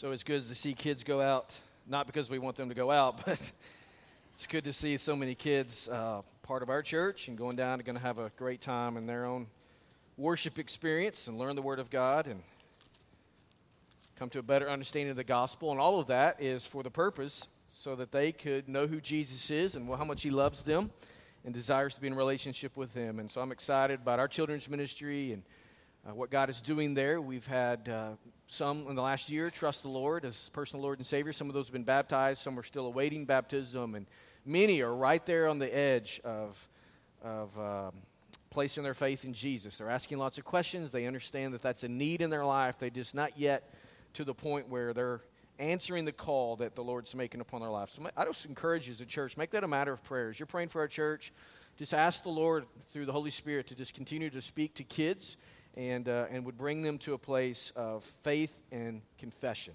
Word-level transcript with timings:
So 0.00 0.12
it's 0.12 0.22
good 0.22 0.48
to 0.48 0.54
see 0.54 0.72
kids 0.72 1.04
go 1.04 1.20
out, 1.20 1.54
not 1.86 2.06
because 2.06 2.30
we 2.30 2.38
want 2.38 2.56
them 2.56 2.70
to 2.70 2.74
go 2.74 2.90
out, 2.90 3.22
but 3.26 3.52
it's 4.32 4.46
good 4.48 4.64
to 4.64 4.72
see 4.72 4.96
so 4.96 5.14
many 5.14 5.34
kids 5.34 5.90
uh, 5.90 6.22
part 6.42 6.62
of 6.62 6.70
our 6.70 6.80
church 6.80 7.28
and 7.28 7.36
going 7.36 7.54
down 7.54 7.74
and 7.74 7.84
going 7.84 7.98
to 7.98 8.02
have 8.02 8.18
a 8.18 8.32
great 8.38 8.62
time 8.62 8.96
in 8.96 9.04
their 9.04 9.26
own 9.26 9.46
worship 10.16 10.58
experience 10.58 11.28
and 11.28 11.36
learn 11.36 11.54
the 11.54 11.60
Word 11.60 11.78
of 11.78 11.90
God 11.90 12.26
and 12.26 12.42
come 14.16 14.30
to 14.30 14.38
a 14.38 14.42
better 14.42 14.70
understanding 14.70 15.10
of 15.10 15.18
the 15.18 15.22
gospel. 15.22 15.70
And 15.70 15.78
all 15.78 16.00
of 16.00 16.06
that 16.06 16.40
is 16.40 16.66
for 16.66 16.82
the 16.82 16.90
purpose 16.90 17.48
so 17.74 17.94
that 17.96 18.10
they 18.10 18.32
could 18.32 18.70
know 18.70 18.86
who 18.86 19.02
Jesus 19.02 19.50
is 19.50 19.76
and 19.76 19.86
how 19.86 20.06
much 20.06 20.22
He 20.22 20.30
loves 20.30 20.62
them 20.62 20.90
and 21.44 21.52
desires 21.52 21.94
to 21.96 22.00
be 22.00 22.06
in 22.06 22.14
relationship 22.14 22.74
with 22.74 22.94
Him. 22.94 23.18
And 23.18 23.30
so 23.30 23.42
I'm 23.42 23.52
excited 23.52 24.00
about 24.00 24.18
our 24.18 24.28
children's 24.28 24.66
ministry 24.66 25.32
and 25.32 25.42
uh, 26.08 26.14
what 26.14 26.30
God 26.30 26.48
is 26.48 26.62
doing 26.62 26.94
there. 26.94 27.20
We've 27.20 27.46
had 27.46 27.86
uh, 27.86 28.12
some 28.52 28.88
in 28.88 28.96
the 28.96 29.02
last 29.02 29.30
year 29.30 29.48
trust 29.48 29.82
the 29.82 29.88
Lord 29.88 30.24
as 30.24 30.48
personal 30.48 30.82
Lord 30.82 30.98
and 30.98 31.06
Savior. 31.06 31.32
Some 31.32 31.48
of 31.48 31.54
those 31.54 31.66
have 31.66 31.72
been 31.72 31.84
baptized, 31.84 32.42
some 32.42 32.58
are 32.58 32.64
still 32.64 32.86
awaiting 32.86 33.24
baptism, 33.24 33.94
and 33.94 34.06
many 34.44 34.80
are 34.80 34.92
right 34.92 35.24
there 35.24 35.46
on 35.46 35.60
the 35.60 35.72
edge 35.74 36.20
of, 36.24 36.68
of 37.22 37.56
um, 37.58 37.92
placing 38.50 38.82
their 38.82 38.92
faith 38.92 39.24
in 39.24 39.32
Jesus. 39.32 39.78
They're 39.78 39.88
asking 39.88 40.18
lots 40.18 40.36
of 40.36 40.44
questions. 40.44 40.90
They 40.90 41.06
understand 41.06 41.54
that 41.54 41.62
that's 41.62 41.84
a 41.84 41.88
need 41.88 42.22
in 42.22 42.28
their 42.28 42.44
life. 42.44 42.74
They're 42.80 42.90
just 42.90 43.14
not 43.14 43.38
yet 43.38 43.72
to 44.14 44.24
the 44.24 44.34
point 44.34 44.68
where 44.68 44.92
they're 44.92 45.20
answering 45.60 46.04
the 46.04 46.12
call 46.12 46.56
that 46.56 46.74
the 46.74 46.82
Lord's 46.82 47.14
making 47.14 47.40
upon 47.40 47.60
their 47.60 47.70
life. 47.70 47.90
So 47.90 48.02
I 48.16 48.24
just 48.24 48.46
encourage 48.46 48.88
you 48.88 48.92
as 48.92 49.00
a 49.00 49.06
church, 49.06 49.36
make 49.36 49.50
that 49.50 49.62
a 49.62 49.68
matter 49.68 49.92
of 49.92 50.02
prayers. 50.02 50.40
You're 50.40 50.46
praying 50.46 50.70
for 50.70 50.80
our 50.80 50.88
church. 50.88 51.32
Just 51.78 51.94
ask 51.94 52.24
the 52.24 52.30
Lord 52.30 52.66
through 52.88 53.06
the 53.06 53.12
Holy 53.12 53.30
Spirit 53.30 53.68
to 53.68 53.76
just 53.76 53.94
continue 53.94 54.28
to 54.30 54.42
speak 54.42 54.74
to 54.74 54.82
kids 54.82 55.36
and, 55.76 56.08
uh, 56.08 56.26
and 56.30 56.44
would 56.44 56.58
bring 56.58 56.82
them 56.82 56.98
to 56.98 57.14
a 57.14 57.18
place 57.18 57.72
of 57.76 58.04
faith 58.22 58.54
and 58.72 59.02
confession. 59.18 59.74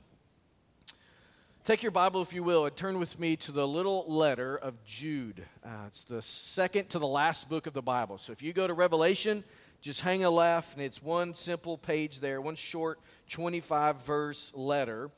Take 1.63 1.81
your 1.81 1.91
Bible, 1.91 2.21
if 2.21 2.31
you 2.31 2.43
will, 2.43 2.65
and 2.65 2.75
turn 2.75 2.99
with 2.99 3.19
me 3.19 3.35
to 3.37 3.51
the 3.51 3.67
little 3.67 4.05
letter 4.07 4.55
of 4.55 4.83
Jude. 4.83 5.43
Uh, 5.65 5.69
it's 5.87 6.03
the 6.03 6.21
second 6.21 6.89
to 6.89 6.99
the 6.99 7.07
last 7.07 7.49
book 7.49 7.65
of 7.65 7.73
the 7.73 7.81
Bible. 7.81 8.19
So 8.19 8.31
if 8.31 8.43
you 8.43 8.53
go 8.53 8.67
to 8.67 8.73
Revelation, 8.75 9.43
just 9.81 10.01
hang 10.01 10.23
a 10.23 10.29
left, 10.29 10.75
and 10.75 10.83
it's 10.83 11.01
one 11.01 11.33
simple 11.33 11.77
page 11.77 12.19
there, 12.19 12.39
one 12.39 12.55
short 12.55 12.99
25 13.29 14.03
verse 14.03 14.51
letter 14.53 15.09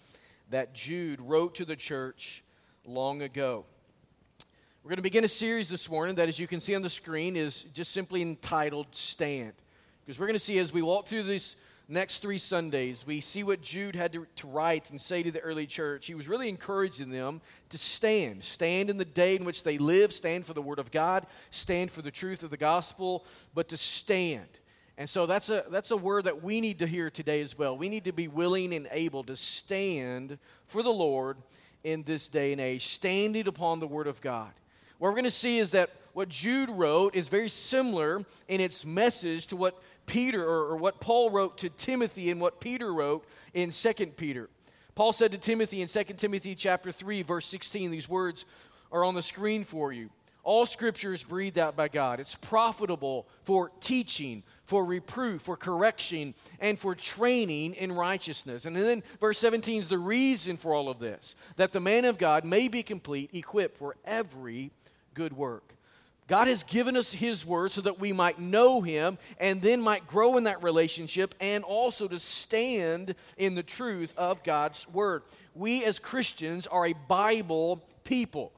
that 0.49 0.73
Jude 0.73 1.19
wrote 1.19 1.55
to 1.55 1.65
the 1.65 1.75
church 1.75 2.43
long 2.85 3.21
ago. 3.21 3.65
We're 4.83 4.89
going 4.91 4.97
to 4.97 5.03
begin 5.03 5.25
a 5.25 5.27
series 5.27 5.67
this 5.67 5.89
morning 5.89 6.15
that, 6.15 6.29
as 6.29 6.39
you 6.39 6.47
can 6.47 6.61
see 6.61 6.73
on 6.73 6.81
the 6.81 6.89
screen, 6.89 7.35
is 7.35 7.63
just 7.73 7.91
simply 7.91 8.21
entitled 8.21 8.87
Stand. 8.91 9.51
Because 10.07 10.21
we're 10.21 10.27
going 10.27 10.35
to 10.35 10.39
see 10.39 10.57
as 10.57 10.71
we 10.71 10.81
walk 10.81 11.05
through 11.05 11.23
these 11.23 11.57
next 11.89 12.19
three 12.19 12.37
Sundays, 12.37 13.05
we 13.05 13.19
see 13.19 13.43
what 13.43 13.61
Jude 13.61 13.93
had 13.93 14.13
to, 14.13 14.25
to, 14.37 14.47
write 14.47 14.89
and 14.89 15.01
say 15.01 15.21
to 15.21 15.31
the 15.31 15.41
early 15.41 15.67
church. 15.67 16.05
He 16.05 16.15
was 16.15 16.29
really 16.29 16.47
encouraging 16.47 17.09
them 17.09 17.41
to 17.71 17.77
stand. 17.77 18.41
Stand 18.41 18.89
in 18.89 18.95
the 18.95 19.03
day 19.03 19.35
in 19.35 19.43
which 19.43 19.65
they 19.65 19.77
live, 19.77 20.13
stand 20.13 20.45
for 20.45 20.53
the 20.53 20.61
Word 20.61 20.79
of 20.79 20.91
God, 20.91 21.27
stand 21.51 21.91
for 21.91 22.01
the 22.01 22.09
truth 22.09 22.43
of 22.43 22.51
the 22.51 22.55
gospel, 22.55 23.25
but 23.53 23.67
to 23.67 23.75
stand. 23.75 24.47
And 24.97 25.09
so 25.09 25.25
that's 25.25 25.49
a, 25.49 25.65
that's 25.69 25.91
a 25.91 25.97
word 25.97 26.23
that 26.23 26.41
we 26.41 26.61
need 26.61 26.79
to 26.79 26.87
hear 26.87 27.09
today 27.09 27.41
as 27.41 27.57
well. 27.57 27.77
We 27.77 27.89
need 27.89 28.05
to 28.05 28.13
be 28.13 28.29
willing 28.29 28.73
and 28.73 28.87
able 28.91 29.25
to 29.25 29.35
stand 29.35 30.39
for 30.67 30.83
the 30.83 30.89
Lord 30.89 31.35
in 31.83 32.03
this 32.03 32.29
day 32.29 32.53
and 32.53 32.61
age, 32.61 32.87
standing 32.87 33.49
upon 33.49 33.81
the 33.81 33.87
Word 33.87 34.07
of 34.07 34.21
God. 34.21 34.53
What 34.99 35.09
we're 35.09 35.15
going 35.15 35.25
to 35.25 35.31
see 35.31 35.59
is 35.59 35.71
that 35.71 35.91
what 36.13 36.29
Jude 36.29 36.71
wrote 36.71 37.13
is 37.13 37.27
very 37.27 37.47
similar 37.47 38.25
in 38.47 38.59
its 38.59 38.83
message 38.83 39.45
to 39.47 39.55
what 39.55 39.79
Peter 40.07 40.43
or, 40.43 40.71
or 40.71 40.77
what 40.77 40.99
Paul 40.99 41.29
wrote 41.29 41.59
to 41.59 41.69
Timothy 41.69 42.31
and 42.31 42.41
what 42.41 42.59
Peter 42.59 42.91
wrote 42.91 43.25
in 43.53 43.69
2 43.69 43.93
Peter. 44.17 44.49
Paul 44.95 45.13
said 45.13 45.31
to 45.33 45.37
Timothy 45.37 45.81
in 45.81 45.87
2 45.87 46.03
Timothy 46.17 46.55
chapter 46.55 46.91
3 46.91 47.21
verse 47.21 47.45
16 47.45 47.91
these 47.91 48.09
words 48.09 48.45
are 48.91 49.03
on 49.03 49.13
the 49.13 49.21
screen 49.21 49.63
for 49.63 49.91
you. 49.91 50.09
All 50.43 50.65
scripture 50.65 51.11
is 51.11 51.25
breathed 51.25 51.57
out 51.57 51.75
by 51.75 51.89
God. 51.89 52.21
It's 52.21 52.35
profitable 52.35 53.27
for 53.43 53.69
teaching, 53.81 54.43
for 54.63 54.85
reproof, 54.85 55.41
for 55.41 55.57
correction, 55.57 56.33
and 56.61 56.79
for 56.79 56.95
training 56.95 57.73
in 57.73 57.91
righteousness. 57.91 58.65
And 58.65 58.73
then 58.73 59.03
verse 59.19 59.37
17 59.39 59.81
is 59.81 59.89
the 59.89 59.97
reason 59.97 60.55
for 60.55 60.73
all 60.73 60.87
of 60.87 60.99
this 60.99 61.35
that 61.57 61.73
the 61.73 61.81
man 61.81 62.05
of 62.05 62.17
God 62.17 62.45
may 62.45 62.69
be 62.69 62.81
complete, 62.81 63.31
equipped 63.33 63.75
for 63.75 63.97
every 64.05 64.71
good 65.13 65.33
work. 65.33 65.66
God 66.27 66.47
has 66.47 66.63
given 66.63 66.97
us 66.97 67.11
His 67.11 67.45
Word 67.45 67.71
so 67.71 67.81
that 67.81 67.99
we 67.99 68.11
might 68.11 68.39
know 68.39 68.81
Him 68.81 69.17
and 69.39 69.61
then 69.61 69.81
might 69.81 70.07
grow 70.07 70.37
in 70.37 70.43
that 70.43 70.61
relationship 70.61 71.33
and 71.39 71.63
also 71.63 72.07
to 72.07 72.19
stand 72.19 73.15
in 73.37 73.55
the 73.55 73.63
truth 73.63 74.13
of 74.17 74.43
God's 74.43 74.87
Word. 74.89 75.23
We 75.55 75.85
as 75.85 75.99
Christians 75.99 76.67
are 76.67 76.85
a 76.85 76.93
Bible 76.93 77.83
people. 78.03 78.51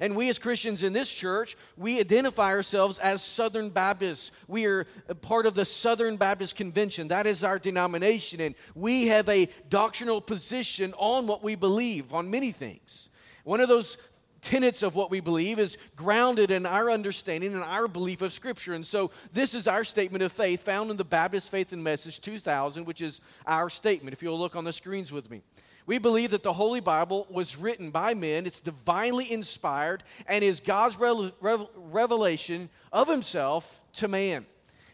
And 0.00 0.16
we 0.16 0.28
as 0.28 0.38
Christians 0.38 0.82
in 0.82 0.92
this 0.92 1.10
church, 1.10 1.56
we 1.76 2.00
identify 2.00 2.48
ourselves 2.48 2.98
as 2.98 3.22
Southern 3.22 3.70
Baptists. 3.70 4.32
We 4.48 4.66
are 4.66 4.84
part 5.22 5.46
of 5.46 5.54
the 5.54 5.64
Southern 5.64 6.16
Baptist 6.16 6.56
Convention. 6.56 7.08
That 7.08 7.26
is 7.26 7.44
our 7.44 7.58
denomination. 7.58 8.40
And 8.40 8.54
we 8.74 9.06
have 9.06 9.28
a 9.28 9.48
doctrinal 9.70 10.20
position 10.20 10.92
on 10.98 11.26
what 11.26 11.42
we 11.42 11.54
believe, 11.54 12.12
on 12.12 12.30
many 12.30 12.50
things. 12.50 13.08
One 13.44 13.60
of 13.60 13.68
those 13.68 13.96
tenets 14.44 14.82
of 14.84 14.94
what 14.94 15.10
we 15.10 15.18
believe 15.18 15.58
is 15.58 15.76
grounded 15.96 16.52
in 16.52 16.66
our 16.66 16.90
understanding 16.90 17.54
and 17.54 17.64
our 17.64 17.88
belief 17.88 18.22
of 18.22 18.32
Scripture. 18.32 18.74
And 18.74 18.86
so, 18.86 19.10
this 19.32 19.54
is 19.54 19.66
our 19.66 19.82
statement 19.82 20.22
of 20.22 20.30
faith 20.30 20.62
found 20.62 20.92
in 20.92 20.96
the 20.96 21.04
Baptist 21.04 21.50
Faith 21.50 21.72
and 21.72 21.82
Message 21.82 22.20
2000, 22.20 22.84
which 22.84 23.00
is 23.00 23.20
our 23.46 23.68
statement. 23.68 24.12
If 24.14 24.22
you'll 24.22 24.38
look 24.38 24.54
on 24.54 24.64
the 24.64 24.72
screens 24.72 25.10
with 25.10 25.28
me. 25.30 25.42
We 25.86 25.98
believe 25.98 26.30
that 26.30 26.42
the 26.42 26.52
Holy 26.52 26.80
Bible 26.80 27.26
was 27.28 27.58
written 27.58 27.90
by 27.90 28.14
men, 28.14 28.46
it's 28.46 28.60
divinely 28.60 29.30
inspired, 29.30 30.02
and 30.26 30.42
is 30.42 30.60
God's 30.60 30.96
revelation 30.98 32.70
of 32.90 33.08
Himself 33.08 33.82
to 33.94 34.08
man. 34.08 34.46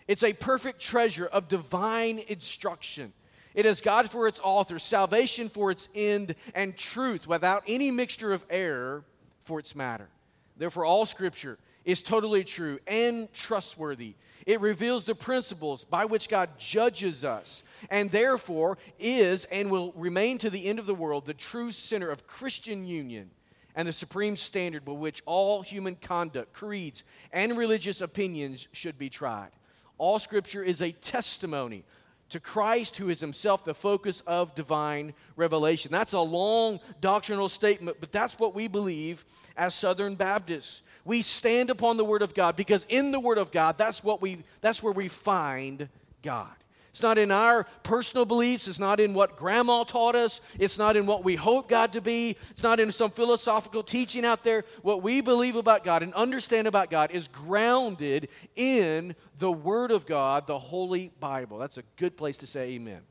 It's 0.08 0.24
a 0.24 0.32
perfect 0.32 0.80
treasure 0.80 1.26
of 1.26 1.46
divine 1.46 2.18
instruction. 2.26 3.12
It 3.54 3.66
has 3.66 3.80
God 3.80 4.10
for 4.10 4.26
its 4.26 4.40
author, 4.42 4.80
salvation 4.80 5.48
for 5.48 5.70
its 5.70 5.88
end, 5.94 6.34
and 6.54 6.76
truth 6.76 7.28
without 7.28 7.62
any 7.68 7.92
mixture 7.92 8.32
of 8.32 8.44
error 8.50 9.04
for 9.44 9.58
its 9.58 9.74
matter. 9.74 10.08
Therefore, 10.56 10.84
all 10.84 11.06
Scripture 11.06 11.58
is 11.84 12.02
totally 12.02 12.44
true 12.44 12.78
and 12.86 13.32
trustworthy. 13.32 14.14
It 14.46 14.60
reveals 14.60 15.04
the 15.04 15.14
principles 15.14 15.84
by 15.84 16.04
which 16.04 16.28
God 16.28 16.50
judges 16.58 17.24
us, 17.24 17.62
and 17.88 18.10
therefore 18.10 18.78
is 18.98 19.46
and 19.46 19.70
will 19.70 19.92
remain 19.92 20.38
to 20.38 20.50
the 20.50 20.66
end 20.66 20.78
of 20.78 20.86
the 20.86 20.94
world 20.94 21.26
the 21.26 21.34
true 21.34 21.72
center 21.72 22.10
of 22.10 22.26
Christian 22.26 22.84
union 22.84 23.30
and 23.74 23.86
the 23.86 23.92
supreme 23.92 24.36
standard 24.36 24.84
by 24.84 24.92
which 24.92 25.22
all 25.26 25.62
human 25.62 25.94
conduct, 25.94 26.52
creeds, 26.52 27.04
and 27.32 27.56
religious 27.56 28.00
opinions 28.00 28.68
should 28.72 28.98
be 28.98 29.08
tried. 29.08 29.50
All 29.98 30.18
Scripture 30.18 30.62
is 30.62 30.80
a 30.82 30.92
testimony 30.92 31.84
to 32.30 32.40
Christ, 32.40 32.96
who 32.96 33.10
is 33.10 33.20
himself 33.20 33.64
the 33.64 33.74
focus 33.74 34.22
of 34.26 34.54
divine 34.54 35.14
revelation. 35.36 35.92
That's 35.92 36.12
a 36.12 36.20
long 36.20 36.80
doctrinal 37.00 37.48
statement, 37.48 37.98
but 38.00 38.12
that's 38.12 38.38
what 38.38 38.54
we 38.54 38.68
believe 38.68 39.24
as 39.56 39.74
Southern 39.74 40.14
Baptists. 40.14 40.82
We 41.04 41.22
stand 41.22 41.70
upon 41.70 41.96
the 41.96 42.04
Word 42.04 42.22
of 42.22 42.34
God 42.34 42.56
because 42.56 42.86
in 42.88 43.10
the 43.10 43.20
Word 43.20 43.38
of 43.38 43.52
God, 43.52 43.78
that's, 43.78 44.02
what 44.04 44.22
we, 44.22 44.44
that's 44.60 44.82
where 44.82 44.92
we 44.92 45.08
find 45.08 45.88
God. 46.22 46.48
It's 46.90 47.02
not 47.02 47.18
in 47.18 47.30
our 47.30 47.64
personal 47.84 48.24
beliefs. 48.24 48.66
It's 48.66 48.80
not 48.80 48.98
in 48.98 49.14
what 49.14 49.36
grandma 49.36 49.84
taught 49.84 50.16
us. 50.16 50.40
It's 50.58 50.76
not 50.76 50.96
in 50.96 51.06
what 51.06 51.22
we 51.22 51.36
hope 51.36 51.68
God 51.68 51.92
to 51.92 52.00
be. 52.00 52.36
It's 52.50 52.64
not 52.64 52.80
in 52.80 52.90
some 52.90 53.12
philosophical 53.12 53.84
teaching 53.84 54.24
out 54.24 54.42
there. 54.42 54.64
What 54.82 55.02
we 55.02 55.20
believe 55.20 55.54
about 55.54 55.84
God 55.84 56.02
and 56.02 56.12
understand 56.14 56.66
about 56.66 56.90
God 56.90 57.12
is 57.12 57.28
grounded 57.28 58.28
in 58.56 59.14
the 59.38 59.52
Word 59.52 59.92
of 59.92 60.04
God, 60.04 60.48
the 60.48 60.58
Holy 60.58 61.12
Bible. 61.20 61.58
That's 61.58 61.78
a 61.78 61.84
good 61.96 62.16
place 62.16 62.36
to 62.38 62.46
say 62.46 62.70
amen. 62.70 63.02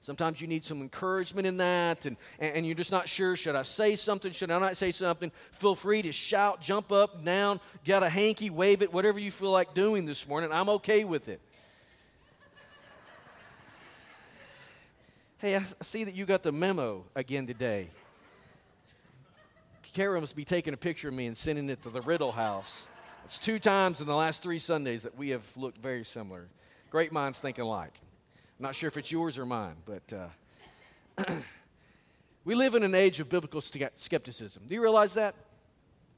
Sometimes 0.00 0.38
you 0.38 0.46
need 0.46 0.66
some 0.66 0.82
encouragement 0.82 1.46
in 1.46 1.56
that, 1.56 2.04
and, 2.04 2.18
and 2.38 2.66
you're 2.66 2.74
just 2.74 2.90
not 2.90 3.08
sure 3.08 3.36
should 3.36 3.56
I 3.56 3.62
say 3.62 3.94
something, 3.94 4.32
should 4.32 4.50
I 4.50 4.58
not 4.58 4.76
say 4.76 4.90
something? 4.90 5.32
Feel 5.52 5.74
free 5.74 6.02
to 6.02 6.12
shout, 6.12 6.60
jump 6.60 6.92
up, 6.92 7.24
down, 7.24 7.58
got 7.86 8.02
a 8.02 8.10
hanky, 8.10 8.50
wave 8.50 8.82
it, 8.82 8.92
whatever 8.92 9.18
you 9.18 9.30
feel 9.30 9.50
like 9.50 9.72
doing 9.72 10.04
this 10.04 10.28
morning. 10.28 10.52
I'm 10.52 10.68
okay 10.68 11.04
with 11.04 11.28
it. 11.30 11.40
Hey, 15.44 15.56
I 15.56 15.62
see 15.82 16.04
that 16.04 16.14
you 16.14 16.24
got 16.24 16.42
the 16.42 16.52
memo 16.52 17.04
again 17.14 17.46
today. 17.46 17.90
Kara 19.92 20.18
must 20.18 20.34
be 20.34 20.46
taking 20.46 20.72
a 20.72 20.76
picture 20.78 21.08
of 21.08 21.14
me 21.14 21.26
and 21.26 21.36
sending 21.36 21.68
it 21.68 21.82
to 21.82 21.90
the 21.90 22.00
Riddle 22.00 22.32
House. 22.32 22.88
It's 23.26 23.38
two 23.38 23.58
times 23.58 24.00
in 24.00 24.06
the 24.06 24.14
last 24.14 24.42
three 24.42 24.58
Sundays 24.58 25.02
that 25.02 25.18
we 25.18 25.28
have 25.28 25.44
looked 25.54 25.76
very 25.76 26.02
similar. 26.02 26.48
Great 26.88 27.12
minds 27.12 27.40
think 27.40 27.58
alike. 27.58 27.92
I'm 28.58 28.62
not 28.62 28.74
sure 28.74 28.88
if 28.88 28.96
it's 28.96 29.12
yours 29.12 29.36
or 29.36 29.44
mine, 29.44 29.74
but 29.84 30.14
uh, 31.28 31.34
we 32.46 32.54
live 32.54 32.74
in 32.74 32.82
an 32.82 32.94
age 32.94 33.20
of 33.20 33.28
biblical 33.28 33.60
skepticism. 33.60 34.62
Do 34.66 34.74
you 34.74 34.80
realize 34.80 35.12
that? 35.12 35.34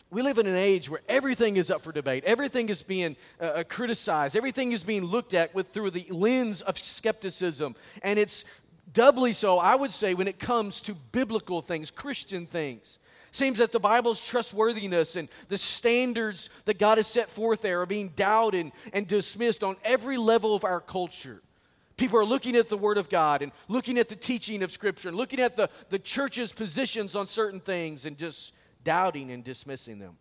We 0.08 0.22
live 0.22 0.38
in 0.38 0.46
an 0.46 0.54
age 0.54 0.88
where 0.88 1.00
everything 1.08 1.56
is 1.56 1.68
up 1.68 1.82
for 1.82 1.90
debate. 1.90 2.22
Everything 2.24 2.68
is 2.68 2.80
being 2.80 3.16
uh, 3.40 3.44
uh 3.44 3.64
criticized. 3.64 4.36
Everything 4.36 4.70
is 4.70 4.84
being 4.84 5.02
looked 5.02 5.34
at 5.34 5.52
with 5.52 5.70
through 5.70 5.90
the 5.90 6.06
lens 6.10 6.62
of 6.62 6.78
skepticism. 6.78 7.74
And 8.02 8.16
it's 8.16 8.44
doubly 8.96 9.34
so, 9.34 9.58
I 9.58 9.74
would 9.74 9.92
say, 9.92 10.14
when 10.14 10.26
it 10.26 10.38
comes 10.38 10.80
to 10.82 10.94
biblical 10.94 11.60
things, 11.60 11.90
Christian 11.90 12.46
things. 12.46 12.98
Seems 13.30 13.58
that 13.58 13.70
the 13.70 13.78
Bible's 13.78 14.26
trustworthiness 14.26 15.16
and 15.16 15.28
the 15.48 15.58
standards 15.58 16.48
that 16.64 16.78
God 16.78 16.96
has 16.96 17.06
set 17.06 17.28
forth 17.28 17.60
there 17.60 17.82
are 17.82 17.86
being 17.86 18.08
doubted 18.16 18.72
and 18.94 19.06
dismissed 19.06 19.62
on 19.62 19.76
every 19.84 20.16
level 20.16 20.54
of 20.54 20.64
our 20.64 20.80
culture. 20.80 21.42
People 21.98 22.18
are 22.18 22.24
looking 22.24 22.56
at 22.56 22.70
the 22.70 22.78
Word 22.78 22.96
of 22.96 23.10
God 23.10 23.42
and 23.42 23.52
looking 23.68 23.98
at 23.98 24.08
the 24.08 24.16
teaching 24.16 24.62
of 24.62 24.72
Scripture 24.72 25.08
and 25.08 25.16
looking 25.16 25.40
at 25.40 25.56
the, 25.56 25.68
the 25.90 25.98
church's 25.98 26.54
positions 26.54 27.14
on 27.14 27.26
certain 27.26 27.60
things 27.60 28.06
and 28.06 28.16
just 28.16 28.54
doubting 28.82 29.30
and 29.30 29.44
dismissing 29.44 29.98
them. 29.98 30.16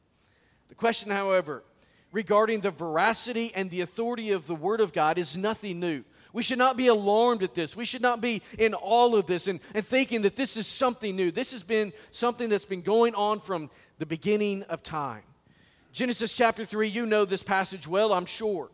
The 0.68 0.76
question, 0.76 1.12
however, 1.12 1.64
regarding 2.12 2.60
the 2.60 2.72
veracity 2.72 3.54
and 3.56 3.72
the 3.72 3.80
authority 3.80 4.32
of 4.32 4.48
the 4.48 4.56
Word 4.56 4.82
of 4.82 4.92
God 4.92 5.18
is 5.18 5.38
nothing 5.38 5.80
new. 5.80 6.04
We 6.36 6.44
should 6.44 6.58
not 6.58 6.76
be 6.76 6.88
alarmed 6.88 7.44
at 7.44 7.56
this. 7.56 7.78
We 7.78 7.86
should 7.86 8.02
not 8.02 8.20
be 8.20 8.42
in 8.60 8.74
all 8.74 9.16
of 9.16 9.26
this 9.26 9.48
and, 9.48 9.62
and 9.74 9.88
thinking 9.88 10.24
that 10.24 10.36
this 10.36 10.58
is 10.58 10.68
something 10.68 11.16
new. 11.16 11.32
This 11.32 11.54
has 11.54 11.64
been 11.64 11.94
something 12.12 12.50
that's 12.50 12.66
been 12.66 12.82
going 12.82 13.16
on 13.16 13.40
from 13.40 13.70
the 14.00 14.06
beginning 14.06 14.64
of 14.64 14.84
time. 14.84 15.24
Genesis 15.94 16.36
chapter 16.36 16.66
3, 16.66 16.90
you 16.90 17.06
know 17.06 17.24
this 17.24 17.42
passage 17.42 17.88
well, 17.88 18.12
I'm 18.12 18.26
sure. 18.26 18.70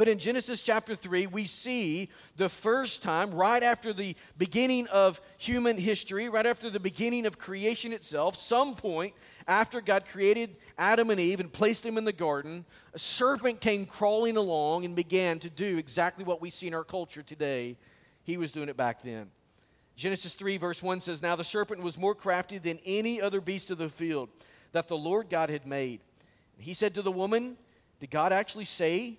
But 0.00 0.08
in 0.08 0.18
Genesis 0.18 0.62
chapter 0.62 0.94
3, 0.94 1.26
we 1.26 1.44
see 1.44 2.08
the 2.38 2.48
first 2.48 3.02
time, 3.02 3.32
right 3.32 3.62
after 3.62 3.92
the 3.92 4.16
beginning 4.38 4.86
of 4.86 5.20
human 5.36 5.76
history, 5.76 6.30
right 6.30 6.46
after 6.46 6.70
the 6.70 6.80
beginning 6.80 7.26
of 7.26 7.38
creation 7.38 7.92
itself, 7.92 8.34
some 8.34 8.74
point 8.74 9.12
after 9.46 9.82
God 9.82 10.06
created 10.06 10.56
Adam 10.78 11.10
and 11.10 11.20
Eve 11.20 11.38
and 11.38 11.52
placed 11.52 11.82
them 11.82 11.98
in 11.98 12.06
the 12.06 12.14
garden, 12.14 12.64
a 12.94 12.98
serpent 12.98 13.60
came 13.60 13.84
crawling 13.84 14.38
along 14.38 14.86
and 14.86 14.96
began 14.96 15.38
to 15.40 15.50
do 15.50 15.76
exactly 15.76 16.24
what 16.24 16.40
we 16.40 16.48
see 16.48 16.66
in 16.66 16.72
our 16.72 16.82
culture 16.82 17.22
today. 17.22 17.76
He 18.22 18.38
was 18.38 18.52
doing 18.52 18.70
it 18.70 18.78
back 18.78 19.02
then. 19.02 19.26
Genesis 19.96 20.34
3, 20.34 20.56
verse 20.56 20.82
1 20.82 21.02
says, 21.02 21.20
Now 21.20 21.36
the 21.36 21.44
serpent 21.44 21.82
was 21.82 21.98
more 21.98 22.14
crafty 22.14 22.56
than 22.56 22.78
any 22.86 23.20
other 23.20 23.42
beast 23.42 23.70
of 23.70 23.76
the 23.76 23.90
field 23.90 24.30
that 24.72 24.88
the 24.88 24.96
Lord 24.96 25.28
God 25.28 25.50
had 25.50 25.66
made. 25.66 26.00
He 26.56 26.72
said 26.72 26.94
to 26.94 27.02
the 27.02 27.12
woman, 27.12 27.58
Did 28.00 28.08
God 28.08 28.32
actually 28.32 28.64
say 28.64 29.18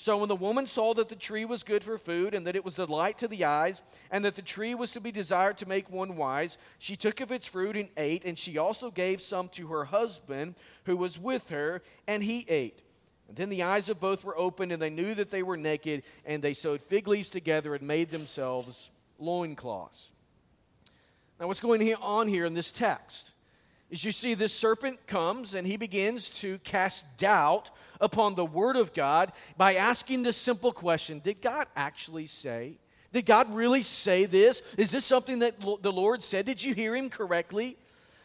So 0.00 0.16
when 0.16 0.30
the 0.30 0.34
woman 0.34 0.66
saw 0.66 0.94
that 0.94 1.10
the 1.10 1.14
tree 1.14 1.44
was 1.44 1.62
good 1.62 1.84
for 1.84 1.98
food, 1.98 2.32
and 2.32 2.46
that 2.46 2.56
it 2.56 2.64
was 2.64 2.76
delight 2.76 3.18
to 3.18 3.28
the 3.28 3.44
eyes, 3.44 3.82
and 4.10 4.24
that 4.24 4.34
the 4.34 4.40
tree 4.40 4.74
was 4.74 4.92
to 4.92 5.00
be 5.00 5.12
desired 5.12 5.58
to 5.58 5.68
make 5.68 5.90
one 5.90 6.16
wise, 6.16 6.56
she 6.78 6.96
took 6.96 7.20
of 7.20 7.30
its 7.30 7.46
fruit 7.46 7.76
and 7.76 7.90
ate, 7.98 8.24
and 8.24 8.38
she 8.38 8.56
also 8.56 8.90
gave 8.90 9.20
some 9.20 9.50
to 9.50 9.66
her 9.66 9.84
husband 9.84 10.54
who 10.84 10.96
was 10.96 11.18
with 11.18 11.50
her, 11.50 11.82
and 12.06 12.22
he 12.22 12.46
ate. 12.48 12.80
And 13.28 13.36
then 13.36 13.50
the 13.50 13.62
eyes 13.62 13.90
of 13.90 14.00
both 14.00 14.24
were 14.24 14.38
opened, 14.38 14.72
and 14.72 14.80
they 14.80 14.88
knew 14.88 15.14
that 15.16 15.30
they 15.30 15.42
were 15.42 15.58
naked, 15.58 16.02
and 16.24 16.42
they 16.42 16.54
sewed 16.54 16.80
fig 16.80 17.06
leaves 17.06 17.28
together 17.28 17.74
and 17.74 17.86
made 17.86 18.10
themselves 18.10 18.88
loincloths. 19.18 20.12
Now, 21.38 21.46
what's 21.46 21.60
going 21.60 21.94
on 21.96 22.26
here 22.26 22.46
in 22.46 22.54
this 22.54 22.70
text? 22.70 23.32
Is 23.90 24.04
you 24.04 24.12
see 24.12 24.34
this 24.34 24.52
serpent 24.52 25.06
comes 25.06 25.54
and 25.54 25.66
he 25.66 25.76
begins 25.76 26.30
to 26.40 26.58
cast 26.58 27.04
doubt 27.16 27.70
upon 28.00 28.34
the 28.34 28.44
word 28.44 28.76
of 28.76 28.94
God 28.94 29.32
by 29.56 29.74
asking 29.74 30.22
this 30.22 30.36
simple 30.36 30.72
question 30.72 31.20
Did 31.20 31.40
God 31.40 31.66
actually 31.76 32.26
say? 32.26 32.78
Did 33.12 33.26
God 33.26 33.52
really 33.52 33.82
say 33.82 34.26
this? 34.26 34.62
Is 34.78 34.92
this 34.92 35.04
something 35.04 35.40
that 35.40 35.60
the 35.60 35.92
Lord 35.92 36.22
said? 36.22 36.46
Did 36.46 36.62
you 36.62 36.74
hear 36.74 36.94
him 36.94 37.10
correctly? 37.10 37.76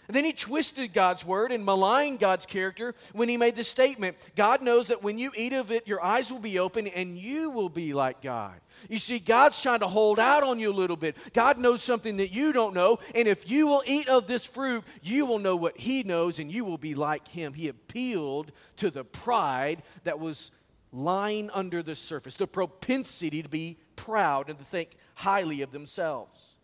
And 0.08 0.16
then 0.16 0.26
he 0.26 0.34
twisted 0.34 0.94
God's 0.94 1.26
word 1.26 1.52
and 1.52 1.66
maligned 1.66 2.20
God's 2.20 2.46
character 2.46 2.94
when 3.14 3.30
he 3.30 3.38
made 3.38 3.56
the 3.56 3.64
statement 3.64 4.18
God 4.36 4.62
knows 4.62 4.88
that 4.90 5.04
when 5.04 5.18
you 5.18 5.32
eat 5.36 5.54
of 5.54 5.72
it, 5.72 5.88
your 5.88 6.04
eyes 6.04 6.32
will 6.32 6.40
be 6.40 6.60
open 6.60 6.88
and 6.88 7.18
you 7.18 7.50
will 7.50 7.70
be 7.70 7.94
like 7.94 8.22
God. 8.22 8.56
You 8.90 8.98
see, 8.98 9.20
God's 9.20 9.62
trying 9.62 9.80
to 9.80 9.88
hold 9.88 10.20
out 10.20 10.44
on 10.44 10.60
you 10.60 10.72
a 10.72 10.74
little 10.74 10.98
bit. 10.98 11.16
God 11.34 11.58
knows 11.58 11.82
something 11.82 12.18
that 12.18 12.32
you 12.32 12.54
don't 12.54 12.74
know. 12.74 13.00
And 13.14 13.28
if 13.28 13.50
you 13.50 13.68
will 13.68 13.84
eat 13.86 14.08
of 14.08 14.28
this 14.28 14.46
fruit, 14.46 14.84
you 15.02 15.26
will 15.26 15.40
know 15.40 15.56
what 15.56 15.78
he 15.78 16.04
knows 16.04 16.40
and 16.40 16.52
you 16.52 16.66
will 16.66 16.78
be 16.78 16.96
like 16.96 17.28
him. 17.28 17.54
He 17.54 17.68
appealed 17.68 18.52
to 18.78 18.92
the 18.92 19.04
pride 19.04 19.84
that 20.04 20.20
was 20.20 20.52
lying 20.92 21.50
under 21.52 21.84
the 21.84 21.96
surface, 21.96 22.36
the 22.36 22.48
propensity 22.48 23.44
to 23.44 23.50
be 23.50 23.78
proud 23.96 24.50
and 24.50 24.58
to 24.58 24.66
think 24.66 24.92
highly 25.16 25.62
of 25.62 25.72
themselves. 25.72 26.55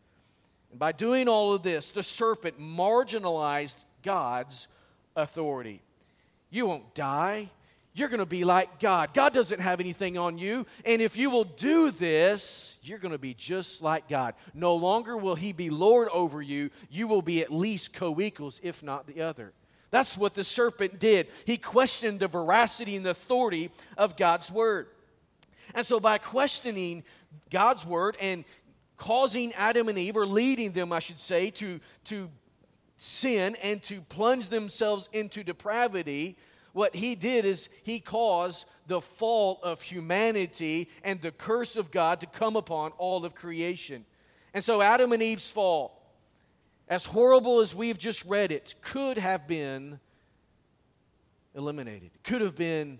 And 0.72 0.80
by 0.80 0.92
doing 0.92 1.28
all 1.28 1.54
of 1.54 1.64
this, 1.64 1.92
the 1.92 2.04
serpent 2.04 2.60
marginalized 2.60 3.86
God's 4.04 4.68
authority. 5.16 5.82
You 6.50 6.66
won't 6.66 6.96
die. 6.96 7.50
You're 7.94 8.08
going 8.08 8.20
to 8.20 8.26
be 8.26 8.46
like 8.46 8.80
God. 8.80 9.14
God 9.14 9.34
doesn't 9.34 9.60
have 9.60 9.82
anything 9.82 10.18
on 10.18 10.38
you. 10.38 10.66
And 10.86 11.02
if 11.02 11.18
you 11.18 11.30
will 11.30 11.44
do 11.44 11.92
this, 11.92 12.78
you're 12.84 13.00
going 13.00 13.12
to 13.12 13.18
be 13.18 13.34
just 13.34 13.82
like 13.82 14.08
God. 14.08 14.34
No 14.54 14.76
longer 14.76 15.18
will 15.18 15.36
He 15.36 15.52
be 15.52 15.70
Lord 15.70 16.08
over 16.10 16.42
you. 16.42 16.70
You 16.90 17.08
will 17.08 17.22
be 17.22 17.42
at 17.42 17.52
least 17.52 17.92
co 17.92 18.20
equals, 18.22 18.62
if 18.64 18.82
not 18.82 19.08
the 19.08 19.22
other. 19.22 19.52
That's 19.90 20.18
what 20.18 20.36
the 20.36 20.46
serpent 20.46 21.00
did. 21.00 21.28
He 21.44 21.58
questioned 21.58 22.22
the 22.22 22.28
veracity 22.28 22.96
and 22.96 23.06
the 23.06 23.10
authority 23.10 23.72
of 23.98 24.16
God's 24.16 24.50
word. 24.50 24.88
And 25.76 25.86
so, 25.86 26.00
by 26.00 26.18
questioning 26.18 27.04
God's 27.50 27.86
word 27.86 28.16
and 28.22 28.46
causing 29.02 29.52
Adam 29.54 29.90
and 29.90 29.98
Eve, 29.98 30.16
or 30.16 30.28
leading 30.28 30.74
them, 30.74 30.94
I 30.94 31.00
should 31.00 31.20
say, 31.20 31.50
to, 31.50 31.80
to 32.06 32.30
sin 33.00 33.58
and 33.64 33.82
to 33.82 34.00
plunge 34.00 34.50
themselves 34.50 35.10
into 35.12 35.44
depravity, 35.44 36.38
what 36.74 36.96
he 36.96 37.16
did 37.16 37.44
is 37.44 37.68
he 37.82 38.00
caused 38.00 38.68
the 38.86 39.02
fall 39.02 39.60
of 39.64 39.82
humanity 39.82 40.88
and 41.04 41.20
the 41.20 41.32
curse 41.32 41.76
of 41.78 41.90
God 41.90 42.20
to 42.20 42.28
come 42.28 42.56
upon 42.56 42.92
all 43.00 43.26
of 43.26 43.34
creation. 43.34 44.06
And 44.54 44.64
so 44.64 44.84
Adam 44.84 45.14
and 45.14 45.24
Eve's 45.24 45.50
fall, 45.50 46.00
as 46.88 47.04
horrible 47.04 47.60
as 47.60 47.74
we've 47.74 47.98
just 47.98 48.24
read 48.26 48.52
it, 48.52 48.76
could 48.82 49.18
have 49.18 49.48
been 49.48 50.00
eliminated, 51.56 52.12
could 52.24 52.42
have 52.42 52.56
been 52.56 53.00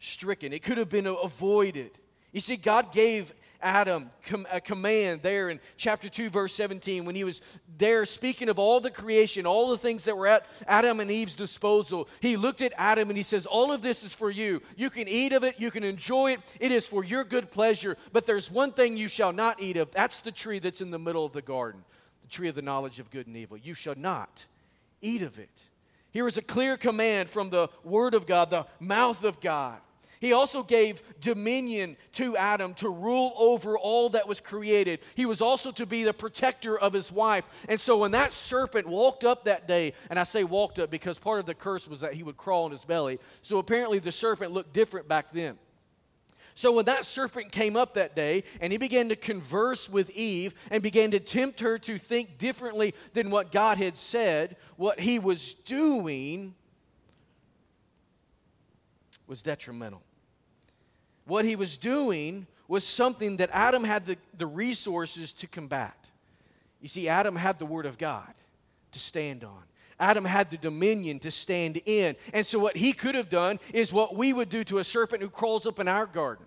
stricken, 0.00 0.54
it 0.54 0.62
could 0.62 0.78
have 0.78 0.88
been 0.88 1.06
avoided. 1.06 1.90
You 2.32 2.40
see, 2.40 2.56
God 2.56 2.92
gave 2.92 3.34
Adam 3.60 4.10
a 4.50 4.60
command 4.60 5.22
there 5.22 5.50
in 5.50 5.58
chapter 5.76 6.08
2, 6.08 6.30
verse 6.30 6.54
17, 6.54 7.04
when 7.04 7.14
he 7.14 7.24
was 7.24 7.40
there 7.76 8.04
speaking 8.04 8.48
of 8.48 8.58
all 8.58 8.80
the 8.80 8.90
creation, 8.90 9.46
all 9.46 9.70
the 9.70 9.78
things 9.78 10.04
that 10.04 10.16
were 10.16 10.26
at 10.26 10.46
Adam 10.66 11.00
and 11.00 11.10
Eve's 11.10 11.34
disposal. 11.34 12.08
He 12.20 12.36
looked 12.36 12.62
at 12.62 12.72
Adam 12.76 13.08
and 13.10 13.16
he 13.16 13.22
says, 13.22 13.46
All 13.46 13.72
of 13.72 13.82
this 13.82 14.04
is 14.04 14.14
for 14.14 14.30
you. 14.30 14.62
You 14.76 14.90
can 14.90 15.08
eat 15.08 15.32
of 15.32 15.44
it, 15.44 15.56
you 15.58 15.70
can 15.70 15.84
enjoy 15.84 16.32
it. 16.32 16.40
It 16.60 16.72
is 16.72 16.86
for 16.86 17.04
your 17.04 17.24
good 17.24 17.50
pleasure. 17.50 17.96
But 18.12 18.26
there's 18.26 18.50
one 18.50 18.72
thing 18.72 18.96
you 18.96 19.08
shall 19.08 19.32
not 19.32 19.60
eat 19.60 19.76
of. 19.76 19.90
That's 19.90 20.20
the 20.20 20.32
tree 20.32 20.58
that's 20.58 20.80
in 20.80 20.90
the 20.90 20.98
middle 20.98 21.24
of 21.24 21.32
the 21.32 21.42
garden, 21.42 21.84
the 22.22 22.28
tree 22.28 22.48
of 22.48 22.54
the 22.54 22.62
knowledge 22.62 23.00
of 23.00 23.10
good 23.10 23.26
and 23.26 23.36
evil. 23.36 23.56
You 23.56 23.74
shall 23.74 23.96
not 23.96 24.46
eat 25.02 25.22
of 25.22 25.38
it. 25.38 25.50
Here 26.10 26.26
is 26.26 26.38
a 26.38 26.42
clear 26.42 26.76
command 26.76 27.28
from 27.28 27.50
the 27.50 27.68
Word 27.84 28.14
of 28.14 28.26
God, 28.26 28.50
the 28.50 28.66
mouth 28.80 29.24
of 29.24 29.40
God. 29.40 29.78
He 30.20 30.32
also 30.32 30.62
gave 30.62 31.02
dominion 31.20 31.96
to 32.12 32.36
Adam 32.36 32.74
to 32.74 32.88
rule 32.88 33.32
over 33.36 33.78
all 33.78 34.10
that 34.10 34.26
was 34.26 34.40
created. 34.40 35.00
He 35.14 35.26
was 35.26 35.40
also 35.40 35.70
to 35.72 35.86
be 35.86 36.04
the 36.04 36.12
protector 36.12 36.78
of 36.78 36.92
his 36.92 37.12
wife. 37.12 37.44
And 37.68 37.80
so 37.80 37.98
when 37.98 38.10
that 38.12 38.32
serpent 38.32 38.86
walked 38.86 39.24
up 39.24 39.44
that 39.44 39.68
day, 39.68 39.92
and 40.10 40.18
I 40.18 40.24
say 40.24 40.44
walked 40.44 40.78
up 40.78 40.90
because 40.90 41.18
part 41.18 41.40
of 41.40 41.46
the 41.46 41.54
curse 41.54 41.86
was 41.86 42.00
that 42.00 42.14
he 42.14 42.22
would 42.22 42.36
crawl 42.36 42.64
on 42.64 42.72
his 42.72 42.84
belly. 42.84 43.20
So 43.42 43.58
apparently 43.58 43.98
the 43.98 44.12
serpent 44.12 44.52
looked 44.52 44.72
different 44.72 45.08
back 45.08 45.32
then. 45.32 45.58
So 46.54 46.72
when 46.72 46.86
that 46.86 47.04
serpent 47.04 47.52
came 47.52 47.76
up 47.76 47.94
that 47.94 48.16
day 48.16 48.42
and 48.60 48.72
he 48.72 48.78
began 48.78 49.10
to 49.10 49.16
converse 49.16 49.88
with 49.88 50.10
Eve 50.10 50.56
and 50.72 50.82
began 50.82 51.12
to 51.12 51.20
tempt 51.20 51.60
her 51.60 51.78
to 51.78 51.98
think 51.98 52.36
differently 52.36 52.94
than 53.12 53.30
what 53.30 53.52
God 53.52 53.78
had 53.78 53.96
said, 53.96 54.56
what 54.76 54.98
he 54.98 55.20
was 55.20 55.54
doing 55.54 56.56
was 59.28 59.40
detrimental 59.42 60.02
what 61.28 61.44
he 61.44 61.56
was 61.56 61.78
doing 61.78 62.46
was 62.66 62.84
something 62.84 63.36
that 63.36 63.50
Adam 63.52 63.84
had 63.84 64.04
the, 64.06 64.16
the 64.36 64.46
resources 64.46 65.32
to 65.34 65.46
combat. 65.46 65.96
You 66.80 66.88
see, 66.88 67.08
Adam 67.08 67.36
had 67.36 67.58
the 67.58 67.66
Word 67.66 67.86
of 67.86 67.98
God 67.98 68.32
to 68.92 68.98
stand 68.98 69.44
on. 69.44 69.62
Adam 70.00 70.24
had 70.24 70.50
the 70.50 70.56
dominion 70.56 71.18
to 71.20 71.30
stand 71.30 71.80
in. 71.84 72.14
And 72.32 72.46
so, 72.46 72.58
what 72.58 72.76
he 72.76 72.92
could 72.92 73.14
have 73.14 73.28
done 73.28 73.58
is 73.72 73.92
what 73.92 74.14
we 74.14 74.32
would 74.32 74.48
do 74.48 74.64
to 74.64 74.78
a 74.78 74.84
serpent 74.84 75.22
who 75.22 75.28
crawls 75.28 75.66
up 75.66 75.80
in 75.80 75.88
our 75.88 76.06
garden. 76.06 76.46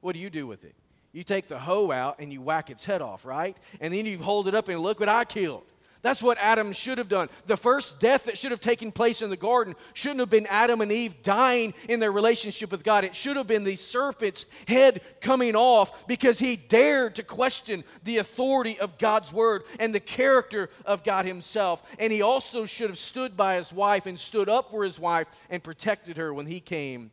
What 0.00 0.14
do 0.14 0.20
you 0.20 0.30
do 0.30 0.46
with 0.46 0.64
it? 0.64 0.74
You 1.12 1.22
take 1.22 1.48
the 1.48 1.58
hoe 1.58 1.90
out 1.90 2.16
and 2.18 2.32
you 2.32 2.40
whack 2.40 2.70
its 2.70 2.84
head 2.84 3.02
off, 3.02 3.24
right? 3.24 3.56
And 3.80 3.92
then 3.92 4.06
you 4.06 4.18
hold 4.18 4.48
it 4.48 4.54
up 4.54 4.68
and 4.68 4.80
look 4.80 5.00
what 5.00 5.08
I 5.08 5.24
killed. 5.24 5.64
That's 6.02 6.22
what 6.22 6.38
Adam 6.38 6.72
should 6.72 6.98
have 6.98 7.08
done. 7.08 7.28
The 7.46 7.56
first 7.56 7.98
death 7.98 8.24
that 8.24 8.38
should 8.38 8.52
have 8.52 8.60
taken 8.60 8.92
place 8.92 9.20
in 9.20 9.30
the 9.30 9.36
garden 9.36 9.74
shouldn't 9.94 10.20
have 10.20 10.30
been 10.30 10.46
Adam 10.46 10.80
and 10.80 10.92
Eve 10.92 11.22
dying 11.22 11.74
in 11.88 11.98
their 11.98 12.12
relationship 12.12 12.70
with 12.70 12.84
God. 12.84 13.04
It 13.04 13.16
should 13.16 13.36
have 13.36 13.48
been 13.48 13.64
the 13.64 13.76
serpent's 13.76 14.46
head 14.68 15.00
coming 15.20 15.56
off 15.56 16.06
because 16.06 16.38
he 16.38 16.54
dared 16.56 17.16
to 17.16 17.24
question 17.24 17.82
the 18.04 18.18
authority 18.18 18.78
of 18.78 18.96
God's 18.98 19.32
word 19.32 19.64
and 19.80 19.92
the 19.92 20.00
character 20.00 20.70
of 20.84 21.02
God 21.02 21.24
himself. 21.24 21.82
And 21.98 22.12
he 22.12 22.22
also 22.22 22.64
should 22.64 22.90
have 22.90 22.98
stood 22.98 23.36
by 23.36 23.56
his 23.56 23.72
wife 23.72 24.06
and 24.06 24.18
stood 24.18 24.48
up 24.48 24.70
for 24.70 24.84
his 24.84 25.00
wife 25.00 25.26
and 25.50 25.62
protected 25.62 26.16
her 26.16 26.32
when 26.32 26.46
he 26.46 26.60
came 26.60 27.10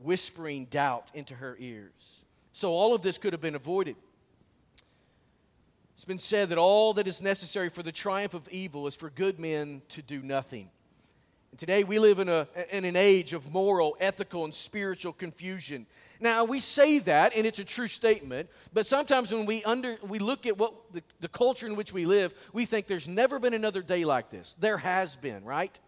whispering 0.00 0.66
doubt 0.66 1.08
into 1.14 1.34
her 1.34 1.56
ears. 1.58 2.24
So 2.52 2.72
all 2.72 2.94
of 2.94 3.00
this 3.00 3.16
could 3.16 3.32
have 3.32 3.40
been 3.40 3.54
avoided. 3.54 3.96
It's 6.02 6.08
been 6.08 6.18
said 6.18 6.48
that 6.48 6.58
all 6.58 6.94
that 6.94 7.06
is 7.06 7.22
necessary 7.22 7.68
for 7.68 7.84
the 7.84 7.92
triumph 7.92 8.34
of 8.34 8.48
evil 8.48 8.88
is 8.88 8.94
for 8.96 9.08
good 9.08 9.38
men 9.38 9.82
to 9.90 10.02
do 10.02 10.20
nothing. 10.20 10.68
And 11.52 11.60
today 11.60 11.84
we 11.84 12.00
live 12.00 12.18
in, 12.18 12.28
a, 12.28 12.48
in 12.72 12.84
an 12.84 12.96
age 12.96 13.32
of 13.32 13.52
moral, 13.52 13.96
ethical, 14.00 14.42
and 14.42 14.52
spiritual 14.52 15.12
confusion. 15.12 15.86
Now, 16.18 16.44
we 16.44 16.58
say 16.58 16.98
that, 16.98 17.36
and 17.36 17.46
it's 17.46 17.60
a 17.60 17.64
true 17.64 17.86
statement, 17.86 18.50
but 18.72 18.84
sometimes 18.84 19.30
when 19.30 19.46
we, 19.46 19.62
under, 19.62 19.96
we 20.02 20.18
look 20.18 20.44
at 20.44 20.58
what 20.58 20.74
the, 20.92 21.04
the 21.20 21.28
culture 21.28 21.68
in 21.68 21.76
which 21.76 21.92
we 21.92 22.04
live, 22.04 22.34
we 22.52 22.66
think 22.66 22.88
there's 22.88 23.06
never 23.06 23.38
been 23.38 23.54
another 23.54 23.80
day 23.80 24.04
like 24.04 24.28
this. 24.28 24.56
There 24.58 24.78
has 24.78 25.14
been, 25.14 25.44
right? 25.44 25.78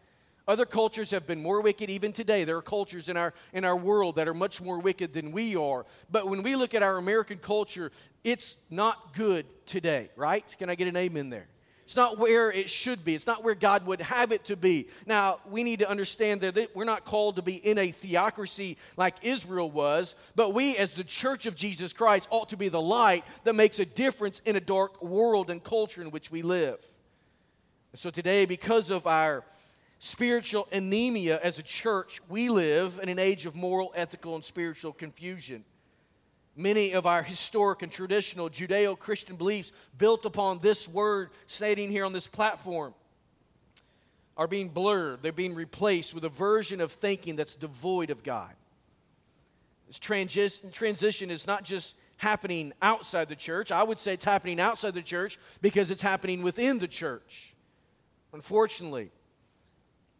Other 0.46 0.66
cultures 0.66 1.10
have 1.10 1.26
been 1.26 1.40
more 1.40 1.62
wicked 1.62 1.88
even 1.88 2.12
today. 2.12 2.44
There 2.44 2.56
are 2.56 2.62
cultures 2.62 3.08
in 3.08 3.16
our, 3.16 3.32
in 3.54 3.64
our 3.64 3.76
world 3.76 4.16
that 4.16 4.28
are 4.28 4.34
much 4.34 4.60
more 4.60 4.78
wicked 4.78 5.14
than 5.14 5.32
we 5.32 5.56
are. 5.56 5.86
But 6.10 6.28
when 6.28 6.42
we 6.42 6.54
look 6.54 6.74
at 6.74 6.82
our 6.82 6.98
American 6.98 7.38
culture, 7.38 7.92
it's 8.24 8.56
not 8.68 9.14
good 9.14 9.46
today, 9.64 10.10
right? 10.16 10.44
Can 10.58 10.68
I 10.68 10.74
get 10.74 10.86
an 10.86 10.96
amen 10.96 11.30
there? 11.30 11.48
It's 11.84 11.96
not 11.96 12.18
where 12.18 12.50
it 12.50 12.70
should 12.70 13.04
be. 13.04 13.14
It's 13.14 13.26
not 13.26 13.44
where 13.44 13.54
God 13.54 13.86
would 13.86 14.00
have 14.00 14.32
it 14.32 14.46
to 14.46 14.56
be. 14.56 14.88
Now, 15.06 15.40
we 15.48 15.62
need 15.62 15.80
to 15.80 15.88
understand 15.88 16.40
that 16.40 16.74
we're 16.74 16.84
not 16.84 17.04
called 17.04 17.36
to 17.36 17.42
be 17.42 17.56
in 17.56 17.76
a 17.76 17.90
theocracy 17.90 18.78
like 18.96 19.16
Israel 19.22 19.70
was, 19.70 20.14
but 20.34 20.54
we, 20.54 20.76
as 20.78 20.94
the 20.94 21.04
church 21.04 21.44
of 21.44 21.54
Jesus 21.54 21.92
Christ, 21.92 22.26
ought 22.30 22.50
to 22.50 22.56
be 22.56 22.70
the 22.70 22.80
light 22.80 23.24
that 23.44 23.54
makes 23.54 23.78
a 23.78 23.84
difference 23.84 24.40
in 24.46 24.56
a 24.56 24.60
dark 24.60 25.02
world 25.02 25.50
and 25.50 25.62
culture 25.62 26.00
in 26.00 26.10
which 26.10 26.30
we 26.30 26.40
live. 26.40 26.78
so 27.94 28.10
today, 28.10 28.46
because 28.46 28.88
of 28.88 29.06
our 29.06 29.44
spiritual 30.04 30.68
anemia 30.70 31.40
as 31.42 31.58
a 31.58 31.62
church, 31.62 32.20
we 32.28 32.50
live 32.50 33.00
in 33.02 33.08
an 33.08 33.18
age 33.18 33.46
of 33.46 33.54
moral, 33.54 33.90
ethical, 33.96 34.34
and 34.34 34.44
spiritual 34.44 34.92
confusion. 34.92 35.64
Many 36.54 36.92
of 36.92 37.06
our 37.06 37.22
historic 37.22 37.80
and 37.80 37.90
traditional 37.90 38.50
Judeo 38.50 38.98
Christian 38.98 39.36
beliefs 39.36 39.72
built 39.96 40.26
upon 40.26 40.58
this 40.58 40.86
word 40.86 41.30
stating 41.46 41.90
here 41.90 42.04
on 42.04 42.12
this 42.12 42.28
platform 42.28 42.92
are 44.36 44.46
being 44.46 44.68
blurred. 44.68 45.22
They're 45.22 45.32
being 45.32 45.54
replaced 45.54 46.12
with 46.12 46.24
a 46.24 46.28
version 46.28 46.82
of 46.82 46.92
thinking 46.92 47.36
that's 47.36 47.54
devoid 47.54 48.10
of 48.10 48.22
God. 48.22 48.52
This 49.86 49.98
transi- 49.98 50.70
transition 50.70 51.30
is 51.30 51.46
not 51.46 51.64
just 51.64 51.96
happening 52.18 52.74
outside 52.82 53.30
the 53.30 53.36
church. 53.36 53.72
I 53.72 53.82
would 53.82 53.98
say 53.98 54.12
it's 54.12 54.24
happening 54.26 54.60
outside 54.60 54.92
the 54.92 55.02
church 55.02 55.38
because 55.62 55.90
it's 55.90 56.02
happening 56.02 56.42
within 56.42 56.78
the 56.78 56.88
church. 56.88 57.54
Unfortunately, 58.34 59.10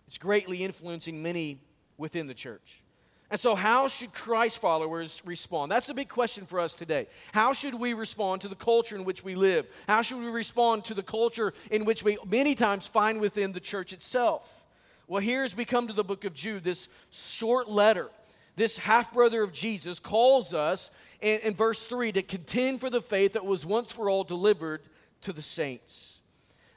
it's 0.07 0.19
greatly 0.19 0.63
influencing 0.63 1.23
many 1.23 1.61
within 1.97 2.27
the 2.27 2.35
church. 2.35 2.83
And 3.31 3.41
so, 3.41 3.55
how 3.55 3.89
should 3.89 4.13
Christ 4.13 4.59
followers 4.59 5.23
respond? 5.25 5.73
That's 5.73 5.87
the 5.87 5.95
big 5.95 6.09
question 6.09 6.47
for 6.47 6.61
us 6.61 6.75
today. 6.75 7.09
How 7.33 7.53
should 7.53 7.75
we 7.75 7.95
respond 7.95 8.43
to 8.43 8.49
the 8.49 8.55
culture 8.55 8.97
in 8.97 9.05
which 9.05 9.25
we 9.25 9.35
live? 9.35 9.67
How 9.89 10.03
should 10.03 10.19
we 10.19 10.27
respond 10.27 10.85
to 10.85 10.95
the 10.95 11.03
culture 11.03 11.53
in 11.71 11.85
which 11.85 12.05
we 12.05 12.19
many 12.27 12.55
times 12.55 12.87
find 12.87 13.21
within 13.21 13.53
the 13.53 13.61
church 13.61 13.93
itself? 13.93 14.65
Well, 15.09 15.21
here 15.21 15.43
as 15.43 15.57
we 15.57 15.65
come 15.65 15.89
to 15.89 15.93
the 15.93 16.05
book 16.05 16.25
of 16.25 16.35
Jude, 16.35 16.65
this 16.65 16.89
short 17.11 17.69
letter, 17.69 18.11
this 18.57 18.79
half 18.79 19.13
brother 19.13 19.43
of 19.43 19.53
Jesus 19.53 19.99
calls 19.99 20.55
us 20.55 20.91
in, 21.21 21.41
in 21.41 21.55
verse 21.55 21.87
3 21.87 22.13
to 22.13 22.23
contend 22.23 22.81
for 22.81 22.91
the 22.91 23.03
faith 23.03 23.33
that 23.33 23.45
was 23.45 23.67
once 23.67 23.91
for 23.91 24.09
all 24.09 24.25
delivered 24.25 24.83
to 25.23 25.33
the 25.33 25.43
saints. 25.43 26.14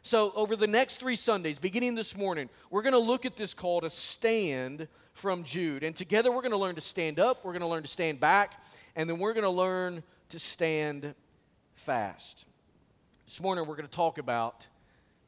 So, 0.08 0.32
over 0.38 0.56
the 0.56 0.68
next 0.68 1.02
three 1.02 1.18
Sundays, 1.18 1.60
beginning 1.60 1.96
this 1.96 2.16
morning, 2.16 2.48
we're 2.72 2.82
going 2.82 2.94
to 2.94 2.98
look 2.98 3.26
at 3.26 3.36
this 3.36 3.54
call 3.54 3.82
to 3.82 3.90
stand 3.90 4.88
from 5.12 5.44
Jude. 5.44 5.84
And 5.84 5.94
together 5.94 6.32
we're 6.32 6.44
going 6.44 6.52
to 6.52 6.58
learn 6.58 6.76
to 6.76 6.82
stand 6.82 7.20
up, 7.20 7.44
we're 7.44 7.52
going 7.52 7.60
to 7.60 7.68
learn 7.68 7.84
to 7.84 7.90
stand 7.90 8.22
back, 8.22 8.64
and 8.96 9.10
then 9.10 9.20
we're 9.20 9.34
going 9.34 9.44
to 9.44 9.50
learn 9.50 10.02
to 10.30 10.40
stand 10.40 11.14
fast. 11.76 12.46
This 13.26 13.42
morning 13.42 13.68
we're 13.68 13.76
going 13.76 13.90
to 13.90 13.94
talk 13.94 14.18
about 14.18 14.66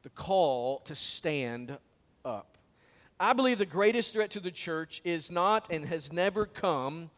the 0.02 0.08
call 0.08 0.78
to 0.86 0.94
stand 0.94 1.76
up. 2.24 2.56
I 3.20 3.34
believe 3.34 3.58
the 3.58 3.66
greatest 3.66 4.14
threat 4.14 4.30
to 4.30 4.40
the 4.40 4.50
church 4.50 5.02
is 5.04 5.30
not 5.30 5.70
and 5.70 5.84
has 5.84 6.10
never 6.10 6.46
come 6.46 7.10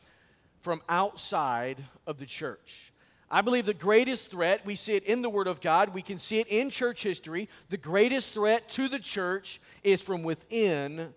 from 0.62 0.82
outside 0.88 1.84
of 2.08 2.18
the 2.18 2.26
church. 2.26 2.91
I 3.34 3.40
believe 3.40 3.64
the 3.64 3.72
greatest 3.72 4.30
threat, 4.30 4.66
we 4.66 4.76
see 4.76 4.92
it 4.92 5.04
in 5.04 5.22
the 5.22 5.30
Word 5.30 5.46
of 5.46 5.62
God, 5.62 5.94
we 5.94 6.02
can 6.02 6.18
see 6.18 6.40
it 6.40 6.48
in 6.48 6.68
church 6.68 7.02
history. 7.02 7.48
The 7.70 7.78
greatest 7.78 8.34
threat 8.34 8.68
to 8.70 8.90
the 8.90 8.98
church 8.98 9.58
is 9.82 10.02
from 10.02 10.22
within 10.22 11.14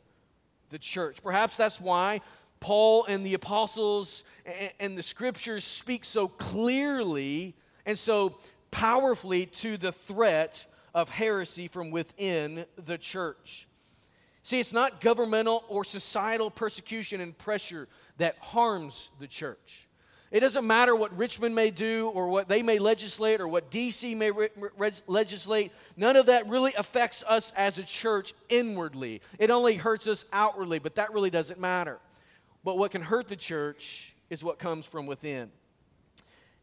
the 0.69 0.79
church. 0.79 1.21
Perhaps 1.21 1.57
that's 1.57 1.81
why 1.81 2.21
Paul 2.61 3.03
and 3.09 3.25
the 3.25 3.33
apostles 3.33 4.23
and 4.79 4.97
the 4.97 5.03
scriptures 5.03 5.65
speak 5.65 6.05
so 6.05 6.29
clearly 6.29 7.53
and 7.85 7.99
so 7.99 8.37
powerfully 8.71 9.47
to 9.47 9.75
the 9.75 9.91
threat 9.91 10.65
of 10.93 11.09
heresy 11.09 11.67
from 11.67 11.91
within 11.91 12.65
the 12.85 12.97
church. 12.97 13.67
See, 14.43 14.61
it's 14.61 14.71
not 14.71 15.01
governmental 15.01 15.65
or 15.67 15.83
societal 15.83 16.49
persecution 16.49 17.19
and 17.19 17.37
pressure 17.37 17.89
that 18.19 18.37
harms 18.37 19.09
the 19.19 19.27
church. 19.27 19.84
It 20.31 20.39
doesn't 20.39 20.65
matter 20.65 20.95
what 20.95 21.15
Richmond 21.15 21.53
may 21.53 21.71
do 21.71 22.09
or 22.09 22.27
what 22.27 22.49
they 22.49 22.63
may 22.63 22.79
legislate 22.79 23.39
or 23.39 23.47
what 23.47 23.69
DC 23.69 24.17
may 24.17 24.31
re- 24.31 24.49
re- 24.77 24.91
legislate. 25.07 25.71
None 25.95 26.15
of 26.15 26.25
that 26.25 26.47
really 26.47 26.73
affects 26.77 27.23
us 27.27 27.53
as 27.55 27.77
a 27.77 27.83
church 27.83 28.33
inwardly. 28.49 29.21
It 29.37 29.51
only 29.51 29.75
hurts 29.75 30.07
us 30.07 30.25
outwardly, 30.33 30.79
but 30.79 30.95
that 30.95 31.13
really 31.13 31.29
doesn't 31.29 31.59
matter. 31.59 31.99
But 32.63 32.77
what 32.77 32.91
can 32.91 33.01
hurt 33.01 33.27
the 33.27 33.35
church 33.35 34.15
is 34.29 34.43
what 34.43 34.57
comes 34.57 34.85
from 34.85 35.05
within. 35.05 35.51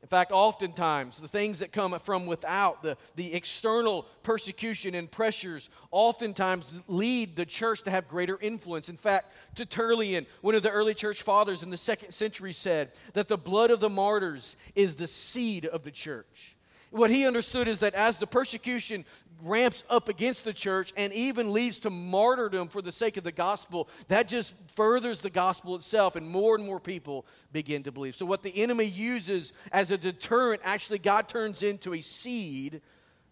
In 0.03 0.09
fact, 0.09 0.33
oftentimes, 0.33 1.19
the 1.19 1.29
things 1.29 1.61
that 1.61 1.71
come 1.71 1.97
from 2.01 2.27
without, 2.27 2.83
the, 2.83 2.97
the 3.15 3.33
external 3.35 4.07
persecution 4.25 4.97
and 4.97 5.09
pressures, 5.09 5.71
oftentimes 5.93 6.75
lead 6.89 7.37
the 7.37 7.47
church 7.47 7.83
to 7.83 7.91
have 7.91 8.09
greater 8.09 8.37
influence. 8.41 8.89
In 8.89 8.97
fact, 8.97 9.33
Tertullian, 9.55 10.27
one 10.41 10.57
of 10.57 10.65
the 10.65 10.71
early 10.71 10.95
church 10.95 11.23
fathers 11.23 11.63
in 11.63 11.71
the 11.71 11.77
second 11.77 12.11
century, 12.11 12.53
said 12.53 12.91
that 13.13 13.29
the 13.29 13.39
blood 13.39 13.71
of 13.71 13.79
the 13.79 13.89
martyrs 13.89 14.57
is 14.75 14.97
the 14.97 15.07
seed 15.07 15.67
of 15.67 15.85
the 15.85 15.93
church. 15.93 16.57
What 16.93 17.09
he 17.09 17.27
understood 17.27 17.69
is 17.69 17.79
that 17.79 17.95
as 17.95 18.19
the 18.19 18.27
persecution 18.27 19.07
ramps 19.43 19.83
up 19.89 20.11
against 20.11 20.45
the 20.45 20.53
church 20.53 20.93
and 20.95 21.11
even 21.15 21.51
leads 21.51 21.79
to 21.81 21.91
martyrdom 21.91 22.69
for 22.69 22.83
the 22.83 22.93
sake 22.93 23.17
of 23.17 23.25
the 23.25 23.33
gospel, 23.33 23.89
that 24.09 24.29
just 24.29 24.53
furthers 24.69 25.21
the 25.21 25.31
gospel 25.31 25.75
itself, 25.75 26.17
and 26.17 26.29
more 26.29 26.55
and 26.55 26.67
more 26.67 26.79
people 26.79 27.25
begin 27.51 27.83
to 27.85 27.93
believe. 27.93 28.15
So, 28.15 28.27
what 28.27 28.43
the 28.43 28.55
enemy 28.63 28.85
uses 28.85 29.55
as 29.73 29.91
a 29.91 29.97
deterrent, 29.97 30.61
actually, 30.65 30.99
God 30.99 31.31
turns 31.31 31.63
into 31.63 31.95
a 31.95 32.03
seed 32.03 32.83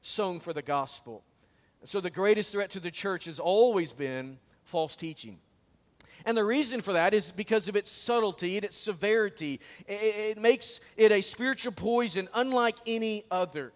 sown 0.00 0.40
for 0.40 0.54
the 0.54 0.62
gospel. 0.62 1.22
So, 1.84 2.00
the 2.00 2.08
greatest 2.08 2.52
threat 2.52 2.70
to 2.70 2.80
the 2.80 2.90
church 2.90 3.26
has 3.26 3.38
always 3.38 3.92
been 3.92 4.38
false 4.64 4.96
teaching. 4.96 5.38
And 6.24 6.36
the 6.36 6.44
reason 6.44 6.80
for 6.80 6.92
that 6.92 7.14
is 7.14 7.32
because 7.32 7.68
of 7.68 7.76
its 7.76 7.90
subtlety 7.90 8.56
and 8.56 8.64
its 8.64 8.76
severity. 8.76 9.60
It, 9.86 10.38
makes 10.38 10.80
it 10.96 11.12
a 11.12 11.20
spiritual 11.20 11.72
poison 11.72 12.28
unlike 12.34 12.76
any 12.86 13.24
other. 13.30 13.72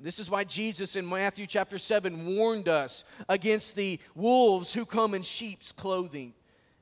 This 0.00 0.18
is 0.18 0.28
why 0.28 0.44
Jesus 0.44 0.96
in 0.96 1.08
Matthew 1.08 1.46
chapter 1.46 1.78
7 1.78 2.36
warned 2.36 2.68
us 2.68 3.04
against 3.28 3.76
the 3.76 4.00
wolves 4.14 4.74
who 4.74 4.84
come 4.84 5.14
in 5.14 5.22
sheep's 5.22 5.72
clothing. 5.72 6.34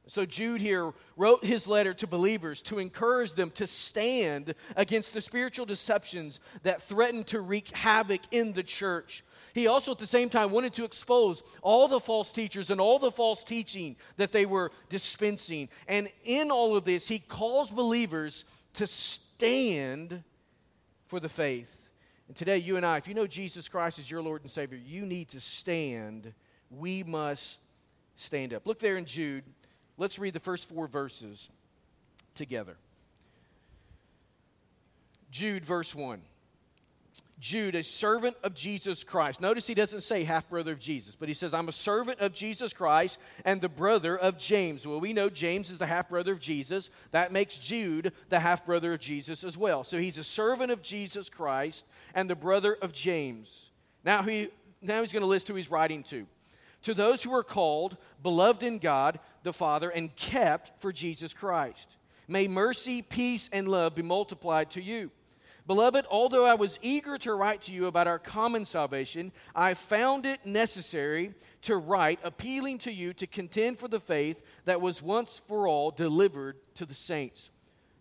So 0.09 0.27
Jude 0.27 0.61
here 0.61 0.93
wrote 1.17 1.45
his 1.45 1.69
letter 1.69 1.95
to 1.95 2.07
believers 2.07 2.61
to 2.63 2.79
encourage 2.79 3.35
them 3.35 3.51
to 3.53 3.67
stand 3.67 4.55
against 4.75 5.15
the 5.15 5.21
spiritual 5.21 5.65
deceptions 5.65 6.41
that 6.65 6.83
threaten 6.83 7.23
to 7.25 7.41
wreak 7.41 7.69
havoc 7.69 8.23
in 8.33 8.53
the 8.53 8.65
church. 8.65 9.23
He 9.55 9.67
also 9.67 9.93
at 9.93 9.99
the 9.99 10.07
same 10.07 10.31
time 10.31 10.51
wanted 10.51 10.75
to 10.75 10.85
expose 10.85 11.43
all 11.61 11.89
the 11.89 12.01
false 12.01 12.33
teachers 12.33 12.71
and 12.71 12.81
all 12.81 12.99
the 12.99 13.11
false 13.11 13.45
teaching 13.45 13.97
that 14.17 14.33
they 14.33 14.47
were 14.47 14.73
dispensing. 14.89 15.69
And 15.89 16.09
in 16.25 16.51
all 16.51 16.77
of 16.77 16.85
this, 16.85 17.07
he 17.09 17.19
calls 17.19 17.71
believers 17.71 18.45
to 18.75 18.87
stand 18.87 20.23
for 21.07 21.21
the 21.21 21.29
faith. 21.29 21.91
And 22.29 22.37
today, 22.37 22.59
you 22.59 22.77
and 22.77 22.87
I, 22.87 22.97
if 22.97 23.07
you 23.07 23.15
know 23.15 23.27
Jesus 23.27 23.69
Christ 23.69 23.99
as 23.99 24.11
your 24.11 24.23
Lord 24.23 24.43
and 24.43 24.51
Savior, 24.51 24.79
you 24.79 25.05
need 25.05 25.29
to 25.31 25.41
stand. 25.41 26.33
We 26.71 27.03
must 27.03 27.59
stand 28.17 28.55
up. 28.55 28.67
Look 28.67 28.79
there 28.79 28.97
in 28.97 29.05
Jude. 29.05 29.45
Let's 29.99 30.19
read 30.19 30.33
the 30.33 30.41
first 30.41 30.69
four 30.69 30.87
verses 30.87 31.51
together. 32.35 32.77
Jude, 35.31 35.65
verse 35.65 35.95
1. 35.95 36.23
Jude, 37.43 37.75
a 37.75 37.83
servant 37.83 38.37
of 38.45 38.55
Jesus 38.55 39.03
Christ. 39.03 39.41
Notice 39.41 39.67
he 39.67 39.75
doesn't 39.75 40.03
say 40.03 40.23
half 40.23 40.49
brother 40.49 40.71
of 40.71 40.79
Jesus, 40.79 41.17
but 41.17 41.27
he 41.27 41.35
says, 41.35 41.53
I'm 41.53 41.69
a 41.69 41.73
servant 41.73 42.21
of 42.21 42.33
Jesus 42.33 42.73
Christ 42.73 43.19
and 43.45 43.61
the 43.61 43.69
brother 43.69 44.17
of 44.17 44.39
James. 44.39 44.87
Well, 44.87 45.01
we 45.01 45.13
know 45.13 45.29
James 45.29 45.69
is 45.69 45.79
the 45.79 45.87
half 45.89 46.09
brother 46.09 46.31
of 46.31 46.39
Jesus. 46.39 46.89
That 47.11 47.33
makes 47.33 47.59
Jude 47.59 48.13
the 48.29 48.39
half 48.39 48.65
brother 48.65 48.93
of 48.93 49.01
Jesus 49.01 49.43
as 49.43 49.59
well. 49.59 49.83
So 49.83 49.99
he's 49.99 50.19
a 50.19 50.25
servant 50.25 50.71
of 50.71 50.83
Jesus 50.83 51.29
Christ 51.29 51.85
and 52.15 52.31
the 52.31 52.37
brother 52.37 52.79
of 52.81 52.93
James. 52.93 53.71
Now, 54.05 54.23
he, 54.23 54.49
now 54.81 55.01
he's 55.01 55.13
going 55.13 55.23
to 55.23 55.27
list 55.27 55.49
who 55.49 55.57
he's 55.57 55.71
writing 55.71 56.05
to. 56.05 56.29
To 56.85 56.95
those 56.95 57.25
who 57.25 57.35
are 57.35 57.43
called, 57.43 57.97
beloved 58.23 58.63
in 58.63 58.79
God 58.79 59.19
the 59.43 59.53
Father, 59.53 59.91
and 59.91 60.15
kept 60.15 60.81
for 60.81 60.93
Jesus 60.93 61.35
Christ. 61.35 61.97
May 62.29 62.47
mercy, 62.47 63.03
peace, 63.03 63.51
and 63.53 63.67
love 63.67 63.97
be 63.97 64.03
multiplied 64.03 64.71
to 64.71 64.81
you. 64.81 65.11
Beloved, 65.67 66.07
although 66.11 66.45
I 66.45 66.55
was 66.55 66.79
eager 66.83 67.17
to 67.19 67.35
write 67.35 67.63
to 67.63 67.73
you 67.73 67.87
about 67.87 68.09
our 68.09 68.19
common 68.19 68.65
salvation, 68.65 69.31
I 69.55 69.75
found 69.75 70.27
it 70.27 70.45
necessary 70.45 71.35
to 71.63 71.77
write, 71.77 72.19
appealing 72.25 72.79
to 72.79 72.93
you 72.93 73.13
to 73.15 73.27
contend 73.29 73.79
for 73.79 73.87
the 73.87 74.01
faith 74.01 74.43
that 74.65 74.81
was 74.81 75.03
once 75.03 75.39
for 75.39 75.69
all 75.69 75.93
delivered 75.93 76.57
to 76.75 76.85
the 76.85 76.95
saints. 76.95 77.51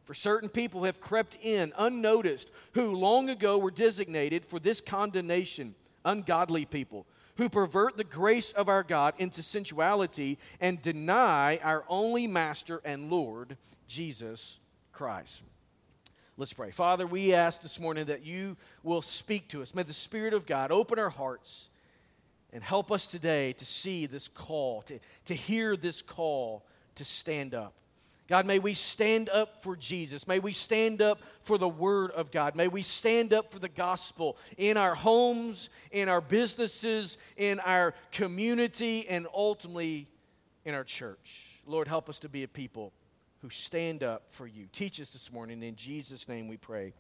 For 0.04 0.16
certain 0.16 0.50
people 0.50 0.84
have 0.86 1.00
crept 1.00 1.38
in 1.42 1.72
unnoticed, 1.78 2.50
who 2.74 2.96
long 2.96 3.30
ago 3.30 3.60
were 3.60 3.72
designated 3.72 4.44
for 4.44 4.60
this 4.60 4.82
condemnation 4.82 5.76
ungodly 6.04 6.66
people, 6.66 7.06
who 7.38 7.48
pervert 7.48 7.96
the 7.96 8.04
grace 8.04 8.52
of 8.54 8.70
our 8.70 8.84
God 8.84 9.14
into 9.20 9.44
sensuality 9.44 10.40
and 10.60 10.82
deny 10.82 11.58
our 11.58 11.86
only 11.88 12.26
Master 12.26 12.82
and 12.84 13.12
Lord, 13.12 13.58
Jesus 13.88 14.60
Christ. 14.92 15.44
Let's 16.42 16.54
pray. 16.54 16.72
Father, 16.72 17.06
we 17.06 17.36
ask 17.36 17.62
this 17.62 17.80
morning 17.80 18.06
that 18.06 18.26
you 18.26 18.58
will 18.82 19.04
speak 19.04 19.50
to 19.50 19.62
us. 19.62 19.76
May 19.76 19.84
the 19.84 19.94
Spirit 19.94 20.34
of 20.34 20.48
God 20.48 20.72
open 20.72 20.98
our 20.98 21.12
hearts 21.12 21.70
and 22.52 22.64
help 22.64 22.92
us 22.92 23.06
today 23.06 23.54
to 23.54 23.64
see 23.64 24.08
this 24.08 24.28
call, 24.28 24.82
to, 24.88 24.98
to 25.26 25.36
hear 25.36 25.78
this 25.78 26.02
call 26.02 26.66
to 26.96 27.06
stand 27.06 27.54
up. 27.54 27.76
God, 28.28 28.48
may 28.48 28.58
we 28.58 28.74
stand 28.74 29.30
up 29.30 29.62
for 29.62 29.76
Jesus. 29.76 30.28
May 30.28 30.40
we 30.40 30.52
stand 30.52 31.00
up 31.00 31.20
for 31.44 31.60
the 31.60 31.70
Word 31.70 32.10
of 32.10 32.32
God. 32.32 32.56
May 32.56 32.68
we 32.68 32.82
stand 32.82 33.34
up 33.34 33.54
for 33.54 33.60
the 33.60 33.70
gospel 33.70 34.36
in 34.58 34.78
our 34.78 34.96
homes, 34.96 35.70
in 35.92 36.10
our 36.10 36.22
businesses, 36.22 37.20
in 37.38 37.60
our 37.60 37.94
community, 38.12 39.08
and 39.08 39.28
ultimately 39.32 40.08
in 40.66 40.74
our 40.74 40.86
church. 40.86 41.60
Lord, 41.68 41.88
help 41.88 42.10
us 42.10 42.18
to 42.18 42.30
be 42.30 42.42
a 42.42 42.48
people 42.48 42.94
who 43.42 43.50
stand 43.50 44.04
up 44.04 44.24
for 44.30 44.46
you. 44.46 44.68
Teach 44.72 45.02
us 45.02 45.10
this 45.10 45.32
morning. 45.32 45.64
In 45.64 45.76
Jesus' 45.76 46.28
name 46.28 46.48
we 46.48 46.58
pray. 46.58 46.94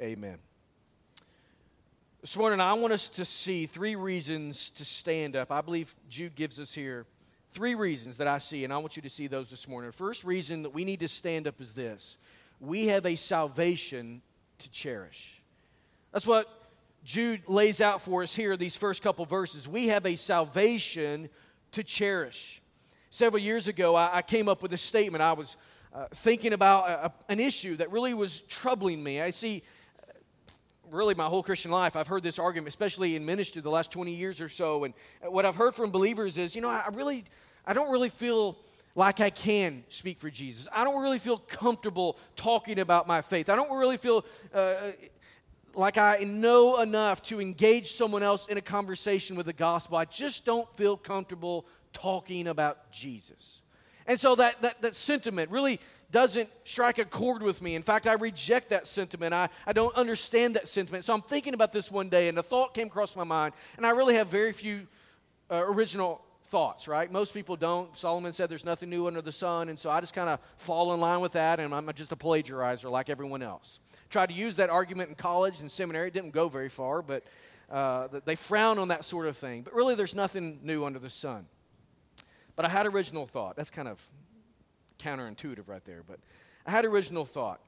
Amen. 0.00 0.38
This 2.20 2.36
morning, 2.36 2.60
I 2.60 2.74
want 2.74 2.92
us 2.92 3.08
to 3.10 3.24
see 3.24 3.66
three 3.66 3.96
reasons 3.96 4.70
to 4.70 4.84
stand 4.84 5.36
up. 5.36 5.50
I 5.50 5.60
believe 5.60 5.94
Jude 6.08 6.34
gives 6.34 6.60
us 6.60 6.74
here 6.74 7.06
three 7.52 7.74
reasons 7.74 8.18
that 8.18 8.26
I 8.26 8.38
see, 8.38 8.64
and 8.64 8.72
I 8.72 8.78
want 8.78 8.96
you 8.96 9.02
to 9.02 9.10
see 9.10 9.28
those 9.28 9.48
this 9.48 9.66
morning. 9.66 9.90
The 9.90 9.96
first 9.96 10.24
reason 10.24 10.62
that 10.64 10.74
we 10.74 10.84
need 10.84 11.00
to 11.00 11.08
stand 11.08 11.46
up 11.46 11.60
is 11.60 11.72
this 11.72 12.18
we 12.60 12.88
have 12.88 13.06
a 13.06 13.16
salvation 13.16 14.22
to 14.58 14.70
cherish. 14.70 15.40
That's 16.12 16.26
what 16.26 16.48
Jude 17.04 17.42
lays 17.46 17.80
out 17.80 18.00
for 18.00 18.22
us 18.22 18.34
here, 18.34 18.56
these 18.56 18.76
first 18.76 19.02
couple 19.02 19.24
verses. 19.24 19.68
We 19.68 19.88
have 19.88 20.04
a 20.04 20.16
salvation 20.16 21.28
to 21.72 21.82
cherish. 21.82 22.60
Several 23.16 23.42
years 23.42 23.66
ago, 23.66 23.94
I, 23.94 24.18
I 24.18 24.20
came 24.20 24.46
up 24.46 24.60
with 24.60 24.74
a 24.74 24.76
statement. 24.76 25.22
I 25.22 25.32
was 25.32 25.56
uh, 25.94 26.04
thinking 26.16 26.52
about 26.52 26.86
a, 26.86 27.06
a, 27.06 27.12
an 27.30 27.40
issue 27.40 27.74
that 27.76 27.90
really 27.90 28.12
was 28.12 28.40
troubling 28.40 29.02
me. 29.02 29.22
I 29.22 29.30
see, 29.30 29.62
uh, 30.02 30.12
really, 30.90 31.14
my 31.14 31.24
whole 31.24 31.42
Christian 31.42 31.70
life, 31.70 31.96
I've 31.96 32.08
heard 32.08 32.22
this 32.22 32.38
argument, 32.38 32.68
especially 32.68 33.16
in 33.16 33.24
ministry 33.24 33.62
the 33.62 33.70
last 33.70 33.90
20 33.90 34.12
years 34.12 34.38
or 34.42 34.50
so. 34.50 34.84
And 34.84 34.92
what 35.22 35.46
I've 35.46 35.56
heard 35.56 35.74
from 35.74 35.90
believers 35.90 36.36
is, 36.36 36.54
you 36.54 36.60
know, 36.60 36.68
I 36.68 36.90
really, 36.92 37.24
I 37.66 37.72
don't 37.72 37.90
really 37.90 38.10
feel 38.10 38.58
like 38.94 39.20
I 39.20 39.30
can 39.30 39.82
speak 39.88 40.20
for 40.20 40.28
Jesus. 40.28 40.68
I 40.70 40.84
don't 40.84 41.00
really 41.00 41.18
feel 41.18 41.38
comfortable 41.38 42.18
talking 42.36 42.80
about 42.80 43.06
my 43.06 43.22
faith. 43.22 43.48
I 43.48 43.56
don't 43.56 43.74
really 43.74 43.96
feel 43.96 44.26
uh, 44.52 44.74
like 45.74 45.96
I 45.96 46.18
know 46.18 46.82
enough 46.82 47.22
to 47.22 47.40
engage 47.40 47.92
someone 47.92 48.22
else 48.22 48.46
in 48.48 48.58
a 48.58 48.62
conversation 48.62 49.36
with 49.36 49.46
the 49.46 49.54
gospel. 49.54 49.96
I 49.96 50.04
just 50.04 50.44
don't 50.44 50.70
feel 50.76 50.98
comfortable 50.98 51.64
talking 51.96 52.48
about 52.48 52.90
Jesus. 52.92 53.62
And 54.06 54.20
so 54.20 54.34
that, 54.36 54.60
that, 54.62 54.82
that 54.82 54.94
sentiment 54.94 55.50
really 55.50 55.80
doesn't 56.12 56.48
strike 56.64 56.98
a 56.98 57.04
chord 57.04 57.42
with 57.42 57.60
me. 57.62 57.74
In 57.74 57.82
fact, 57.82 58.06
I 58.06 58.12
reject 58.12 58.68
that 58.68 58.86
sentiment. 58.86 59.34
I, 59.34 59.48
I 59.66 59.72
don't 59.72 59.94
understand 59.96 60.54
that 60.54 60.68
sentiment. 60.68 61.04
So 61.04 61.14
I'm 61.14 61.22
thinking 61.22 61.54
about 61.54 61.72
this 61.72 61.90
one 61.90 62.08
day, 62.08 62.28
and 62.28 62.38
a 62.38 62.42
thought 62.42 62.74
came 62.74 62.86
across 62.86 63.16
my 63.16 63.24
mind, 63.24 63.54
and 63.76 63.86
I 63.86 63.90
really 63.90 64.14
have 64.14 64.28
very 64.28 64.52
few 64.52 64.86
uh, 65.50 65.62
original 65.66 66.20
thoughts, 66.50 66.86
right? 66.86 67.10
Most 67.10 67.34
people 67.34 67.56
don't. 67.56 67.96
Solomon 67.96 68.32
said 68.32 68.48
there's 68.48 68.64
nothing 68.64 68.90
new 68.90 69.06
under 69.06 69.22
the 69.22 69.32
sun, 69.32 69.68
and 69.68 69.78
so 69.78 69.90
I 69.90 70.00
just 70.00 70.14
kind 70.14 70.28
of 70.28 70.38
fall 70.58 70.94
in 70.94 71.00
line 71.00 71.20
with 71.20 71.32
that, 71.32 71.58
and 71.58 71.74
I'm 71.74 71.90
just 71.94 72.12
a 72.12 72.16
plagiarizer 72.16 72.90
like 72.90 73.10
everyone 73.10 73.42
else. 73.42 73.80
Tried 74.10 74.26
to 74.26 74.34
use 74.34 74.56
that 74.56 74.70
argument 74.70 75.08
in 75.08 75.16
college 75.16 75.60
and 75.60 75.72
seminary. 75.72 76.08
It 76.08 76.14
didn't 76.14 76.32
go 76.32 76.48
very 76.48 76.68
far, 76.68 77.02
but 77.02 77.24
uh, 77.68 78.06
they 78.24 78.36
frown 78.36 78.78
on 78.78 78.88
that 78.88 79.04
sort 79.04 79.26
of 79.26 79.36
thing. 79.36 79.62
But 79.62 79.74
really, 79.74 79.96
there's 79.96 80.14
nothing 80.14 80.60
new 80.62 80.84
under 80.84 81.00
the 81.00 81.10
sun. 81.10 81.46
But 82.56 82.64
I 82.64 82.68
had 82.68 82.86
original 82.86 83.26
thought. 83.26 83.54
That's 83.56 83.70
kind 83.70 83.86
of 83.86 84.04
counterintuitive 84.98 85.68
right 85.68 85.84
there, 85.84 86.02
but 86.06 86.18
I 86.66 86.70
had 86.70 86.84
original 86.84 87.24
thought. 87.24 87.60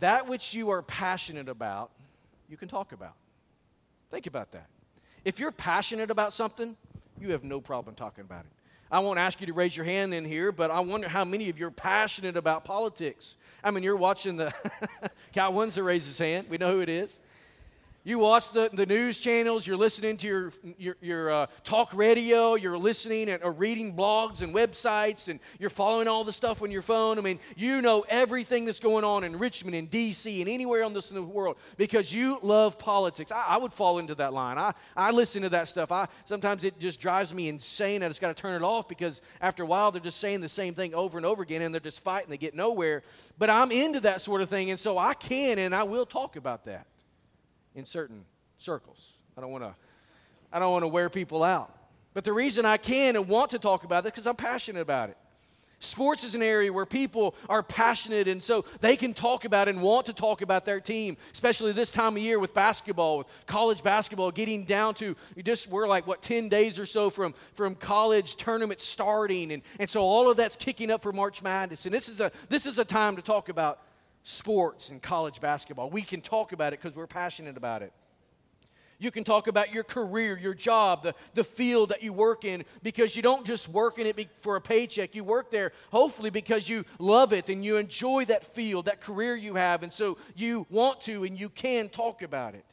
That 0.00 0.28
which 0.28 0.52
you 0.52 0.70
are 0.70 0.82
passionate 0.82 1.48
about, 1.48 1.90
you 2.48 2.56
can 2.56 2.68
talk 2.68 2.92
about. 2.92 3.14
Think 4.10 4.26
about 4.26 4.52
that. 4.52 4.66
If 5.24 5.38
you're 5.38 5.52
passionate 5.52 6.10
about 6.10 6.32
something, 6.32 6.76
you 7.20 7.32
have 7.32 7.44
no 7.44 7.60
problem 7.60 7.94
talking 7.94 8.24
about 8.24 8.40
it. 8.40 8.50
I 8.90 9.00
won't 9.00 9.18
ask 9.18 9.40
you 9.40 9.46
to 9.48 9.52
raise 9.52 9.76
your 9.76 9.84
hand 9.84 10.14
in 10.14 10.24
here, 10.24 10.50
but 10.50 10.70
I 10.70 10.80
wonder 10.80 11.08
how 11.08 11.24
many 11.24 11.50
of 11.50 11.58
you 11.58 11.66
are 11.66 11.70
passionate 11.70 12.36
about 12.36 12.64
politics. 12.64 13.36
I 13.62 13.70
mean, 13.70 13.82
you're 13.82 13.96
watching 13.96 14.36
the. 14.36 14.52
Cal 15.32 15.52
Windsor 15.52 15.82
raise 15.82 16.06
his 16.06 16.18
hand. 16.18 16.46
We 16.48 16.56
know 16.56 16.72
who 16.72 16.80
it 16.80 16.88
is. 16.88 17.20
You 18.08 18.20
watch 18.20 18.52
the, 18.52 18.70
the 18.72 18.86
news 18.86 19.18
channels, 19.18 19.66
you're 19.66 19.76
listening 19.76 20.16
to 20.16 20.26
your, 20.26 20.52
your, 20.78 20.96
your 21.02 21.30
uh, 21.30 21.46
talk 21.62 21.92
radio, 21.92 22.54
you're 22.54 22.78
listening 22.78 23.28
and, 23.28 23.42
or 23.42 23.52
reading 23.52 23.94
blogs 23.94 24.40
and 24.40 24.54
websites, 24.54 25.28
and 25.28 25.38
you're 25.58 25.68
following 25.68 26.08
all 26.08 26.24
the 26.24 26.32
stuff 26.32 26.62
on 26.62 26.70
your 26.70 26.80
phone. 26.80 27.18
I 27.18 27.20
mean, 27.20 27.38
you 27.54 27.82
know 27.82 28.06
everything 28.08 28.64
that's 28.64 28.80
going 28.80 29.04
on 29.04 29.24
in 29.24 29.38
Richmond 29.38 29.76
and 29.76 29.90
D.C. 29.90 30.40
and 30.40 30.48
anywhere 30.48 30.84
on 30.84 30.94
this 30.94 31.10
in 31.10 31.16
the 31.16 31.22
world 31.22 31.58
because 31.76 32.10
you 32.10 32.38
love 32.40 32.78
politics. 32.78 33.30
I, 33.30 33.44
I, 33.46 33.56
would 33.58 33.74
fall 33.74 33.98
into 33.98 34.14
that 34.14 34.32
line. 34.32 34.56
I, 34.56 34.72
I 34.96 35.10
listen 35.10 35.42
to 35.42 35.50
that 35.50 35.68
stuff. 35.68 35.92
I, 35.92 36.08
sometimes 36.24 36.64
it 36.64 36.78
just 36.78 37.00
drives 37.00 37.34
me 37.34 37.50
insane. 37.50 38.02
I 38.02 38.08
just 38.08 38.22
got 38.22 38.34
to 38.34 38.42
turn 38.42 38.54
it 38.54 38.64
off 38.64 38.88
because 38.88 39.20
after 39.42 39.64
a 39.64 39.66
while 39.66 39.92
they're 39.92 40.00
just 40.00 40.18
saying 40.18 40.40
the 40.40 40.48
same 40.48 40.72
thing 40.72 40.94
over 40.94 41.18
and 41.18 41.26
over 41.26 41.42
again 41.42 41.60
and 41.60 41.74
they're 41.74 41.78
just 41.78 42.00
fighting. 42.00 42.30
They 42.30 42.38
get 42.38 42.54
nowhere. 42.54 43.02
But 43.38 43.50
I'm 43.50 43.70
into 43.70 44.00
that 44.00 44.22
sort 44.22 44.40
of 44.40 44.48
thing, 44.48 44.70
and 44.70 44.80
so 44.80 44.96
I 44.96 45.12
can 45.12 45.58
and 45.58 45.74
I 45.74 45.82
will 45.82 46.06
talk 46.06 46.36
about 46.36 46.64
that 46.64 46.86
in 47.78 47.86
certain 47.86 48.24
circles. 48.58 49.14
I 49.36 49.40
don't 49.40 49.50
want 49.50 49.64
to 49.64 49.74
I 50.52 50.58
don't 50.58 50.72
want 50.72 50.82
to 50.82 50.88
wear 50.88 51.08
people 51.08 51.42
out. 51.44 51.74
But 52.14 52.24
the 52.24 52.32
reason 52.32 52.64
I 52.64 52.78
can 52.78 53.16
and 53.16 53.28
want 53.28 53.52
to 53.52 53.58
talk 53.58 53.84
about 53.84 54.00
it 54.00 54.04
because 54.04 54.26
I'm 54.26 54.36
passionate 54.36 54.80
about 54.80 55.10
it. 55.10 55.16
Sports 55.80 56.24
is 56.24 56.34
an 56.34 56.42
area 56.42 56.72
where 56.72 56.86
people 56.86 57.36
are 57.48 57.62
passionate 57.62 58.26
and 58.26 58.42
so 58.42 58.64
they 58.80 58.96
can 58.96 59.14
talk 59.14 59.44
about 59.44 59.68
and 59.68 59.80
want 59.80 60.06
to 60.06 60.12
talk 60.12 60.42
about 60.42 60.64
their 60.64 60.80
team, 60.80 61.16
especially 61.32 61.70
this 61.70 61.92
time 61.92 62.16
of 62.16 62.22
year 62.22 62.40
with 62.40 62.52
basketball, 62.52 63.18
with 63.18 63.28
college 63.46 63.84
basketball 63.84 64.32
getting 64.32 64.64
down 64.64 64.94
to 64.94 65.14
just 65.44 65.68
we're 65.68 65.86
like 65.86 66.08
what 66.08 66.20
10 66.20 66.48
days 66.48 66.80
or 66.80 66.86
so 66.86 67.10
from, 67.10 67.32
from 67.52 67.76
college 67.76 68.34
tournament 68.34 68.80
starting 68.80 69.52
and, 69.52 69.62
and 69.78 69.88
so 69.88 70.00
all 70.00 70.28
of 70.28 70.36
that's 70.36 70.56
kicking 70.56 70.90
up 70.90 71.00
for 71.00 71.12
March 71.12 71.42
Madness. 71.44 71.86
And 71.86 71.94
this 71.94 72.08
is 72.08 72.18
a 72.18 72.32
this 72.48 72.66
is 72.66 72.80
a 72.80 72.84
time 72.84 73.14
to 73.14 73.22
talk 73.22 73.48
about 73.48 73.78
sports 74.28 74.90
and 74.90 75.00
college 75.00 75.40
basketball. 75.40 75.88
We 75.88 76.02
can 76.02 76.20
talk 76.20 76.52
about 76.52 76.74
it 76.74 76.82
because 76.82 76.94
we're 76.94 77.06
passionate 77.06 77.56
about 77.56 77.80
it. 77.82 77.92
You 78.98 79.10
can 79.10 79.24
talk 79.24 79.46
about 79.46 79.72
your 79.72 79.84
career, 79.84 80.36
your 80.36 80.54
job, 80.54 81.04
the, 81.04 81.14
the 81.32 81.44
field 81.44 81.90
that 81.90 82.02
you 82.02 82.12
work 82.12 82.44
in, 82.44 82.64
because 82.82 83.14
you 83.14 83.22
don't 83.22 83.46
just 83.46 83.68
work 83.68 83.98
in 83.98 84.06
it 84.06 84.28
for 84.40 84.56
a 84.56 84.60
paycheck. 84.60 85.14
You 85.14 85.22
work 85.22 85.50
there, 85.50 85.72
hopefully, 85.90 86.30
because 86.30 86.68
you 86.68 86.84
love 86.98 87.32
it 87.32 87.48
and 87.48 87.64
you 87.64 87.76
enjoy 87.76 88.24
that 88.26 88.44
field, 88.44 88.86
that 88.86 89.00
career 89.00 89.36
you 89.36 89.54
have, 89.54 89.82
and 89.82 89.92
so 89.92 90.18
you 90.34 90.66
want 90.68 91.00
to 91.02 91.24
and 91.24 91.38
you 91.38 91.48
can 91.48 91.88
talk 91.88 92.22
about 92.22 92.54
it. 92.54 92.64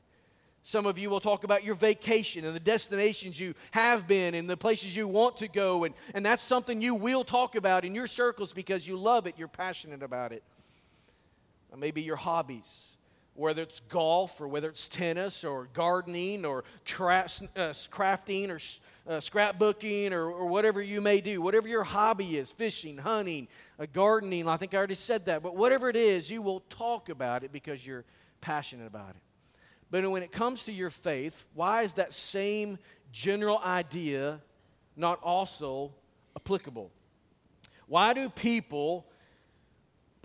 Some 0.63 0.87
of 0.87 0.97
you 0.97 1.11
will 1.11 1.19
talk 1.19 1.43
about 1.43 1.63
your 1.63 1.75
vacation 1.75 2.43
and 2.43 2.55
the 2.55 2.59
destinations 2.59 3.39
you 3.39 3.53
have 3.69 4.07
been 4.07 4.33
and 4.33 4.49
the 4.49 4.57
places 4.57 4.95
you 4.95 5.07
want 5.07 5.37
to 5.37 5.47
go, 5.47 5.83
and, 5.83 5.93
and 6.15 6.25
that's 6.25 6.43
something 6.43 6.81
you 6.81 6.95
will 6.95 7.23
talk 7.23 7.55
about 7.55 7.85
in 7.85 7.93
your 7.93 8.07
circles 8.07 8.51
because 8.51 8.87
you 8.87 8.97
love 8.97 9.27
it, 9.27 9.35
you're 9.37 9.47
passionate 9.47 10.01
about 10.01 10.33
it 10.33 10.43
maybe 11.77 12.01
your 12.01 12.15
hobbies, 12.15 12.97
whether 13.33 13.61
it's 13.61 13.81
golf 13.81 14.39
or 14.39 14.47
whether 14.47 14.69
it's 14.69 14.87
tennis 14.87 15.43
or 15.43 15.67
gardening 15.73 16.45
or 16.45 16.59
uh, 16.59 16.63
crafting 16.85 18.49
or 18.49 18.59
uh, 19.07 19.19
scrapbooking 19.19 20.11
or, 20.11 20.31
or, 20.31 20.47
whatever 20.47 20.81
you 20.81 20.99
may 21.01 21.21
do, 21.21 21.41
whatever 21.41 21.67
your 21.67 21.83
hobby 21.83 22.37
is 22.37 22.51
fishing, 22.51 22.97
hunting, 22.97 23.47
uh, 23.79 23.85
gardening. 23.93 24.47
I 24.47 24.57
think 24.57 24.73
I 24.73 24.77
already 24.77 24.95
said 24.95 25.25
that, 25.25 25.43
but 25.43 25.55
whatever 25.55 25.89
it 25.89 25.95
is, 25.95 26.29
you 26.29 26.41
will 26.41 26.61
talk 26.61 27.09
about 27.09 27.43
it 27.43 27.51
because 27.51 27.85
you're 27.85 28.05
passionate 28.41 28.87
about 28.87 29.11
it. 29.11 29.21
But 29.91 30.09
when 30.09 30.23
it 30.23 30.31
comes 30.31 30.63
to 30.63 30.71
your 30.71 30.89
faith, 30.89 31.45
why 31.53 31.83
is 31.83 31.93
that 31.93 32.13
same 32.13 32.79
general 33.11 33.59
idea 33.59 34.41
not 34.95 35.21
also 35.21 35.93
applicable? 36.35 36.91
Why 37.87 38.13
do 38.13 38.29
people 38.29 39.05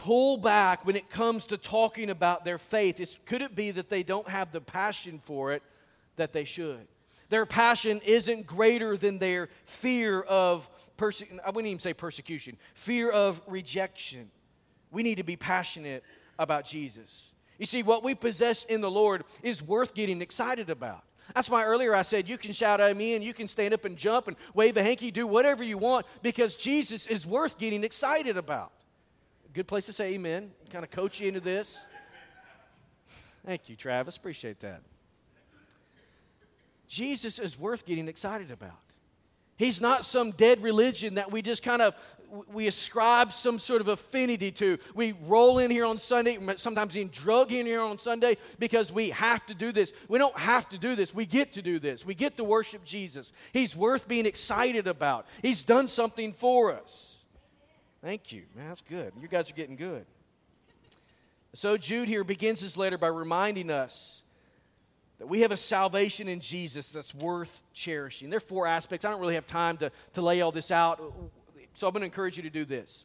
pull 0.01 0.39
back 0.39 0.87
when 0.87 0.97
it 0.97 1.11
comes 1.11 1.47
to 1.47 1.59
talking 1.59 2.09
about 2.09 2.45
their 2.45 2.57
faith? 2.57 3.01
It's, 3.01 3.19
could 3.27 3.43
it 3.43 3.55
be 3.55 3.71
that 3.73 3.91
they 3.91 4.03
don't 4.03 4.29
have 4.29 4.51
the 4.51 4.61
passion 4.61 5.21
for 5.23 5.53
it 5.53 5.63
that 6.17 6.33
they 6.33 6.45
should? 6.45 6.87
Their 7.29 7.45
passion 7.45 8.01
isn't 8.05 8.47
greater 8.47 8.97
than 8.97 9.19
their 9.19 9.51
fear 9.65 10.23
of 10.23 10.69
persecution. 10.97 11.41
I 11.45 11.51
wouldn't 11.51 11.69
even 11.69 11.81
say 11.81 11.93
persecution, 11.93 12.57
fear 12.75 13.11
of 13.11 13.43
rejection. 13.47 14.31
We 14.91 15.03
need 15.03 15.17
to 15.17 15.23
be 15.23 15.37
passionate 15.37 16.03
about 16.39 16.65
Jesus. 16.65 17.31
You 17.59 17.67
see, 17.67 17.83
what 17.83 18.03
we 18.03 18.15
possess 18.15 18.65
in 18.65 18.81
the 18.81 18.91
Lord 18.91 19.25
is 19.43 19.63
worth 19.63 19.93
getting 19.95 20.23
excited 20.23 20.71
about. 20.71 21.05
That's 21.35 21.51
why 21.51 21.65
earlier 21.65 21.95
I 21.95 22.03
said 22.03 22.27
you 22.27 22.39
can 22.39 22.53
shout 22.53 22.81
at 22.81 22.97
me 22.97 23.15
and 23.15 23.23
you 23.23 23.35
can 23.35 23.49
stand 23.49 23.75
up 23.75 23.85
and 23.85 23.99
jump 23.99 24.29
and 24.29 24.37
wave 24.55 24.79
a 24.79 24.83
hanky, 24.83 25.11
do 25.11 25.27
whatever 25.27 25.63
you 25.63 25.77
want 25.77 26.07
because 26.23 26.57
Jesus 26.57 27.07
is 27.07 27.27
worth 27.27 27.59
getting 27.59 27.85
excited 27.85 28.39
about. 28.39 28.73
Good 29.53 29.67
place 29.67 29.87
to 29.87 29.93
say 29.93 30.15
amen. 30.15 30.53
Kind 30.71 30.85
of 30.85 30.91
coach 30.91 31.21
you 31.21 31.29
into 31.29 31.41
this. 31.41 31.79
Thank 33.45 33.69
you, 33.69 33.77
Travis. 33.77 34.17
Appreciate 34.17 34.61
that. 34.61 34.83
Jesus 36.87 37.39
is 37.39 37.59
worth 37.59 37.87
getting 37.87 38.09
excited 38.09 38.51
about. 38.51 38.79
He's 39.57 39.81
not 39.81 40.05
some 40.05 40.31
dead 40.31 40.63
religion 40.63 41.17
that 41.17 41.31
we 41.31 41.43
just 41.43 41.63
kind 41.63 41.83
of 41.83 41.95
we 42.53 42.67
ascribe 42.67 43.33
some 43.33 43.59
sort 43.59 43.81
of 43.81 43.89
affinity 43.89 44.51
to. 44.53 44.79
We 44.95 45.13
roll 45.27 45.59
in 45.59 45.71
here 45.71 45.85
on 45.85 45.99
Sunday, 45.99 46.39
sometimes 46.57 46.97
even 46.97 47.11
drug 47.13 47.53
in 47.53 47.67
here 47.67 47.83
on 47.83 47.99
Sunday 47.99 48.39
because 48.59 48.93
we 48.93 49.11
have 49.11 49.45
to 49.47 49.55
do 49.55 49.71
this. 49.71 49.93
We 50.09 50.19
don't 50.19 50.39
have 50.39 50.69
to 50.71 50.79
do 50.79 50.95
this. 50.95 51.15
We 51.15 51.27
get 51.27 51.53
to 51.55 51.63
do 51.63 51.79
this. 51.79 52.07
We 52.07 52.15
get 52.15 52.37
to 52.39 52.45
worship 52.45 52.85
Jesus. 52.85 53.33
He's 53.53 53.77
worth 53.77 54.09
being 54.09 54.27
excited 54.27 54.87
about. 54.87 55.27
He's 55.43 55.63
done 55.63 55.89
something 55.89 56.33
for 56.33 56.73
us. 56.73 57.20
Thank 58.03 58.33
you. 58.33 58.45
Man, 58.57 58.69
that's 58.69 58.81
good. 58.83 59.13
You 59.21 59.29
guys 59.29 59.51
are 59.51 59.55
getting 59.55 59.77
good. 59.77 60.07
So 61.53 61.77
Jude 61.77 62.09
here 62.09 62.25
begins 62.25 62.61
his 62.61 62.77
letter 62.77 62.97
by 62.97 63.09
reminding 63.09 63.71
us 63.71 64.23
that 65.19 65.27
we 65.27 65.41
have 65.41 65.53
a 65.53 65.57
salvation 65.57 66.29
in 66.29 66.41
Jesus 66.41 66.93
that's 66.93 67.15
worth 67.15 67.63
cherishing. 67.75 68.31
There 68.31 68.39
are 68.39 68.41
four 68.41 68.67
aspects. 68.67 69.05
I 69.05 69.11
don't 69.11 69.21
really 69.21 69.35
have 69.35 69.47
time 69.47 69.77
to, 69.79 69.91
to 70.15 70.23
lay 70.23 70.41
all 70.41 70.53
this 70.53 70.71
out, 70.71 70.99
so 71.75 71.87
I'm 71.87 71.93
going 71.93 72.01
to 72.01 72.07
encourage 72.07 72.37
you 72.37 72.43
to 72.45 72.51
do 72.51 72.65
this. 72.65 73.05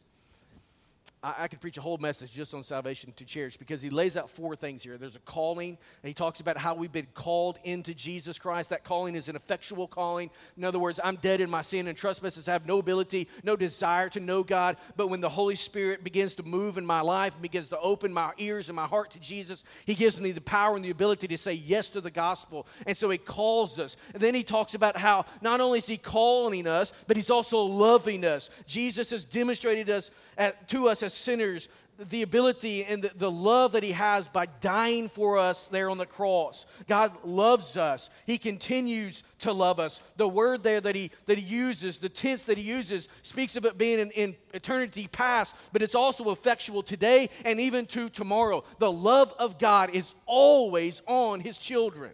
I, 1.26 1.44
I 1.44 1.48
could 1.48 1.60
preach 1.60 1.76
a 1.76 1.80
whole 1.80 1.98
message 1.98 2.30
just 2.30 2.54
on 2.54 2.62
salvation 2.62 3.12
to 3.16 3.24
cherish 3.24 3.56
because 3.56 3.82
he 3.82 3.90
lays 3.90 4.16
out 4.16 4.30
four 4.30 4.54
things 4.54 4.82
here. 4.82 4.96
There's 4.96 5.16
a 5.16 5.20
calling, 5.20 5.70
and 5.70 6.08
he 6.08 6.14
talks 6.14 6.38
about 6.38 6.56
how 6.56 6.74
we've 6.74 6.92
been 6.92 7.08
called 7.14 7.58
into 7.64 7.92
Jesus 7.94 8.38
Christ. 8.38 8.70
That 8.70 8.84
calling 8.84 9.16
is 9.16 9.28
an 9.28 9.34
effectual 9.34 9.88
calling. 9.88 10.30
In 10.56 10.64
other 10.64 10.78
words, 10.78 11.00
I'm 11.02 11.16
dead 11.16 11.40
in 11.40 11.50
my 11.50 11.62
sin 11.62 11.88
and 11.88 11.98
trespasses, 11.98 12.48
I 12.48 12.52
have 12.52 12.66
no 12.66 12.78
ability, 12.78 13.28
no 13.42 13.56
desire 13.56 14.08
to 14.10 14.20
know 14.20 14.44
God. 14.44 14.76
But 14.96 15.08
when 15.08 15.20
the 15.20 15.28
Holy 15.28 15.56
Spirit 15.56 16.04
begins 16.04 16.36
to 16.36 16.44
move 16.44 16.78
in 16.78 16.86
my 16.86 17.00
life, 17.00 17.32
and 17.32 17.42
begins 17.42 17.70
to 17.70 17.80
open 17.80 18.12
my 18.12 18.32
ears 18.38 18.68
and 18.68 18.76
my 18.76 18.86
heart 18.86 19.10
to 19.10 19.18
Jesus, 19.18 19.64
he 19.84 19.94
gives 19.94 20.20
me 20.20 20.30
the 20.30 20.40
power 20.40 20.76
and 20.76 20.84
the 20.84 20.90
ability 20.90 21.26
to 21.28 21.38
say 21.38 21.54
yes 21.54 21.90
to 21.90 22.00
the 22.00 22.10
gospel. 22.10 22.66
And 22.86 22.96
so 22.96 23.10
he 23.10 23.18
calls 23.18 23.80
us. 23.80 23.96
And 24.14 24.22
then 24.22 24.34
he 24.34 24.44
talks 24.44 24.74
about 24.74 24.96
how 24.96 25.24
not 25.42 25.60
only 25.60 25.78
is 25.78 25.86
he 25.86 25.96
calling 25.96 26.68
us, 26.68 26.92
but 27.08 27.16
he's 27.16 27.30
also 27.30 27.62
loving 27.62 28.24
us. 28.24 28.48
Jesus 28.66 29.10
has 29.10 29.24
demonstrated 29.24 29.90
us 29.90 30.10
at, 30.38 30.68
to 30.68 30.88
us 30.88 31.02
as 31.02 31.15
sinners 31.16 31.68
the 31.98 32.22
ability 32.22 32.84
and 32.84 33.02
the, 33.02 33.10
the, 33.16 33.30
love 33.30 33.72
that 33.72 33.82
he 33.82 33.92
has 33.92 34.28
by 34.28 34.46
dying 34.60 35.08
for 35.08 35.38
us 35.38 35.68
there 35.68 35.88
on 35.90 35.98
the 35.98 36.06
cross. 36.06 36.66
God 36.88 37.12
loves 37.24 37.76
us. 37.76 38.10
He 38.26 38.38
continues 38.38 39.22
to 39.40 39.52
love 39.52 39.80
us. 39.80 40.00
The 40.16 40.28
word 40.28 40.62
there 40.62 40.80
that 40.80 40.94
he, 40.94 41.10
that 41.26 41.38
he 41.38 41.44
uses, 41.44 41.98
the 41.98 42.08
tense 42.08 42.44
that 42.44 42.58
he 42.58 42.64
uses, 42.64 43.08
speaks 43.22 43.56
of 43.56 43.64
it 43.64 43.78
being 43.78 43.98
in, 43.98 44.10
in 44.10 44.36
eternity 44.52 45.08
past, 45.08 45.54
but 45.72 45.82
it's 45.82 45.94
also 45.94 46.30
effectual 46.30 46.82
today 46.82 47.30
and 47.44 47.60
even 47.60 47.86
to 47.86 48.08
tomorrow. 48.08 48.64
The 48.78 48.92
love 48.92 49.34
of 49.38 49.58
God 49.58 49.90
is 49.90 50.14
always 50.26 51.02
on 51.06 51.40
his 51.40 51.58
children. 51.58 52.12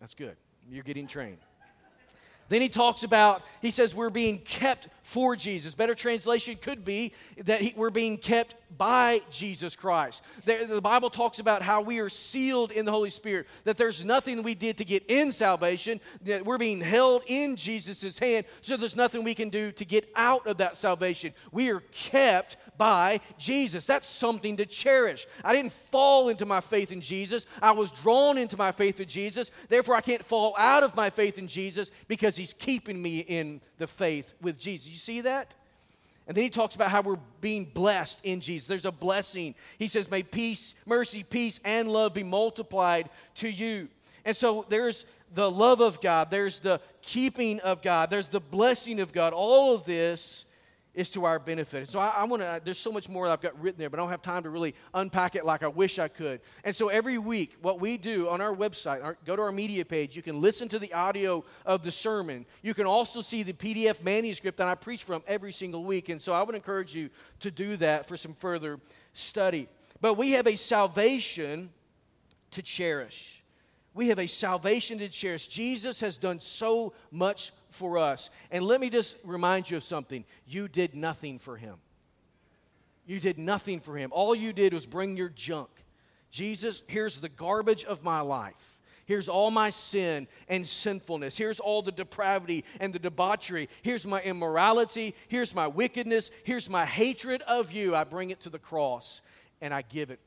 That's 0.00 0.14
good. 0.14 0.36
You're 0.70 0.84
getting 0.84 1.06
trained. 1.06 1.38
Then 2.48 2.60
he 2.60 2.68
talks 2.68 3.02
about, 3.02 3.42
he 3.62 3.70
says, 3.70 3.94
we're 3.94 4.10
being 4.10 4.38
kept 4.40 4.88
for 5.02 5.36
Jesus. 5.36 5.74
Better 5.74 5.94
translation 5.94 6.56
could 6.60 6.84
be 6.84 7.12
that 7.44 7.60
he, 7.60 7.74
we're 7.76 7.90
being 7.90 8.16
kept 8.16 8.54
by 8.76 9.20
Jesus 9.30 9.76
Christ. 9.76 10.22
The, 10.44 10.66
the 10.68 10.80
Bible 10.80 11.10
talks 11.10 11.38
about 11.38 11.62
how 11.62 11.82
we 11.82 11.98
are 11.98 12.08
sealed 12.08 12.72
in 12.72 12.84
the 12.84 12.92
Holy 12.92 13.10
Spirit, 13.10 13.46
that 13.64 13.76
there's 13.76 14.04
nothing 14.04 14.42
we 14.42 14.54
did 14.54 14.78
to 14.78 14.84
get 14.84 15.04
in 15.08 15.32
salvation, 15.32 16.00
that 16.22 16.44
we're 16.44 16.58
being 16.58 16.80
held 16.80 17.22
in 17.26 17.56
Jesus' 17.56 18.18
hand, 18.18 18.46
so 18.62 18.76
there's 18.76 18.96
nothing 18.96 19.24
we 19.24 19.34
can 19.34 19.50
do 19.50 19.72
to 19.72 19.84
get 19.84 20.10
out 20.14 20.46
of 20.46 20.58
that 20.58 20.76
salvation. 20.76 21.34
We 21.50 21.70
are 21.70 21.80
kept 21.92 22.56
by 22.78 23.20
Jesus. 23.38 23.86
That's 23.86 24.08
something 24.08 24.56
to 24.56 24.66
cherish. 24.66 25.26
I 25.44 25.52
didn't 25.52 25.72
fall 25.72 26.28
into 26.28 26.46
my 26.46 26.60
faith 26.60 26.92
in 26.92 27.00
Jesus, 27.00 27.46
I 27.60 27.72
was 27.72 27.92
drawn 27.92 28.38
into 28.38 28.56
my 28.56 28.72
faith 28.72 29.00
in 29.00 29.08
Jesus. 29.08 29.50
Therefore, 29.68 29.96
I 29.96 30.00
can't 30.00 30.24
fall 30.24 30.54
out 30.58 30.82
of 30.82 30.96
my 30.96 31.10
faith 31.10 31.38
in 31.38 31.46
Jesus 31.46 31.90
because 32.08 32.36
He's 32.36 32.54
keeping 32.54 33.00
me 33.00 33.18
in 33.18 33.60
the 33.78 33.86
faith 33.86 34.34
with 34.40 34.58
Jesus. 34.58 34.88
You 34.88 34.96
see 35.02 35.22
that? 35.22 35.54
And 36.26 36.36
then 36.36 36.44
he 36.44 36.50
talks 36.50 36.74
about 36.76 36.90
how 36.90 37.02
we're 37.02 37.18
being 37.40 37.64
blessed 37.64 38.20
in 38.22 38.40
Jesus. 38.40 38.68
There's 38.68 38.84
a 38.84 38.92
blessing. 38.92 39.54
He 39.78 39.88
says, 39.88 40.10
May 40.10 40.22
peace, 40.22 40.74
mercy, 40.86 41.24
peace, 41.24 41.58
and 41.64 41.88
love 41.88 42.14
be 42.14 42.22
multiplied 42.22 43.10
to 43.36 43.48
you. 43.48 43.88
And 44.24 44.36
so 44.36 44.64
there's 44.68 45.04
the 45.34 45.50
love 45.50 45.80
of 45.80 46.00
God, 46.00 46.30
there's 46.30 46.60
the 46.60 46.80
keeping 47.00 47.58
of 47.60 47.82
God, 47.82 48.10
there's 48.10 48.28
the 48.28 48.40
blessing 48.40 49.00
of 49.00 49.12
God. 49.12 49.32
All 49.32 49.74
of 49.74 49.84
this 49.84 50.44
is 50.94 51.08
to 51.10 51.24
our 51.24 51.38
benefit. 51.38 51.88
So 51.88 51.98
I, 51.98 52.08
I 52.08 52.24
want 52.24 52.42
to, 52.42 52.60
there's 52.62 52.78
so 52.78 52.92
much 52.92 53.08
more 53.08 53.26
I've 53.26 53.40
got 53.40 53.58
written 53.60 53.78
there, 53.78 53.88
but 53.88 53.98
I 53.98 54.02
don't 54.02 54.10
have 54.10 54.22
time 54.22 54.42
to 54.42 54.50
really 54.50 54.74
unpack 54.92 55.36
it 55.36 55.46
like 55.46 55.62
I 55.62 55.68
wish 55.68 55.98
I 55.98 56.08
could. 56.08 56.40
And 56.64 56.76
so 56.76 56.88
every 56.88 57.18
week, 57.18 57.56
what 57.62 57.80
we 57.80 57.96
do 57.96 58.28
on 58.28 58.40
our 58.40 58.54
website, 58.54 59.02
our, 59.02 59.16
go 59.24 59.34
to 59.34 59.42
our 59.42 59.52
media 59.52 59.84
page, 59.84 60.14
you 60.14 60.22
can 60.22 60.40
listen 60.40 60.68
to 60.68 60.78
the 60.78 60.92
audio 60.92 61.44
of 61.64 61.82
the 61.82 61.90
sermon. 61.90 62.44
You 62.62 62.74
can 62.74 62.86
also 62.86 63.20
see 63.20 63.42
the 63.42 63.54
PDF 63.54 64.02
manuscript 64.02 64.58
that 64.58 64.68
I 64.68 64.74
preach 64.74 65.04
from 65.04 65.22
every 65.26 65.52
single 65.52 65.84
week. 65.84 66.10
And 66.10 66.20
so 66.20 66.32
I 66.34 66.42
would 66.42 66.54
encourage 66.54 66.94
you 66.94 67.08
to 67.40 67.50
do 67.50 67.76
that 67.78 68.06
for 68.06 68.16
some 68.16 68.34
further 68.34 68.78
study. 69.14 69.68
But 70.00 70.14
we 70.14 70.32
have 70.32 70.46
a 70.46 70.56
salvation 70.56 71.70
to 72.50 72.62
cherish. 72.62 73.42
We 73.94 74.08
have 74.08 74.18
a 74.18 74.26
salvation 74.26 74.98
to 74.98 75.08
cherish. 75.08 75.48
Jesus 75.48 76.00
has 76.00 76.16
done 76.16 76.40
so 76.40 76.92
much 77.10 77.52
for 77.72 77.98
us. 77.98 78.30
And 78.50 78.64
let 78.64 78.80
me 78.80 78.90
just 78.90 79.16
remind 79.24 79.70
you 79.70 79.76
of 79.76 79.84
something 79.84 80.24
you 80.46 80.68
did 80.68 80.94
nothing 80.94 81.38
for 81.38 81.56
him. 81.56 81.76
You 83.06 83.20
did 83.20 83.38
nothing 83.38 83.80
for 83.80 83.96
him. 83.96 84.10
All 84.12 84.34
you 84.34 84.52
did 84.52 84.72
was 84.72 84.86
bring 84.86 85.16
your 85.16 85.28
junk. 85.28 85.70
Jesus, 86.30 86.82
here's 86.86 87.20
the 87.20 87.28
garbage 87.28 87.84
of 87.84 88.02
my 88.02 88.20
life. 88.20 88.78
Here's 89.04 89.28
all 89.28 89.50
my 89.50 89.70
sin 89.70 90.28
and 90.48 90.66
sinfulness. 90.66 91.36
Here's 91.36 91.60
all 91.60 91.82
the 91.82 91.92
depravity 91.92 92.64
and 92.80 92.94
the 92.94 92.98
debauchery. 92.98 93.68
Here's 93.82 94.06
my 94.06 94.22
immorality. 94.22 95.14
Here's 95.28 95.54
my 95.54 95.66
wickedness. 95.66 96.30
Here's 96.44 96.70
my 96.70 96.86
hatred 96.86 97.42
of 97.42 97.72
you. 97.72 97.96
I 97.96 98.04
bring 98.04 98.30
it 98.30 98.40
to 98.42 98.50
the 98.50 98.58
cross 98.58 99.20
and 99.60 99.74
I 99.74 99.82
give 99.82 100.10
it 100.10 100.20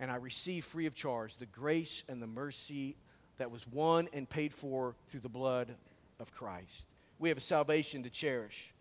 and 0.00 0.10
I 0.10 0.16
receive 0.16 0.64
free 0.64 0.86
of 0.86 0.94
charge 0.94 1.36
the 1.36 1.46
grace 1.46 2.02
and 2.08 2.22
the 2.22 2.26
mercy 2.26 2.96
that 3.36 3.50
was 3.50 3.66
won 3.68 4.08
and 4.12 4.28
paid 4.28 4.52
for 4.52 4.96
through 5.08 5.20
the 5.20 5.28
blood 5.28 5.74
of 6.20 6.32
Christ. 6.32 6.86
We 7.18 7.28
have 7.28 7.38
a 7.38 7.42
salvation 7.42 8.02
to 8.04 8.10
cherish. 8.10 8.72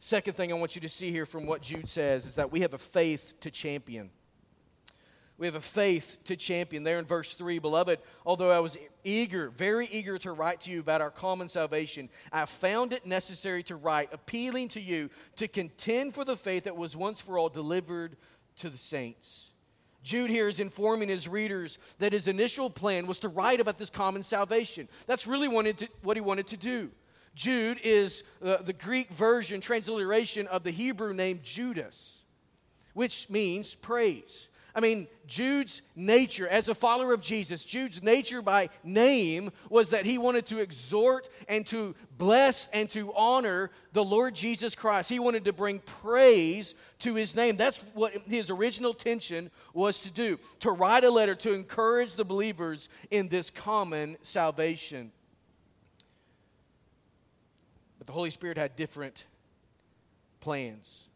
Second 0.00 0.34
thing 0.34 0.52
I 0.52 0.54
want 0.54 0.74
you 0.74 0.80
to 0.82 0.88
see 0.88 1.10
here 1.10 1.26
from 1.26 1.46
what 1.46 1.62
Jude 1.62 1.88
says 1.88 2.24
is 2.24 2.36
that 2.36 2.52
we 2.52 2.60
have 2.60 2.74
a 2.74 2.78
faith 2.78 3.34
to 3.40 3.50
champion. 3.50 4.10
We 5.38 5.46
have 5.46 5.54
a 5.54 5.60
faith 5.60 6.18
to 6.24 6.34
champion. 6.34 6.82
There 6.82 6.98
in 6.98 7.04
verse 7.04 7.34
3, 7.34 7.60
beloved, 7.60 8.00
although 8.26 8.50
I 8.50 8.58
was 8.58 8.76
eager, 9.04 9.50
very 9.50 9.86
eager 9.86 10.18
to 10.18 10.32
write 10.32 10.62
to 10.62 10.70
you 10.70 10.80
about 10.80 11.00
our 11.00 11.12
common 11.12 11.48
salvation, 11.48 12.08
I 12.32 12.44
found 12.44 12.92
it 12.92 13.06
necessary 13.06 13.62
to 13.64 13.76
write, 13.76 14.12
appealing 14.12 14.68
to 14.70 14.80
you 14.80 15.10
to 15.36 15.46
contend 15.46 16.14
for 16.14 16.24
the 16.24 16.36
faith 16.36 16.64
that 16.64 16.76
was 16.76 16.96
once 16.96 17.20
for 17.20 17.38
all 17.38 17.48
delivered 17.48 18.16
to 18.56 18.68
the 18.68 18.78
saints. 18.78 19.47
Jude 20.08 20.30
here 20.30 20.48
is 20.48 20.58
informing 20.58 21.10
his 21.10 21.28
readers 21.28 21.76
that 21.98 22.14
his 22.14 22.28
initial 22.28 22.70
plan 22.70 23.06
was 23.06 23.18
to 23.18 23.28
write 23.28 23.60
about 23.60 23.76
this 23.76 23.90
common 23.90 24.22
salvation. 24.22 24.88
That's 25.06 25.26
really 25.26 25.48
wanted 25.48 25.76
to, 25.80 25.88
what 26.00 26.16
he 26.16 26.22
wanted 26.22 26.46
to 26.46 26.56
do. 26.56 26.90
Jude 27.34 27.78
is 27.84 28.22
uh, 28.42 28.56
the 28.62 28.72
Greek 28.72 29.10
version, 29.10 29.60
transliteration 29.60 30.46
of 30.46 30.64
the 30.64 30.70
Hebrew 30.70 31.12
name 31.12 31.40
Judas, 31.42 32.24
which 32.94 33.28
means 33.28 33.74
praise. 33.74 34.48
I 34.74 34.80
mean, 34.80 35.08
Jude's 35.26 35.82
nature, 35.96 36.46
as 36.46 36.68
a 36.68 36.74
follower 36.74 37.12
of 37.12 37.20
Jesus, 37.20 37.64
Jude's 37.64 38.02
nature 38.02 38.42
by 38.42 38.68
name 38.84 39.50
was 39.70 39.90
that 39.90 40.04
he 40.04 40.18
wanted 40.18 40.46
to 40.46 40.60
exhort 40.60 41.28
and 41.48 41.66
to 41.68 41.94
bless 42.16 42.68
and 42.72 42.88
to 42.90 43.12
honor 43.14 43.70
the 43.92 44.04
Lord 44.04 44.34
Jesus 44.34 44.74
Christ. 44.74 45.08
He 45.08 45.18
wanted 45.18 45.46
to 45.46 45.52
bring 45.52 45.80
praise 45.80 46.74
to 47.00 47.14
his 47.14 47.34
name. 47.34 47.56
That's 47.56 47.78
what 47.94 48.12
his 48.28 48.50
original 48.50 48.92
intention 48.92 49.50
was 49.72 50.00
to 50.00 50.10
do 50.10 50.38
to 50.60 50.70
write 50.70 51.04
a 51.04 51.10
letter 51.10 51.34
to 51.36 51.54
encourage 51.54 52.14
the 52.14 52.24
believers 52.24 52.88
in 53.10 53.28
this 53.28 53.50
common 53.50 54.18
salvation. 54.22 55.12
But 57.98 58.06
the 58.06 58.12
Holy 58.12 58.30
Spirit 58.30 58.58
had 58.58 58.76
different 58.76 59.24
plans. 60.40 61.08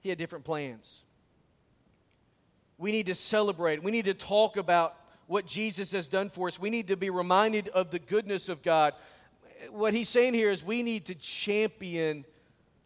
He 0.00 0.10
had 0.10 0.18
different 0.18 0.44
plans 0.44 1.04
we 2.82 2.90
need 2.90 3.06
to 3.06 3.14
celebrate. 3.14 3.80
We 3.80 3.92
need 3.92 4.06
to 4.06 4.14
talk 4.14 4.56
about 4.56 4.96
what 5.28 5.46
Jesus 5.46 5.92
has 5.92 6.08
done 6.08 6.30
for 6.30 6.48
us. 6.48 6.58
We 6.58 6.68
need 6.68 6.88
to 6.88 6.96
be 6.96 7.10
reminded 7.10 7.68
of 7.68 7.92
the 7.92 8.00
goodness 8.00 8.48
of 8.48 8.60
God. 8.60 8.94
What 9.70 9.94
he's 9.94 10.08
saying 10.08 10.34
here 10.34 10.50
is 10.50 10.64
we 10.64 10.82
need 10.82 11.06
to 11.06 11.14
champion 11.14 12.24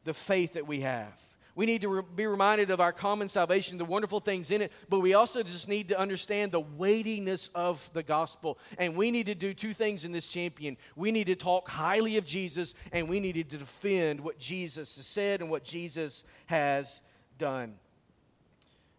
the 0.05 0.13
faith 0.13 0.53
that 0.53 0.67
we 0.67 0.83
have. 0.83 1.15
We 1.55 1.65
need 1.65 1.81
to 1.81 1.89
re- 1.89 2.03
be 2.15 2.27
reminded 2.27 2.71
of 2.71 2.79
our 2.79 2.93
common 2.93 3.31
salvation, 3.31 3.79
the 3.79 3.87
wonderful 3.87 4.21
things 4.21 4.51
in 4.51 4.61
it, 4.61 4.71
but 4.91 5.01
we 5.01 5.15
also 5.15 5.43
just 5.43 5.67
need 5.67 5.89
to 5.89 5.99
understand 5.99 6.53
the 6.53 6.61
weightiness 6.61 7.49
of 7.55 7.91
the 7.95 8.03
gospel. 8.03 8.59
And 8.77 8.97
we 8.97 9.11
need 9.11 9.25
to 9.27 9.35
do 9.35 9.55
two 9.55 9.73
things 9.73 10.05
in 10.05 10.13
this 10.13 10.29
champion. 10.29 10.77
We 10.95 11.11
need 11.11 11.29
to 11.29 11.37
talk 11.37 11.71
highly 11.71 12.19
of 12.19 12.27
Jesus, 12.27 12.75
and 12.93 13.09
we 13.09 13.19
need 13.19 13.33
to 13.33 13.45
defend 13.45 14.21
what 14.21 14.39
Jesus 14.39 14.97
has 14.97 15.07
said 15.07 15.41
and 15.41 15.49
what 15.49 15.65
Jesus 15.65 16.23
has 16.45 17.01
done. 17.39 17.77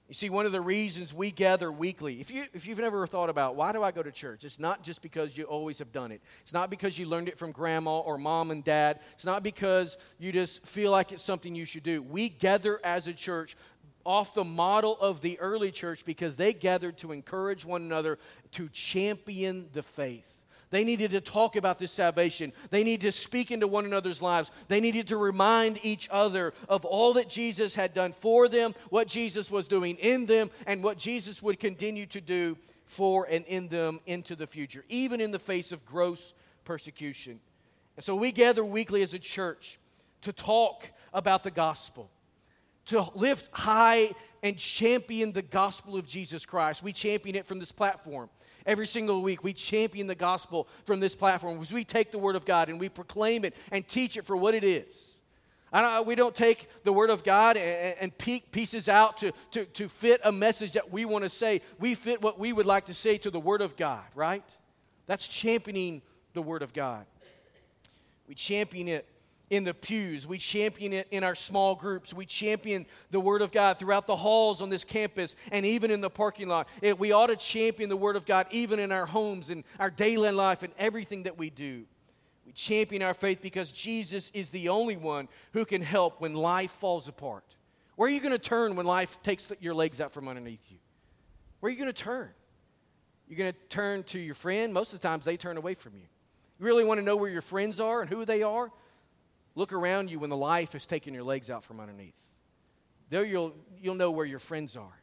You 0.07 0.13
see, 0.13 0.29
one 0.29 0.45
of 0.45 0.53
the 0.53 0.61
reasons 0.61 1.13
we 1.13 1.31
gather 1.31 1.69
weekly, 1.69 2.21
if, 2.21 2.31
you, 2.31 2.45
if 2.53 2.65
you've 2.65 2.79
never 2.79 3.05
thought 3.05 3.29
about 3.29 3.55
why 3.55 3.73
do 3.73 3.83
I 3.83 3.91
go 3.91 4.01
to 4.01 4.11
church, 4.11 4.45
it's 4.45 4.57
not 4.57 4.81
just 4.81 5.01
because 5.01 5.35
you 5.35 5.43
always 5.43 5.79
have 5.79 5.91
done 5.91 6.13
it. 6.13 6.21
It's 6.43 6.53
not 6.53 6.69
because 6.69 6.97
you 6.97 7.05
learned 7.07 7.27
it 7.27 7.37
from 7.37 7.51
grandma 7.51 7.99
or 7.99 8.17
mom 8.17 8.51
and 8.51 8.63
dad. 8.63 9.01
It's 9.15 9.25
not 9.25 9.43
because 9.43 9.97
you 10.17 10.31
just 10.31 10.65
feel 10.65 10.91
like 10.91 11.11
it's 11.11 11.23
something 11.23 11.53
you 11.53 11.65
should 11.65 11.83
do. 11.83 12.01
We 12.01 12.29
gather 12.29 12.79
as 12.85 13.07
a 13.07 13.13
church 13.13 13.57
off 14.05 14.33
the 14.33 14.45
model 14.45 14.97
of 15.01 15.19
the 15.19 15.37
early 15.41 15.71
church 15.71 16.05
because 16.05 16.37
they 16.37 16.53
gathered 16.53 16.97
to 16.99 17.11
encourage 17.11 17.65
one 17.65 17.81
another 17.81 18.17
to 18.51 18.69
champion 18.69 19.67
the 19.73 19.83
faith. 19.83 20.36
They 20.69 20.83
needed 20.83 21.11
to 21.11 21.21
talk 21.21 21.55
about 21.55 21.79
this 21.79 21.91
salvation. 21.91 22.51
They 22.69 22.83
needed 22.83 23.05
to 23.07 23.11
speak 23.11 23.51
into 23.51 23.67
one 23.67 23.85
another's 23.85 24.21
lives. 24.21 24.51
They 24.67 24.81
needed 24.81 25.07
to 25.07 25.17
remind 25.17 25.79
each 25.83 26.09
other 26.11 26.53
of 26.67 26.83
all 26.83 27.13
that 27.13 27.29
Jesus 27.29 27.73
had 27.73 27.93
done 27.93 28.11
for 28.11 28.49
them, 28.49 28.75
what 28.89 29.07
Jesus 29.07 29.49
was 29.49 29.67
doing 29.67 29.95
in 29.97 30.25
them, 30.25 30.49
and 30.65 30.83
what 30.83 30.97
Jesus 30.97 31.41
would 31.41 31.59
continue 31.59 32.05
to 32.07 32.19
do 32.19 32.57
for 32.85 33.27
and 33.29 33.45
in 33.45 33.69
them 33.69 33.99
into 34.05 34.35
the 34.35 34.47
future, 34.47 34.83
even 34.89 35.21
in 35.21 35.31
the 35.31 35.39
face 35.39 35.71
of 35.71 35.85
gross 35.85 36.33
persecution. 36.65 37.39
And 37.95 38.03
so 38.03 38.15
we 38.15 38.31
gather 38.31 38.63
weekly 38.63 39.03
as 39.03 39.13
a 39.13 39.19
church 39.19 39.79
to 40.21 40.33
talk 40.33 40.91
about 41.13 41.43
the 41.43 41.51
gospel, 41.51 42.09
to 42.87 43.07
lift 43.13 43.49
high 43.51 44.11
and 44.43 44.57
champion 44.57 45.31
the 45.31 45.41
gospel 45.41 45.97
of 45.97 46.07
Jesus 46.07 46.45
Christ. 46.45 46.83
We 46.83 46.93
champion 46.93 47.35
it 47.35 47.45
from 47.45 47.59
this 47.59 47.71
platform. 47.71 48.29
Every 48.65 48.87
single 48.87 49.21
week, 49.21 49.43
we 49.43 49.53
champion 49.53 50.07
the 50.07 50.15
gospel 50.15 50.67
from 50.85 50.99
this 50.99 51.15
platform 51.15 51.57
because 51.57 51.73
we 51.73 51.83
take 51.83 52.11
the 52.11 52.17
Word 52.17 52.35
of 52.35 52.45
God 52.45 52.69
and 52.69 52.79
we 52.79 52.89
proclaim 52.89 53.45
it 53.45 53.55
and 53.71 53.87
teach 53.87 54.17
it 54.17 54.25
for 54.25 54.35
what 54.35 54.53
it 54.53 54.63
is. 54.63 55.19
Don't, 55.73 56.07
we 56.07 56.15
don't 56.15 56.35
take 56.35 56.69
the 56.83 56.93
Word 56.93 57.09
of 57.09 57.23
God 57.23 57.57
and, 57.57 57.97
and 57.99 58.17
peek 58.17 58.51
pieces 58.51 58.89
out 58.89 59.17
to, 59.17 59.31
to, 59.51 59.65
to 59.65 59.89
fit 59.89 60.21
a 60.23 60.31
message 60.31 60.73
that 60.73 60.91
we 60.91 61.05
want 61.05 61.23
to 61.23 61.29
say. 61.29 61.61
We 61.79 61.95
fit 61.95 62.21
what 62.21 62.39
we 62.39 62.53
would 62.53 62.65
like 62.65 62.85
to 62.85 62.93
say 62.93 63.17
to 63.19 63.31
the 63.31 63.39
Word 63.39 63.61
of 63.61 63.75
God, 63.77 64.03
right? 64.15 64.43
That's 65.07 65.27
championing 65.27 66.01
the 66.33 66.41
Word 66.41 66.61
of 66.61 66.73
God. 66.73 67.05
We 68.27 68.35
champion 68.35 68.87
it 68.87 69.07
in 69.49 69.63
the 69.63 69.73
pews. 69.73 70.27
We 70.27 70.37
champion 70.37 70.93
it 70.93 71.07
in 71.11 71.23
our 71.23 71.35
small 71.35 71.75
groups. 71.75 72.13
We 72.13 72.25
champion 72.25 72.85
the 73.11 73.19
Word 73.19 73.41
of 73.41 73.51
God 73.51 73.79
throughout 73.79 74.07
the 74.07 74.15
halls 74.15 74.61
on 74.61 74.69
this 74.69 74.83
campus 74.83 75.35
and 75.51 75.65
even 75.65 75.91
in 75.91 76.01
the 76.01 76.09
parking 76.09 76.47
lot. 76.47 76.67
It, 76.81 76.99
we 76.99 77.11
ought 77.11 77.27
to 77.27 77.35
champion 77.35 77.89
the 77.89 77.97
Word 77.97 78.15
of 78.15 78.25
God 78.25 78.47
even 78.51 78.79
in 78.79 78.91
our 78.91 79.05
homes 79.05 79.49
and 79.49 79.63
our 79.79 79.89
daily 79.89 80.31
life 80.31 80.63
and 80.63 80.73
everything 80.77 81.23
that 81.23 81.37
we 81.37 81.49
do. 81.49 81.85
We 82.45 82.51
champion 82.53 83.01
our 83.01 83.13
faith 83.13 83.41
because 83.41 83.71
Jesus 83.71 84.31
is 84.33 84.49
the 84.49 84.69
only 84.69 84.97
one 84.97 85.27
who 85.53 85.65
can 85.65 85.81
help 85.81 86.21
when 86.21 86.33
life 86.33 86.71
falls 86.71 87.07
apart. 87.07 87.43
Where 87.95 88.07
are 88.07 88.11
you 88.11 88.21
going 88.21 88.31
to 88.31 88.39
turn 88.39 88.75
when 88.75 88.85
life 88.85 89.21
takes 89.23 89.49
your 89.59 89.73
legs 89.73 89.99
out 89.99 90.13
from 90.13 90.27
underneath 90.27 90.63
you? 90.69 90.77
Where 91.59 91.69
are 91.69 91.73
you 91.73 91.79
going 91.79 91.91
to 91.91 92.03
turn? 92.03 92.29
You're 93.27 93.37
going 93.37 93.53
to 93.53 93.59
turn 93.69 94.03
to 94.03 94.19
your 94.19 94.35
friend. 94.35 94.73
Most 94.73 94.93
of 94.93 95.01
the 95.01 95.07
times 95.07 95.25
they 95.25 95.35
turn 95.35 95.57
away 95.57 95.73
from 95.73 95.95
you. 95.95 96.05
You 96.59 96.65
really 96.65 96.85
want 96.85 96.99
to 96.99 97.03
know 97.03 97.17
where 97.17 97.29
your 97.29 97.41
friends 97.41 97.79
are 97.79 98.01
and 98.01 98.09
who 98.09 98.23
they 98.25 98.43
are? 98.43 98.71
Look 99.57 99.73
around 99.73 100.11
you 100.11 100.19
when 100.19 100.29
the 100.29 100.37
life 100.37 100.73
has 100.73 100.85
taken 100.85 101.15
your 101.15 101.23
legs 101.23 101.49
out 101.49 101.63
from 101.63 101.79
underneath. 101.79 102.13
There 103.09 103.25
you'll, 103.25 103.55
you'll 103.81 103.95
know 103.95 104.11
where 104.11 104.23
your 104.23 104.37
friends 104.37 104.77
are. 104.77 105.01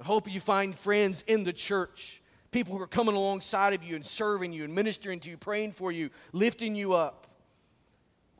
I 0.00 0.04
hope 0.04 0.28
you 0.28 0.40
find 0.40 0.76
friends 0.76 1.22
in 1.28 1.44
the 1.44 1.52
church, 1.52 2.20
people 2.50 2.76
who 2.76 2.82
are 2.82 2.88
coming 2.88 3.14
alongside 3.14 3.72
of 3.72 3.84
you 3.84 3.94
and 3.94 4.04
serving 4.04 4.52
you 4.52 4.64
and 4.64 4.74
ministering 4.74 5.20
to 5.20 5.30
you, 5.30 5.36
praying 5.36 5.70
for 5.70 5.92
you, 5.92 6.10
lifting 6.32 6.74
you 6.74 6.94
up. 6.94 7.28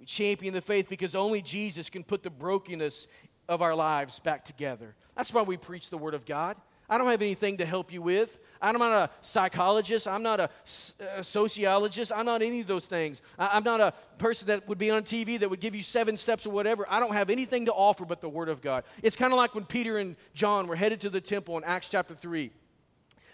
We 0.00 0.04
champion 0.04 0.52
the 0.52 0.60
faith 0.60 0.88
because 0.88 1.14
only 1.14 1.42
Jesus 1.42 1.90
can 1.90 2.02
put 2.02 2.24
the 2.24 2.30
brokenness 2.30 3.06
of 3.48 3.62
our 3.62 3.76
lives 3.76 4.18
back 4.18 4.44
together. 4.44 4.96
That's 5.16 5.32
why 5.32 5.42
we 5.42 5.56
preach 5.56 5.90
the 5.90 5.98
Word 5.98 6.14
of 6.14 6.26
God. 6.26 6.56
I 6.90 6.98
don't 6.98 7.06
have 7.06 7.22
anything 7.22 7.58
to 7.58 7.64
help 7.64 7.92
you 7.92 8.02
with. 8.02 8.36
I'm 8.60 8.78
not 8.78 8.92
a 8.92 9.10
psychologist. 9.22 10.06
I'm 10.06 10.22
not 10.22 10.40
a, 10.40 10.50
a 11.00 11.20
uh, 11.20 11.22
sociologist. 11.22 12.12
I'm 12.14 12.26
not 12.26 12.42
any 12.42 12.60
of 12.60 12.66
those 12.66 12.84
things. 12.84 13.22
I, 13.38 13.56
am 13.56 13.64
not 13.64 13.80
a 13.80 13.94
person 14.18 14.48
that 14.48 14.68
would 14.68 14.76
be 14.76 14.90
on 14.90 15.04
TV 15.04 15.38
that 15.38 15.48
would 15.48 15.60
give 15.60 15.74
you 15.74 15.82
seven 15.82 16.16
steps 16.16 16.44
or 16.46 16.50
whatever. 16.50 16.84
I 16.90 17.00
don't 17.00 17.14
have 17.14 17.30
anything 17.30 17.66
to 17.66 17.72
offer 17.72 18.04
but 18.04 18.20
the 18.20 18.28
Word 18.28 18.48
of 18.48 18.60
God. 18.60 18.84
It's 19.02 19.16
kind 19.16 19.32
of 19.32 19.36
like 19.36 19.54
when 19.54 19.64
Peter 19.64 19.98
and 19.98 20.16
John 20.34 20.66
were 20.66 20.76
headed 20.76 21.00
to 21.02 21.10
the 21.10 21.20
temple 21.20 21.56
in 21.56 21.64
Acts 21.64 21.88
chapter 21.88 22.14
3. 22.14 22.50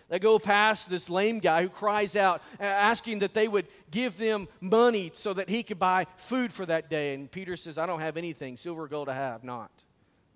They 0.08 0.18
go 0.20 0.38
past 0.38 0.88
this 0.88 1.10
lame 1.10 1.40
guy 1.40 1.62
who 1.62 1.68
cries 1.68 2.14
out, 2.14 2.40
asking 2.60 3.20
that 3.20 3.34
they 3.34 3.48
would 3.48 3.66
give 3.90 4.16
them 4.18 4.46
money 4.60 5.10
so 5.14 5.32
that 5.32 5.48
he 5.48 5.64
could 5.64 5.80
buy 5.80 6.06
food 6.16 6.52
for 6.52 6.64
that 6.66 6.88
day. 6.88 7.14
And 7.14 7.28
Peter 7.28 7.56
says, 7.56 7.76
I 7.78 7.86
don't 7.86 8.00
have 8.00 8.16
anything, 8.16 8.56
silver 8.56 8.84
or 8.84 8.88
gold 8.88 9.08
I 9.08 9.14
have 9.14 9.42
not. 9.42 9.72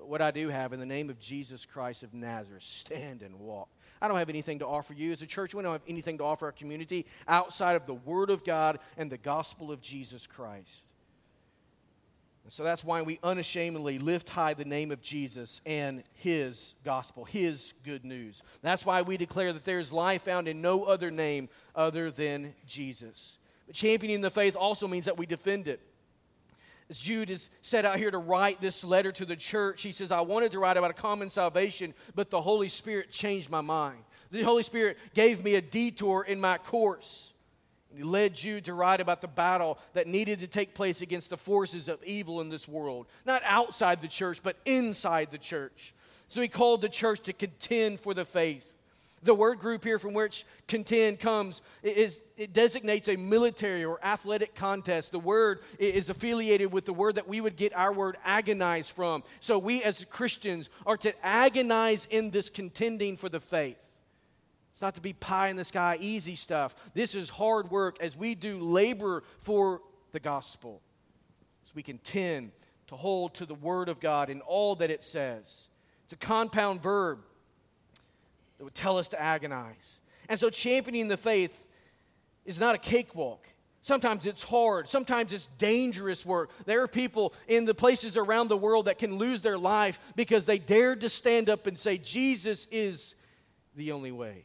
But 0.01 0.09
what 0.09 0.23
I 0.23 0.31
do 0.31 0.49
have, 0.49 0.73
in 0.73 0.81
the 0.81 0.87
name 0.87 1.11
of 1.11 1.21
Jesus 1.21 1.67
Christ 1.67 2.03
of 2.03 2.15
Nazareth, 2.15 2.63
stand 2.63 3.21
and 3.21 3.39
walk. 3.39 3.69
I 4.01 4.09
don't 4.09 4.17
have 4.17 4.31
anything 4.31 4.61
to 4.61 4.67
offer 4.67 4.95
you 4.95 5.13
as 5.13 5.21
a 5.21 5.27
church. 5.27 5.55
We 5.55 5.63
don't 5.63 5.73
have 5.73 5.83
anything 5.87 6.17
to 6.19 6.25
offer 6.25 6.47
our 6.47 6.53
community 6.53 7.05
outside 7.29 7.77
of 7.77 7.85
the 7.85 7.93
Word 7.93 8.31
of 8.31 8.43
God 8.43 8.79
and 8.97 9.13
the 9.13 9.19
gospel 9.19 9.71
of 9.71 9.83
Jesus 9.83 10.27
Christ. 10.27 10.85
And 12.45 12.53
so 12.53 12.65
that's 12.65 12.83
why 12.83 13.03
we 13.03 13.19
unashamedly 13.23 13.99
lift 13.99 14.31
high 14.31 14.55
the 14.55 14.65
name 14.65 14.91
of 14.91 15.03
Jesus 15.03 15.61
and 15.67 16.03
His 16.15 16.77
gospel, 16.83 17.27
His 17.27 17.75
good 17.85 18.03
news. 18.03 18.43
That's 18.63 18.87
why 18.87 19.03
we 19.03 19.19
declare 19.19 19.53
that 19.53 19.67
there 19.67 19.81
is 19.81 19.93
life 19.93 20.23
found 20.23 20.49
in 20.49 20.63
no 20.63 20.85
other 20.85 21.11
name 21.11 21.51
other 21.75 22.11
than 22.11 22.55
Jesus. 22.67 23.39
But 23.67 23.75
championing 23.75 24.23
the 24.23 24.31
faith 24.31 24.57
also 24.57 24.89
means 24.89 25.05
that 25.05 25.19
we 25.19 25.27
defend 25.27 25.69
it 25.69 25.83
as 26.91 26.99
Jude 26.99 27.31
is 27.31 27.51
set 27.63 27.85
out 27.85 27.99
here 27.99 28.11
to 28.11 28.19
write 28.19 28.61
this 28.61 28.83
letter 28.83 29.13
to 29.13 29.25
the 29.25 29.37
church, 29.37 29.83
he 29.83 29.93
says, 29.93 30.11
I 30.11 30.23
wanted 30.23 30.51
to 30.53 30.59
write 30.59 30.77
about 30.77 30.91
a 30.91 30.95
common 30.95 31.31
salvation, 31.31 31.95
but 32.17 32.31
the 32.31 32.41
Holy 32.41 32.67
Spirit 32.67 33.13
changed 33.13 33.49
my 33.49 33.61
mind. 33.61 34.01
The 34.33 34.43
Holy 34.43 34.65
Spirit 34.65 34.99
gave 35.15 35.45
me 35.45 35.55
a 35.55 35.63
detour 35.63 36.25
in 36.25 36.41
my 36.41 36.59
course. 36.59 37.33
And 37.91 37.99
he 37.99 38.05
led 38.05 38.35
Jude 38.35 38.65
to 38.65 38.75
write 38.75 39.01
about 39.01 39.21
the 39.21 39.29
battle 39.29 39.79
that 39.93 40.09
needed 40.09 40.41
to 40.41 40.49
take 40.49 40.75
place 40.75 41.01
against 41.01 41.31
the 41.31 41.37
forces 41.37 41.89
of 41.89 42.03
evil 42.03 42.41
in 42.41 42.49
this 42.49 42.67
world. 42.67 43.07
Not 43.25 43.43
outside 43.45 44.01
the 44.01 44.09
church, 44.09 44.41
but 44.43 44.57
inside 44.65 45.31
the 45.31 45.39
church. 45.39 45.95
So 46.27 46.43
he 46.43 46.49
called 46.49 46.83
the 46.83 46.89
church 46.89 47.21
to 47.23 47.33
contend 47.33 48.01
for 48.01 48.15
the 48.15 48.25
faith. 48.25 48.75
The 49.23 49.35
word 49.35 49.59
group 49.59 49.85
here 49.85 49.99
from 49.99 50.15
which 50.15 50.47
contend 50.67 51.21
comes 51.21 51.61
is 51.83 52.23
it 52.39 52.55
designates 52.55 53.07
a 53.09 53.17
military 53.17 53.85
or 53.85 54.03
athletic 54.03 54.55
contest. 54.55 55.13
The 55.13 55.19
word 55.19 55.61
is 55.79 56.09
affiliated 56.09 56.73
with 56.73 56.87
the 56.87 56.95
word 56.95 57.17
that 57.17 57.29
we 57.29 57.41
would 57.43 57.57
get 57.57 57.77
our 57.77 57.93
word 57.93 58.17
agonize 58.25 58.89
from. 58.89 59.23
So 59.41 59.59
we 59.59 59.83
as 59.83 60.07
Christians 60.09 60.71
are 60.87 60.97
to 60.99 61.13
agonize 61.25 62.07
in 62.11 62.31
this 62.31 62.49
contending 62.49 63.19
for 63.19 63.29
the 63.29 63.41
faith. 63.41 63.77
It's 64.73 64.81
not 64.81 64.95
to 64.95 65.03
be 65.03 65.13
pie 65.13 65.49
in 65.49 65.57
the 65.57 65.65
sky, 65.67 65.99
easy 66.01 66.35
stuff. 66.35 66.75
This 66.95 67.15
is 67.15 67.29
hard 67.29 67.71
work 67.71 67.99
as 68.01 68.17
we 68.17 68.35
do 68.35 68.59
labor 68.61 69.23
for 69.43 69.83
the 70.13 70.21
gospel. 70.21 70.81
As 71.67 71.75
we 71.75 71.83
contend 71.83 72.53
to 72.87 72.97
hold 72.97 73.35
to 73.35 73.45
the 73.45 73.55
word 73.55 73.91
of 73.91 74.01
God 74.01 74.31
in 74.31 74.41
all 74.41 74.77
that 74.77 74.91
it 74.91 75.03
says. 75.03 75.69
It's 76.05 76.15
a 76.15 76.17
compound 76.17 76.83
verb 76.83 77.19
that 78.61 78.65
would 78.65 78.75
tell 78.75 78.99
us 78.99 79.09
to 79.09 79.19
agonize. 79.19 80.01
And 80.29 80.39
so, 80.39 80.51
championing 80.51 81.09
the 81.09 81.17
faith 81.17 81.67
is 82.45 82.61
not 82.61 82.75
a 82.75 82.79
cakewalk. 82.79 83.49
Sometimes 83.81 84.27
it's 84.27 84.43
hard. 84.43 84.87
Sometimes 84.87 85.33
it's 85.33 85.47
dangerous 85.57 86.27
work. 86.27 86.51
There 86.67 86.83
are 86.83 86.87
people 86.87 87.33
in 87.49 87.65
the 87.65 87.73
places 87.73 88.19
around 88.19 88.49
the 88.49 88.59
world 88.59 88.85
that 88.85 88.99
can 88.99 89.17
lose 89.17 89.41
their 89.41 89.57
life 89.57 89.99
because 90.15 90.45
they 90.45 90.59
dared 90.59 91.01
to 91.01 91.09
stand 91.09 91.49
up 91.49 91.67
and 91.67 91.79
say, 91.79 91.97
Jesus 91.97 92.67
is 92.71 93.15
the 93.77 93.93
only 93.93 94.13
way. 94.13 94.45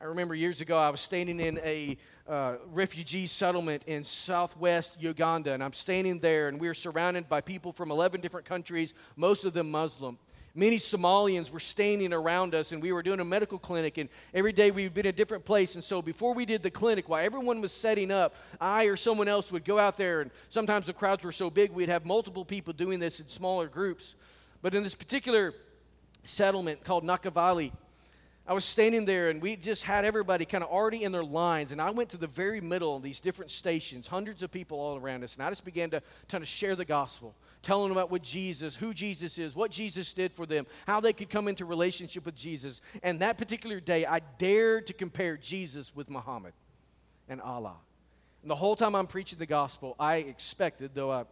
I 0.00 0.04
remember 0.04 0.36
years 0.36 0.60
ago, 0.60 0.78
I 0.78 0.90
was 0.90 1.00
standing 1.00 1.40
in 1.40 1.58
a 1.64 1.98
uh, 2.28 2.58
refugee 2.70 3.26
settlement 3.26 3.82
in 3.88 4.04
southwest 4.04 4.96
Uganda, 5.00 5.54
and 5.54 5.64
I'm 5.64 5.72
standing 5.72 6.20
there, 6.20 6.46
and 6.46 6.60
we 6.60 6.68
are 6.68 6.74
surrounded 6.74 7.28
by 7.28 7.40
people 7.40 7.72
from 7.72 7.90
11 7.90 8.20
different 8.20 8.46
countries, 8.46 8.94
most 9.16 9.44
of 9.44 9.54
them 9.54 9.72
Muslim. 9.72 10.18
Many 10.56 10.78
Somalians 10.78 11.50
were 11.50 11.60
standing 11.60 12.12
around 12.12 12.54
us, 12.54 12.70
and 12.70 12.80
we 12.80 12.92
were 12.92 13.02
doing 13.02 13.18
a 13.18 13.24
medical 13.24 13.58
clinic, 13.58 13.98
and 13.98 14.08
every 14.32 14.52
day 14.52 14.70
we'd 14.70 14.94
been 14.94 15.06
in 15.06 15.10
a 15.10 15.12
different 15.12 15.44
place. 15.44 15.74
And 15.74 15.82
so 15.82 16.00
before 16.00 16.32
we 16.32 16.46
did 16.46 16.62
the 16.62 16.70
clinic, 16.70 17.08
while 17.08 17.24
everyone 17.24 17.60
was 17.60 17.72
setting 17.72 18.12
up, 18.12 18.36
I 18.60 18.84
or 18.84 18.96
someone 18.96 19.26
else 19.26 19.50
would 19.50 19.64
go 19.64 19.80
out 19.80 19.96
there, 19.96 20.20
and 20.20 20.30
sometimes 20.50 20.86
the 20.86 20.92
crowds 20.92 21.24
were 21.24 21.32
so 21.32 21.50
big, 21.50 21.72
we'd 21.72 21.88
have 21.88 22.04
multiple 22.04 22.44
people 22.44 22.72
doing 22.72 23.00
this 23.00 23.18
in 23.18 23.28
smaller 23.28 23.66
groups. 23.66 24.14
But 24.62 24.74
in 24.76 24.84
this 24.84 24.94
particular 24.94 25.54
settlement 26.22 26.84
called 26.84 27.04
Nakivale, 27.04 27.72
I 28.46 28.52
was 28.52 28.66
standing 28.66 29.06
there 29.06 29.30
and 29.30 29.40
we 29.40 29.56
just 29.56 29.84
had 29.84 30.04
everybody 30.04 30.44
kind 30.44 30.62
of 30.62 30.68
already 30.68 31.04
in 31.04 31.12
their 31.12 31.24
lines. 31.24 31.72
And 31.72 31.80
I 31.80 31.90
went 31.90 32.10
to 32.10 32.18
the 32.18 32.26
very 32.26 32.60
middle 32.60 32.96
of 32.96 33.02
these 33.02 33.18
different 33.20 33.50
stations, 33.50 34.06
hundreds 34.06 34.42
of 34.42 34.50
people 34.50 34.78
all 34.78 34.98
around 34.98 35.24
us. 35.24 35.34
And 35.34 35.42
I 35.42 35.48
just 35.48 35.64
began 35.64 35.88
to 35.90 36.02
kind 36.28 36.42
of 36.42 36.48
share 36.48 36.76
the 36.76 36.84
gospel, 36.84 37.34
telling 37.64 37.88
them 37.88 37.96
about 37.96 38.10
what 38.10 38.22
Jesus, 38.22 38.76
who 38.76 38.94
Jesus 38.94 39.38
is, 39.38 39.56
what 39.56 39.70
Jesus 39.70 40.12
did 40.12 40.32
for 40.32 40.46
them, 40.46 40.66
how 40.86 41.00
they 41.00 41.12
could 41.12 41.30
come 41.30 41.48
into 41.48 41.64
relationship 41.64 42.24
with 42.24 42.36
Jesus. 42.36 42.80
And 43.02 43.20
that 43.20 43.38
particular 43.38 43.80
day, 43.80 44.06
I 44.06 44.20
dared 44.38 44.86
to 44.86 44.92
compare 44.92 45.36
Jesus 45.36 45.94
with 45.96 46.08
Muhammad 46.08 46.52
and 47.28 47.40
Allah. 47.40 47.76
And 48.42 48.50
the 48.50 48.54
whole 48.54 48.76
time 48.76 48.94
I'm 48.94 49.06
preaching 49.06 49.38
the 49.38 49.46
gospel, 49.46 49.96
I 49.98 50.16
expected, 50.16 50.92
though 50.94 51.10
I 51.10 51.24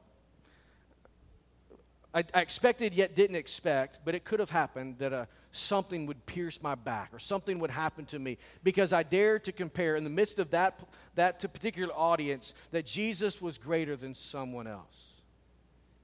I, 2.14 2.24
I, 2.34 2.40
expected 2.40 2.94
yet 2.94 3.16
didn't 3.16 3.36
expect, 3.36 4.00
but 4.04 4.14
it 4.14 4.24
could 4.24 4.38
have 4.38 4.50
happened 4.50 4.96
that 4.98 5.12
uh, 5.12 5.24
something 5.52 6.06
would 6.06 6.24
pierce 6.26 6.62
my 6.62 6.74
back 6.74 7.08
or 7.12 7.18
something 7.18 7.58
would 7.60 7.70
happen 7.70 8.04
to 8.06 8.18
me 8.18 8.38
because 8.62 8.92
I 8.92 9.02
dared 9.02 9.44
to 9.44 9.52
compare 9.52 9.96
in 9.96 10.04
the 10.04 10.10
midst 10.10 10.38
of 10.38 10.50
that, 10.50 10.80
that 11.14 11.40
particular 11.40 11.92
audience 11.94 12.52
that 12.70 12.84
Jesus 12.84 13.40
was 13.40 13.56
greater 13.56 13.96
than 13.96 14.14
someone 14.14 14.66
else. 14.66 15.11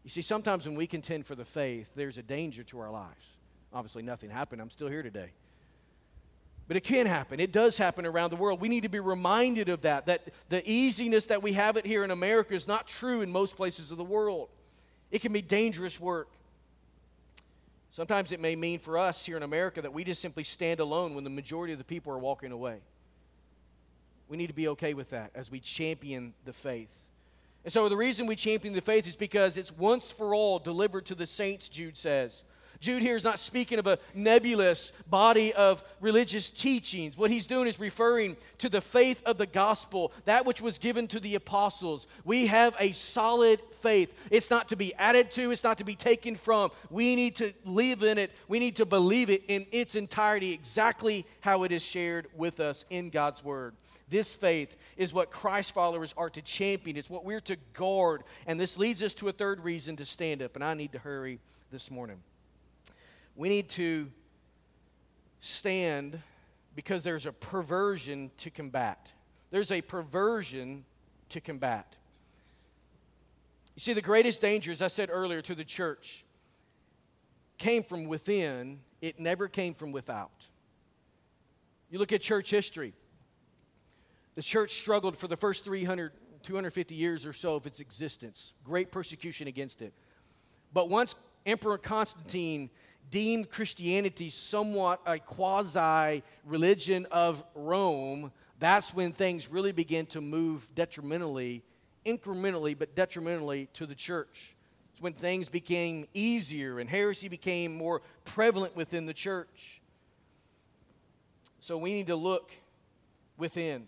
You 0.08 0.10
see, 0.10 0.22
sometimes 0.22 0.66
when 0.66 0.74
we 0.74 0.86
contend 0.86 1.26
for 1.26 1.34
the 1.34 1.44
faith, 1.44 1.90
there's 1.94 2.16
a 2.16 2.22
danger 2.22 2.64
to 2.64 2.80
our 2.80 2.90
lives. 2.90 3.26
Obviously, 3.74 4.02
nothing 4.02 4.30
happened. 4.30 4.62
I'm 4.62 4.70
still 4.70 4.88
here 4.88 5.02
today. 5.02 5.32
But 6.66 6.78
it 6.78 6.80
can 6.82 7.04
happen. 7.04 7.40
It 7.40 7.52
does 7.52 7.76
happen 7.76 8.06
around 8.06 8.30
the 8.30 8.36
world. 8.36 8.58
We 8.58 8.70
need 8.70 8.84
to 8.84 8.88
be 8.88 9.00
reminded 9.00 9.68
of 9.68 9.82
that, 9.82 10.06
that 10.06 10.32
the 10.48 10.66
easiness 10.66 11.26
that 11.26 11.42
we 11.42 11.52
have 11.52 11.76
it 11.76 11.84
here 11.84 12.04
in 12.04 12.10
America 12.10 12.54
is 12.54 12.66
not 12.66 12.88
true 12.88 13.20
in 13.20 13.30
most 13.30 13.54
places 13.54 13.90
of 13.90 13.98
the 13.98 14.04
world. 14.04 14.48
It 15.10 15.20
can 15.20 15.30
be 15.30 15.42
dangerous 15.42 16.00
work. 16.00 16.30
Sometimes 17.90 18.32
it 18.32 18.40
may 18.40 18.56
mean 18.56 18.78
for 18.78 18.96
us 18.96 19.26
here 19.26 19.36
in 19.36 19.42
America 19.42 19.82
that 19.82 19.92
we 19.92 20.04
just 20.04 20.22
simply 20.22 20.42
stand 20.42 20.80
alone 20.80 21.16
when 21.16 21.24
the 21.24 21.28
majority 21.28 21.74
of 21.74 21.78
the 21.78 21.84
people 21.84 22.14
are 22.14 22.18
walking 22.18 22.50
away. 22.50 22.78
We 24.26 24.38
need 24.38 24.46
to 24.46 24.54
be 24.54 24.68
okay 24.68 24.94
with 24.94 25.10
that 25.10 25.32
as 25.34 25.50
we 25.50 25.60
champion 25.60 26.32
the 26.46 26.54
faith. 26.54 26.94
And 27.68 27.72
so 27.74 27.86
the 27.90 27.98
reason 27.98 28.26
we 28.26 28.34
champion 28.34 28.72
the 28.72 28.80
faith 28.80 29.06
is 29.06 29.14
because 29.14 29.58
it's 29.58 29.70
once 29.70 30.10
for 30.10 30.34
all 30.34 30.58
delivered 30.58 31.04
to 31.04 31.14
the 31.14 31.26
saints, 31.26 31.68
Jude 31.68 31.98
says. 31.98 32.42
Jude 32.80 33.02
here 33.02 33.16
is 33.16 33.24
not 33.24 33.38
speaking 33.38 33.78
of 33.78 33.86
a 33.86 33.98
nebulous 34.14 34.92
body 35.10 35.52
of 35.52 35.82
religious 36.00 36.48
teachings. 36.48 37.18
What 37.18 37.30
he's 37.30 37.46
doing 37.46 37.66
is 37.66 37.80
referring 37.80 38.36
to 38.58 38.68
the 38.68 38.80
faith 38.80 39.22
of 39.26 39.36
the 39.36 39.46
gospel, 39.46 40.12
that 40.26 40.46
which 40.46 40.60
was 40.60 40.78
given 40.78 41.08
to 41.08 41.18
the 41.18 41.34
apostles. 41.34 42.06
We 42.24 42.46
have 42.46 42.76
a 42.78 42.92
solid 42.92 43.60
faith. 43.80 44.12
It's 44.30 44.50
not 44.50 44.68
to 44.68 44.76
be 44.76 44.94
added 44.94 45.32
to, 45.32 45.50
it's 45.50 45.64
not 45.64 45.78
to 45.78 45.84
be 45.84 45.96
taken 45.96 46.36
from. 46.36 46.70
We 46.88 47.16
need 47.16 47.36
to 47.36 47.52
live 47.64 48.02
in 48.04 48.16
it, 48.16 48.30
we 48.46 48.60
need 48.60 48.76
to 48.76 48.86
believe 48.86 49.28
it 49.28 49.42
in 49.48 49.66
its 49.72 49.96
entirety, 49.96 50.52
exactly 50.52 51.26
how 51.40 51.64
it 51.64 51.72
is 51.72 51.82
shared 51.82 52.28
with 52.36 52.60
us 52.60 52.84
in 52.90 53.10
God's 53.10 53.42
word. 53.42 53.74
This 54.08 54.34
faith 54.34 54.76
is 54.96 55.12
what 55.12 55.30
Christ 55.30 55.72
followers 55.72 56.14
are 56.16 56.30
to 56.30 56.40
champion. 56.40 56.96
It's 56.96 57.10
what 57.10 57.24
we're 57.24 57.40
to 57.42 57.56
guard. 57.74 58.22
And 58.46 58.58
this 58.58 58.78
leads 58.78 59.02
us 59.02 59.14
to 59.14 59.28
a 59.28 59.32
third 59.32 59.62
reason 59.62 59.96
to 59.96 60.04
stand 60.04 60.42
up. 60.42 60.54
And 60.54 60.64
I 60.64 60.74
need 60.74 60.92
to 60.92 60.98
hurry 60.98 61.40
this 61.70 61.90
morning. 61.90 62.16
We 63.38 63.48
need 63.48 63.68
to 63.70 64.10
stand 65.38 66.20
because 66.74 67.04
there's 67.04 67.24
a 67.24 67.30
perversion 67.30 68.32
to 68.38 68.50
combat. 68.50 69.12
There's 69.52 69.70
a 69.70 69.80
perversion 69.80 70.84
to 71.28 71.40
combat. 71.40 71.94
You 73.76 73.80
see, 73.80 73.92
the 73.92 74.02
greatest 74.02 74.40
danger, 74.40 74.72
as 74.72 74.82
I 74.82 74.88
said 74.88 75.08
earlier, 75.12 75.40
to 75.42 75.54
the 75.54 75.64
church 75.64 76.24
came 77.58 77.84
from 77.84 78.06
within, 78.06 78.80
it 79.00 79.20
never 79.20 79.46
came 79.46 79.72
from 79.72 79.92
without. 79.92 80.48
You 81.90 82.00
look 82.00 82.12
at 82.12 82.20
church 82.20 82.50
history. 82.50 82.92
The 84.34 84.42
church 84.42 84.72
struggled 84.72 85.16
for 85.16 85.28
the 85.28 85.36
first 85.36 85.64
300, 85.64 86.10
250 86.42 86.96
years 86.96 87.24
or 87.24 87.32
so 87.32 87.54
of 87.54 87.68
its 87.68 87.78
existence. 87.78 88.52
Great 88.64 88.90
persecution 88.90 89.46
against 89.46 89.80
it. 89.80 89.92
But 90.72 90.88
once 90.88 91.14
Emperor 91.46 91.78
Constantine 91.78 92.68
deemed 93.10 93.50
Christianity 93.50 94.30
somewhat 94.30 95.00
a 95.06 95.18
quasi 95.18 96.22
religion 96.44 97.06
of 97.10 97.42
Rome, 97.54 98.32
that's 98.58 98.92
when 98.92 99.12
things 99.12 99.48
really 99.48 99.72
begin 99.72 100.06
to 100.06 100.20
move 100.20 100.68
detrimentally, 100.74 101.62
incrementally, 102.04 102.76
but 102.78 102.94
detrimentally 102.94 103.68
to 103.74 103.86
the 103.86 103.94
church. 103.94 104.54
It's 104.92 105.00
when 105.00 105.12
things 105.12 105.48
became 105.48 106.06
easier 106.12 106.80
and 106.80 106.90
heresy 106.90 107.28
became 107.28 107.76
more 107.76 108.02
prevalent 108.24 108.74
within 108.74 109.06
the 109.06 109.14
church. 109.14 109.80
So 111.60 111.78
we 111.78 111.92
need 111.92 112.08
to 112.08 112.16
look 112.16 112.50
within. 113.36 113.86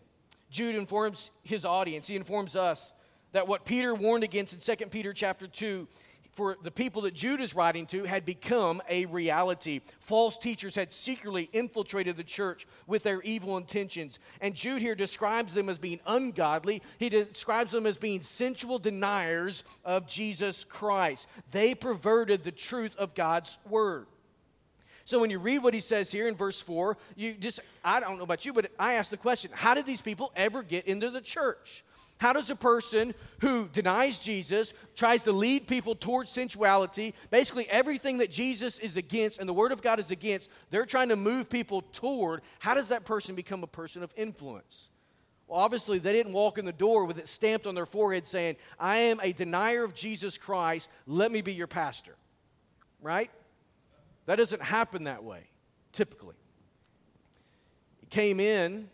Jude 0.50 0.76
informs 0.76 1.30
his 1.42 1.64
audience, 1.64 2.06
he 2.06 2.16
informs 2.16 2.56
us 2.56 2.92
that 3.32 3.46
what 3.46 3.64
Peter 3.64 3.94
warned 3.94 4.24
against 4.24 4.68
in 4.68 4.76
2 4.76 4.86
Peter 4.86 5.12
chapter 5.12 5.46
2 5.46 5.86
for 6.40 6.56
the 6.62 6.70
people 6.70 7.02
that 7.02 7.12
Jude 7.12 7.42
is 7.42 7.54
writing 7.54 7.84
to 7.88 8.04
had 8.04 8.24
become 8.24 8.80
a 8.88 9.04
reality. 9.04 9.82
False 9.98 10.38
teachers 10.38 10.74
had 10.74 10.90
secretly 10.90 11.50
infiltrated 11.52 12.16
the 12.16 12.24
church 12.24 12.66
with 12.86 13.02
their 13.02 13.20
evil 13.20 13.58
intentions. 13.58 14.18
And 14.40 14.54
Jude 14.54 14.80
here 14.80 14.94
describes 14.94 15.52
them 15.52 15.68
as 15.68 15.76
being 15.76 16.00
ungodly. 16.06 16.80
He 16.96 17.10
describes 17.10 17.72
them 17.72 17.84
as 17.84 17.98
being 17.98 18.22
sensual 18.22 18.78
deniers 18.78 19.64
of 19.84 20.06
Jesus 20.06 20.64
Christ. 20.64 21.28
They 21.50 21.74
perverted 21.74 22.42
the 22.42 22.52
truth 22.52 22.96
of 22.96 23.14
God's 23.14 23.58
word. 23.68 24.06
So 25.04 25.18
when 25.18 25.28
you 25.28 25.40
read 25.40 25.62
what 25.62 25.74
he 25.74 25.80
says 25.80 26.10
here 26.10 26.26
in 26.26 26.36
verse 26.36 26.58
4, 26.58 26.96
you 27.16 27.34
just, 27.34 27.60
I 27.84 28.00
don't 28.00 28.16
know 28.16 28.24
about 28.24 28.46
you, 28.46 28.54
but 28.54 28.70
I 28.78 28.94
ask 28.94 29.10
the 29.10 29.18
question 29.18 29.50
how 29.52 29.74
did 29.74 29.84
these 29.84 30.00
people 30.00 30.32
ever 30.34 30.62
get 30.62 30.86
into 30.86 31.10
the 31.10 31.20
church? 31.20 31.84
How 32.20 32.34
does 32.34 32.50
a 32.50 32.54
person 32.54 33.14
who 33.38 33.66
denies 33.68 34.18
Jesus, 34.18 34.74
tries 34.94 35.22
to 35.22 35.32
lead 35.32 35.66
people 35.66 35.94
towards 35.94 36.30
sensuality, 36.30 37.14
basically 37.30 37.66
everything 37.70 38.18
that 38.18 38.30
Jesus 38.30 38.78
is 38.78 38.98
against 38.98 39.38
and 39.38 39.48
the 39.48 39.54
Word 39.54 39.72
of 39.72 39.80
God 39.80 39.98
is 39.98 40.10
against, 40.10 40.50
they're 40.68 40.84
trying 40.84 41.08
to 41.08 41.16
move 41.16 41.48
people 41.48 41.80
toward, 41.94 42.42
how 42.58 42.74
does 42.74 42.88
that 42.88 43.06
person 43.06 43.34
become 43.34 43.62
a 43.62 43.66
person 43.66 44.02
of 44.02 44.12
influence? 44.18 44.90
Well, 45.48 45.60
obviously, 45.60 45.98
they 45.98 46.12
didn't 46.12 46.34
walk 46.34 46.58
in 46.58 46.66
the 46.66 46.74
door 46.74 47.06
with 47.06 47.16
it 47.16 47.26
stamped 47.26 47.66
on 47.66 47.74
their 47.74 47.86
forehead 47.86 48.28
saying, 48.28 48.56
I 48.78 48.98
am 48.98 49.18
a 49.22 49.32
denier 49.32 49.82
of 49.82 49.94
Jesus 49.94 50.36
Christ, 50.36 50.90
let 51.06 51.32
me 51.32 51.40
be 51.40 51.54
your 51.54 51.68
pastor. 51.68 52.16
Right? 53.00 53.30
That 54.26 54.36
doesn't 54.36 54.60
happen 54.60 55.04
that 55.04 55.24
way, 55.24 55.44
typically. 55.94 56.36
It 58.02 58.10
came 58.10 58.40
in, 58.40 58.90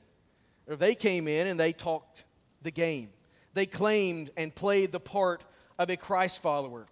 or 0.69 0.77
they 0.77 0.95
came 0.95 1.27
in 1.27 1.49
and 1.49 1.59
they 1.59 1.73
talked 1.73 2.23
the 2.63 2.71
game. 2.71 3.09
They 3.57 3.65
claimed 3.65 4.31
and 4.37 4.55
played 4.55 4.93
the 4.93 5.01
part 5.01 5.43
of 5.79 5.89
a 5.89 5.97
Christ 5.97 6.43
follower. 6.43 6.87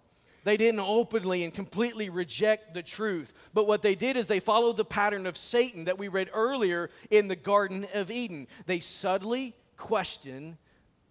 They 0.45 0.57
didn't 0.57 0.79
openly 0.79 1.43
and 1.43 1.53
completely 1.53 2.09
reject 2.09 2.73
the 2.73 2.81
truth. 2.81 3.33
But 3.53 3.67
what 3.67 3.83
they 3.83 3.93
did 3.93 4.17
is 4.17 4.25
they 4.25 4.39
followed 4.39 4.75
the 4.75 4.83
pattern 4.83 5.27
of 5.27 5.37
Satan 5.37 5.83
that 5.83 5.99
we 5.99 6.07
read 6.07 6.27
earlier 6.33 6.89
in 7.11 7.27
the 7.27 7.35
Garden 7.35 7.85
of 7.93 8.09
Eden. 8.09 8.47
They 8.65 8.79
subtly 8.79 9.55
questioned 9.77 10.57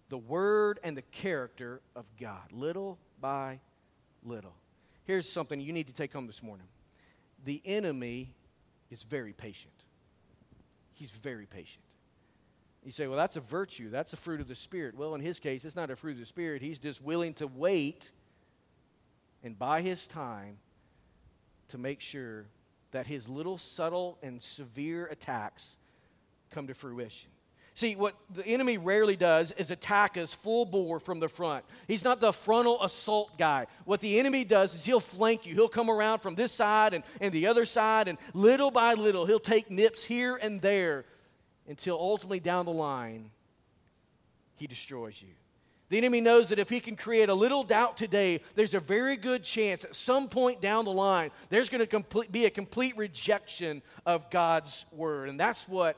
the 0.09 0.17
word 0.17 0.81
and 0.83 0.97
the 0.97 1.03
character 1.03 1.79
of 1.95 2.03
God, 2.19 2.51
little 2.51 2.99
by 3.21 3.61
little. 4.25 4.57
Here's 5.05 5.29
something 5.29 5.61
you 5.61 5.71
need 5.71 5.87
to 5.87 5.93
take 5.93 6.11
home 6.11 6.27
this 6.27 6.43
morning 6.43 6.67
the 7.45 7.61
enemy 7.63 8.35
is 8.91 9.03
very 9.03 9.31
patient. 9.31 9.71
He's 10.95 11.11
very 11.11 11.45
patient. 11.45 11.85
You 12.85 12.91
say, 12.91 13.07
well, 13.07 13.17
that's 13.17 13.35
a 13.35 13.41
virtue. 13.41 13.89
That's 13.89 14.13
a 14.13 14.17
fruit 14.17 14.39
of 14.39 14.47
the 14.47 14.55
Spirit. 14.55 14.95
Well, 14.95 15.15
in 15.15 15.21
his 15.21 15.39
case, 15.39 15.65
it's 15.65 15.75
not 15.75 15.89
a 15.89 15.95
fruit 15.95 16.11
of 16.11 16.19
the 16.19 16.25
Spirit. 16.27 16.61
He's 16.61 16.77
just 16.77 17.01
willing 17.01 17.33
to 17.35 17.47
wait 17.47 18.11
and 19.43 19.57
buy 19.57 19.81
his 19.81 20.05
time 20.05 20.57
to 21.69 21.79
make 21.79 21.99
sure 21.99 22.45
that 22.91 23.07
his 23.07 23.27
little 23.27 23.57
subtle 23.57 24.19
and 24.21 24.39
severe 24.41 25.07
attacks 25.07 25.77
come 26.51 26.67
to 26.67 26.75
fruition. 26.75 27.31
See, 27.73 27.95
what 27.95 28.15
the 28.33 28.45
enemy 28.45 28.77
rarely 28.77 29.17
does 29.17 29.51
is 29.51 29.71
attack 29.71 30.15
us 30.15 30.33
full 30.33 30.63
bore 30.63 30.99
from 30.99 31.19
the 31.19 31.27
front. 31.27 31.65
He's 31.87 32.03
not 32.03 32.21
the 32.21 32.31
frontal 32.31 32.81
assault 32.83 33.37
guy. 33.37 33.65
What 33.83 33.99
the 33.99 34.17
enemy 34.19 34.45
does 34.45 34.75
is 34.75 34.85
he'll 34.85 35.01
flank 35.01 35.45
you. 35.45 35.55
He'll 35.55 35.67
come 35.67 35.89
around 35.89 36.19
from 36.19 36.35
this 36.35 36.53
side 36.53 36.93
and, 36.93 37.03
and 37.19 37.33
the 37.33 37.47
other 37.47 37.65
side, 37.65 38.07
and 38.07 38.17
little 38.33 38.71
by 38.71 38.93
little, 38.93 39.25
he'll 39.25 39.39
take 39.39 39.69
nips 39.71 40.03
here 40.03 40.37
and 40.37 40.61
there 40.61 41.03
until 41.67 41.95
ultimately 41.99 42.39
down 42.39 42.65
the 42.65 42.71
line, 42.71 43.31
he 44.55 44.67
destroys 44.67 45.21
you. 45.21 45.33
The 45.89 45.97
enemy 45.97 46.19
knows 46.19 46.49
that 46.49 46.57
if 46.57 46.69
he 46.69 46.79
can 46.79 46.95
create 46.95 47.29
a 47.29 47.33
little 47.33 47.63
doubt 47.63 47.95
today, 47.95 48.41
there's 48.55 48.73
a 48.73 48.79
very 48.79 49.15
good 49.17 49.43
chance 49.43 49.85
at 49.85 49.95
some 49.95 50.29
point 50.29 50.59
down 50.59 50.85
the 50.85 50.91
line, 50.91 51.29
there's 51.49 51.69
going 51.69 51.85
to 51.85 52.25
be 52.31 52.45
a 52.45 52.49
complete 52.49 52.97
rejection 52.97 53.83
of 54.05 54.31
God's 54.31 54.85
word. 54.91 55.29
And 55.29 55.39
that's 55.39 55.67
what 55.67 55.95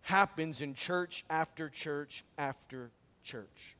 happens 0.00 0.62
in 0.62 0.74
church 0.74 1.24
after 1.30 1.68
church 1.68 2.24
after 2.36 2.90
church. 3.22 3.76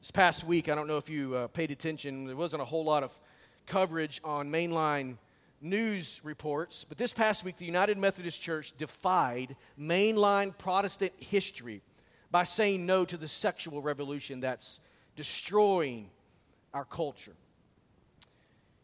This 0.00 0.10
past 0.10 0.44
week, 0.44 0.68
I 0.68 0.74
don't 0.74 0.86
know 0.86 0.98
if 0.98 1.08
you 1.08 1.34
uh, 1.34 1.46
paid 1.48 1.70
attention, 1.70 2.26
there 2.26 2.36
wasn't 2.36 2.60
a 2.60 2.66
whole 2.66 2.84
lot 2.84 3.02
of 3.02 3.18
coverage 3.66 4.20
on 4.22 4.50
mainline 4.50 5.16
news 5.64 6.20
reports, 6.22 6.84
but 6.88 6.98
this 6.98 7.12
past 7.12 7.42
week, 7.42 7.56
the 7.56 7.64
United 7.64 7.98
Methodist 7.98 8.40
Church 8.40 8.74
defied 8.76 9.56
mainline 9.80 10.56
Protestant 10.56 11.12
history 11.18 11.82
by 12.30 12.44
saying 12.44 12.84
no 12.84 13.04
to 13.04 13.16
the 13.16 13.28
sexual 13.28 13.80
revolution 13.80 14.40
that's 14.40 14.78
destroying 15.16 16.10
our 16.72 16.84
culture. 16.84 17.34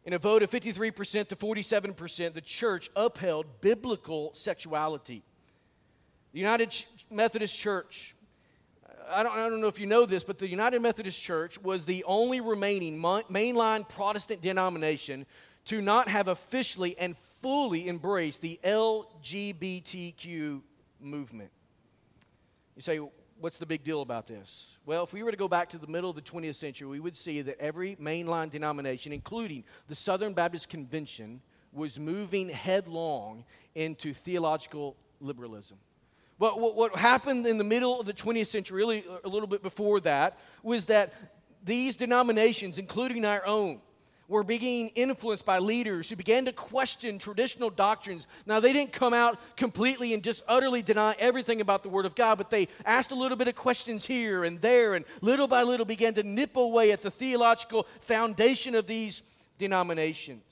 In 0.04 0.14
a 0.14 0.18
vote 0.18 0.42
of 0.42 0.50
53% 0.50 1.28
to 1.28 1.36
47%, 1.36 2.32
the 2.32 2.40
church 2.40 2.90
upheld 2.96 3.46
biblical 3.60 4.30
sexuality. 4.32 5.22
The 6.32 6.38
United 6.38 6.74
Methodist 7.10 7.58
Church, 7.58 8.14
uh, 8.88 8.92
I 9.10 9.22
don't, 9.22 9.32
I 9.32 9.48
don't 9.48 9.60
know 9.60 9.66
if 9.66 9.78
you 9.78 9.86
know 9.86 10.06
this, 10.06 10.24
but 10.24 10.38
the 10.38 10.48
United 10.48 10.80
Methodist 10.80 11.20
Church 11.20 11.60
was 11.60 11.84
the 11.84 12.04
only 12.04 12.40
remaining 12.40 12.98
mainline 12.98 13.86
Protestant 13.88 14.40
denomination 14.40 15.26
to 15.66 15.80
not 15.80 16.08
have 16.08 16.28
officially 16.28 16.96
and 16.98 17.16
fully 17.42 17.88
embraced 17.88 18.40
the 18.40 18.58
LGBTQ 18.64 20.62
movement. 21.00 21.50
You 22.76 22.82
say, 22.82 23.00
what's 23.40 23.58
the 23.58 23.66
big 23.66 23.84
deal 23.84 24.02
about 24.02 24.26
this? 24.26 24.76
Well, 24.86 25.04
if 25.04 25.12
we 25.12 25.22
were 25.22 25.30
to 25.30 25.36
go 25.36 25.48
back 25.48 25.70
to 25.70 25.78
the 25.78 25.86
middle 25.86 26.10
of 26.10 26.16
the 26.16 26.22
20th 26.22 26.56
century, 26.56 26.88
we 26.88 27.00
would 27.00 27.16
see 27.16 27.42
that 27.42 27.58
every 27.58 27.96
mainline 27.96 28.50
denomination, 28.50 29.12
including 29.12 29.64
the 29.88 29.94
Southern 29.94 30.34
Baptist 30.34 30.68
Convention, 30.68 31.40
was 31.72 31.98
moving 31.98 32.48
headlong 32.48 33.44
into 33.74 34.12
theological 34.12 34.96
liberalism. 35.20 35.78
But 36.38 36.58
what, 36.58 36.74
what 36.74 36.96
happened 36.96 37.46
in 37.46 37.58
the 37.58 37.64
middle 37.64 38.00
of 38.00 38.06
the 38.06 38.14
20th 38.14 38.46
century, 38.46 38.78
really 38.78 39.04
a 39.24 39.28
little 39.28 39.46
bit 39.46 39.62
before 39.62 40.00
that, 40.00 40.38
was 40.62 40.86
that 40.86 41.12
these 41.62 41.96
denominations, 41.96 42.78
including 42.78 43.24
our 43.24 43.44
own, 43.46 43.80
were 44.30 44.44
being 44.44 44.88
influenced 44.90 45.44
by 45.44 45.58
leaders 45.58 46.08
who 46.08 46.14
began 46.14 46.44
to 46.44 46.52
question 46.52 47.18
traditional 47.18 47.68
doctrines. 47.68 48.28
Now, 48.46 48.60
they 48.60 48.72
didn't 48.72 48.92
come 48.92 49.12
out 49.12 49.38
completely 49.56 50.14
and 50.14 50.22
just 50.22 50.44
utterly 50.46 50.82
deny 50.82 51.16
everything 51.18 51.60
about 51.60 51.82
the 51.82 51.88
Word 51.88 52.06
of 52.06 52.14
God, 52.14 52.38
but 52.38 52.48
they 52.48 52.68
asked 52.86 53.10
a 53.10 53.16
little 53.16 53.36
bit 53.36 53.48
of 53.48 53.56
questions 53.56 54.06
here 54.06 54.44
and 54.44 54.60
there, 54.60 54.94
and 54.94 55.04
little 55.20 55.48
by 55.48 55.64
little 55.64 55.84
began 55.84 56.14
to 56.14 56.22
nip 56.22 56.56
away 56.56 56.92
at 56.92 57.02
the 57.02 57.10
theological 57.10 57.88
foundation 58.02 58.76
of 58.76 58.86
these 58.86 59.22
denominations. 59.58 60.44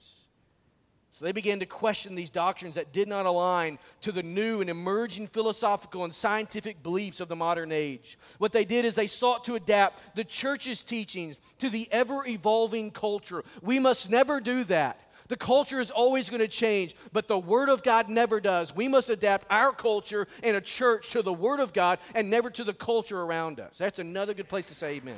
So 1.18 1.24
they 1.24 1.32
began 1.32 1.58
to 1.58 1.66
question 1.66 2.14
these 2.14 2.30
doctrines 2.30 2.76
that 2.76 2.92
did 2.92 3.08
not 3.08 3.26
align 3.26 3.80
to 4.02 4.12
the 4.12 4.22
new 4.22 4.60
and 4.60 4.70
emerging 4.70 5.26
philosophical 5.26 6.04
and 6.04 6.14
scientific 6.14 6.80
beliefs 6.80 7.18
of 7.18 7.26
the 7.26 7.34
modern 7.34 7.72
age. 7.72 8.16
What 8.38 8.52
they 8.52 8.64
did 8.64 8.84
is 8.84 8.94
they 8.94 9.08
sought 9.08 9.44
to 9.46 9.56
adapt 9.56 10.14
the 10.14 10.22
church's 10.22 10.80
teachings 10.80 11.40
to 11.58 11.70
the 11.70 11.88
ever 11.90 12.24
evolving 12.24 12.92
culture. 12.92 13.42
We 13.62 13.80
must 13.80 14.08
never 14.08 14.38
do 14.38 14.62
that. 14.64 15.00
The 15.26 15.36
culture 15.36 15.80
is 15.80 15.90
always 15.90 16.30
going 16.30 16.38
to 16.38 16.46
change, 16.46 16.94
but 17.12 17.26
the 17.26 17.36
Word 17.36 17.68
of 17.68 17.82
God 17.82 18.08
never 18.08 18.38
does. 18.38 18.72
We 18.72 18.86
must 18.86 19.10
adapt 19.10 19.44
our 19.50 19.72
culture 19.72 20.28
and 20.44 20.56
a 20.56 20.60
church 20.60 21.10
to 21.10 21.22
the 21.22 21.32
Word 21.32 21.58
of 21.58 21.72
God 21.72 21.98
and 22.14 22.30
never 22.30 22.48
to 22.50 22.62
the 22.62 22.72
culture 22.72 23.20
around 23.20 23.58
us. 23.58 23.76
That's 23.76 23.98
another 23.98 24.34
good 24.34 24.48
place 24.48 24.68
to 24.68 24.74
say 24.74 25.02
amen. 25.02 25.16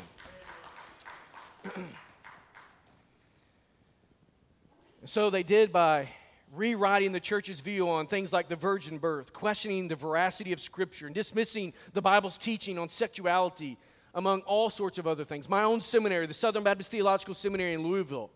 So 5.06 5.30
they 5.30 5.42
did 5.42 5.72
by 5.72 6.10
rewriting 6.52 7.12
the 7.12 7.20
church's 7.20 7.60
view 7.60 7.88
on 7.88 8.06
things 8.06 8.34
like 8.34 8.48
the 8.48 8.56
virgin 8.56 8.98
birth, 8.98 9.32
questioning 9.32 9.88
the 9.88 9.96
veracity 9.96 10.52
of 10.52 10.60
Scripture, 10.60 11.06
and 11.06 11.14
dismissing 11.14 11.72
the 11.94 12.02
Bible's 12.02 12.36
teaching 12.36 12.78
on 12.78 12.90
sexuality, 12.90 13.78
among 14.14 14.42
all 14.42 14.68
sorts 14.68 14.98
of 14.98 15.06
other 15.06 15.24
things. 15.24 15.48
My 15.48 15.62
own 15.62 15.80
seminary, 15.80 16.26
the 16.26 16.34
Southern 16.34 16.64
Baptist 16.64 16.90
Theological 16.90 17.34
Seminary 17.34 17.72
in 17.72 17.82
Louisville, 17.82 18.30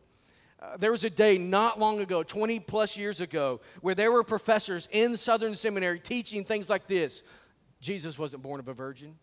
uh, 0.62 0.78
there 0.78 0.92
was 0.92 1.04
a 1.04 1.10
day 1.10 1.36
not 1.36 1.78
long 1.78 2.00
ago, 2.00 2.22
20 2.22 2.60
plus 2.60 2.96
years 2.96 3.20
ago, 3.20 3.60
where 3.82 3.94
there 3.94 4.10
were 4.10 4.24
professors 4.24 4.88
in 4.90 5.16
Southern 5.18 5.54
Seminary 5.54 6.00
teaching 6.00 6.44
things 6.44 6.70
like 6.70 6.86
this 6.86 7.22
Jesus 7.80 8.18
wasn't 8.18 8.42
born 8.42 8.60
of 8.60 8.68
a 8.68 8.74
virgin. 8.74 9.16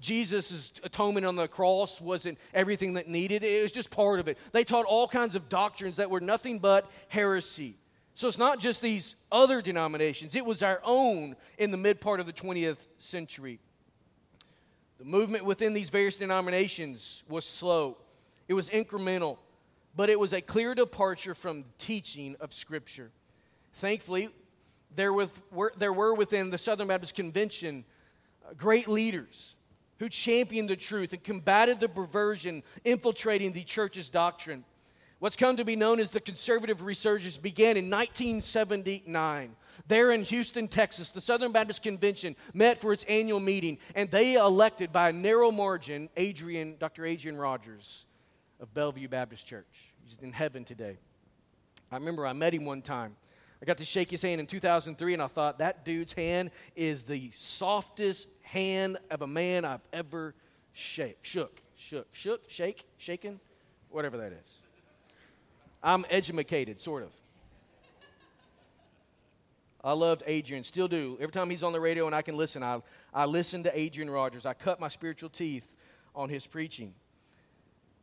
Jesus' 0.00 0.72
atonement 0.82 1.24
on 1.24 1.36
the 1.36 1.48
cross 1.48 2.00
wasn't 2.00 2.38
everything 2.52 2.94
that 2.94 3.08
needed, 3.08 3.42
it 3.42 3.62
was 3.62 3.72
just 3.72 3.90
part 3.90 4.20
of 4.20 4.28
it. 4.28 4.38
They 4.52 4.64
taught 4.64 4.86
all 4.86 5.08
kinds 5.08 5.36
of 5.36 5.48
doctrines 5.48 5.96
that 5.96 6.10
were 6.10 6.20
nothing 6.20 6.58
but 6.58 6.90
heresy. 7.08 7.76
So 8.14 8.28
it's 8.28 8.38
not 8.38 8.60
just 8.60 8.80
these 8.80 9.16
other 9.32 9.60
denominations, 9.60 10.36
it 10.36 10.46
was 10.46 10.62
our 10.62 10.80
own 10.84 11.36
in 11.58 11.70
the 11.70 11.76
mid 11.76 12.00
part 12.00 12.20
of 12.20 12.26
the 12.26 12.32
20th 12.32 12.78
century. 12.98 13.58
The 14.98 15.04
movement 15.04 15.44
within 15.44 15.74
these 15.74 15.90
various 15.90 16.16
denominations 16.16 17.24
was 17.28 17.44
slow, 17.44 17.96
it 18.46 18.54
was 18.54 18.70
incremental, 18.70 19.38
but 19.96 20.10
it 20.10 20.18
was 20.18 20.32
a 20.32 20.40
clear 20.40 20.74
departure 20.74 21.34
from 21.34 21.62
the 21.62 21.68
teaching 21.78 22.36
of 22.40 22.52
Scripture. 22.52 23.10
Thankfully, 23.74 24.28
there, 24.94 25.12
with, 25.12 25.42
were, 25.50 25.72
there 25.76 25.92
were 25.92 26.14
within 26.14 26.50
the 26.50 26.58
Southern 26.58 26.88
Baptist 26.88 27.14
Convention 27.14 27.84
uh, 28.46 28.54
great 28.54 28.86
leaders 28.86 29.56
who 29.98 30.08
championed 30.08 30.68
the 30.68 30.76
truth 30.76 31.12
and 31.12 31.22
combated 31.22 31.80
the 31.80 31.88
perversion 31.88 32.62
infiltrating 32.84 33.52
the 33.52 33.62
church's 33.62 34.10
doctrine. 34.10 34.64
What's 35.20 35.36
come 35.36 35.56
to 35.56 35.64
be 35.64 35.76
known 35.76 36.00
as 36.00 36.10
the 36.10 36.20
conservative 36.20 36.82
resurgence 36.82 37.36
began 37.36 37.76
in 37.76 37.88
1979. 37.88 39.56
There 39.86 40.12
in 40.12 40.22
Houston, 40.24 40.68
Texas, 40.68 41.12
the 41.12 41.20
Southern 41.20 41.52
Baptist 41.52 41.82
Convention 41.82 42.36
met 42.52 42.78
for 42.78 42.92
its 42.92 43.04
annual 43.04 43.40
meeting, 43.40 43.78
and 43.94 44.10
they 44.10 44.34
elected 44.34 44.92
by 44.92 45.08
a 45.08 45.12
narrow 45.12 45.50
margin 45.50 46.10
Adrian, 46.16 46.76
Dr. 46.78 47.06
Adrian 47.06 47.38
Rogers 47.38 48.04
of 48.60 48.74
Bellevue 48.74 49.08
Baptist 49.08 49.46
Church. 49.46 49.92
He's 50.04 50.18
in 50.20 50.32
heaven 50.32 50.64
today. 50.64 50.98
I 51.90 51.96
remember 51.96 52.26
I 52.26 52.32
met 52.32 52.52
him 52.52 52.64
one 52.64 52.82
time. 52.82 53.16
I 53.62 53.64
got 53.64 53.78
to 53.78 53.84
shake 53.84 54.10
his 54.10 54.22
hand 54.22 54.40
in 54.40 54.46
2003, 54.46 55.14
and 55.14 55.22
I 55.22 55.26
thought, 55.26 55.58
that 55.58 55.84
dude's 55.84 56.12
hand 56.12 56.50
is 56.76 57.04
the 57.04 57.30
softest 57.34 58.28
hand 58.42 58.98
of 59.10 59.22
a 59.22 59.26
man 59.26 59.64
I've 59.64 59.84
ever 59.92 60.34
shake, 60.72 61.18
shook, 61.22 61.62
shook, 61.76 62.06
shook, 62.12 62.42
shake, 62.48 62.84
shaken, 62.98 63.40
whatever 63.90 64.16
that 64.18 64.32
is. 64.32 64.62
I'm 65.82 66.04
educated, 66.10 66.80
sort 66.80 67.02
of. 67.02 67.10
I 69.82 69.92
loved 69.92 70.22
Adrian, 70.26 70.64
still 70.64 70.88
do. 70.88 71.18
Every 71.20 71.32
time 71.32 71.50
he's 71.50 71.62
on 71.62 71.74
the 71.74 71.80
radio 71.80 72.06
and 72.06 72.14
I 72.14 72.22
can 72.22 72.38
listen, 72.38 72.62
I, 72.62 72.80
I 73.12 73.26
listen 73.26 73.64
to 73.64 73.78
Adrian 73.78 74.08
Rogers. 74.08 74.46
I 74.46 74.54
cut 74.54 74.80
my 74.80 74.88
spiritual 74.88 75.28
teeth 75.28 75.76
on 76.14 76.30
his 76.30 76.46
preaching. 76.46 76.94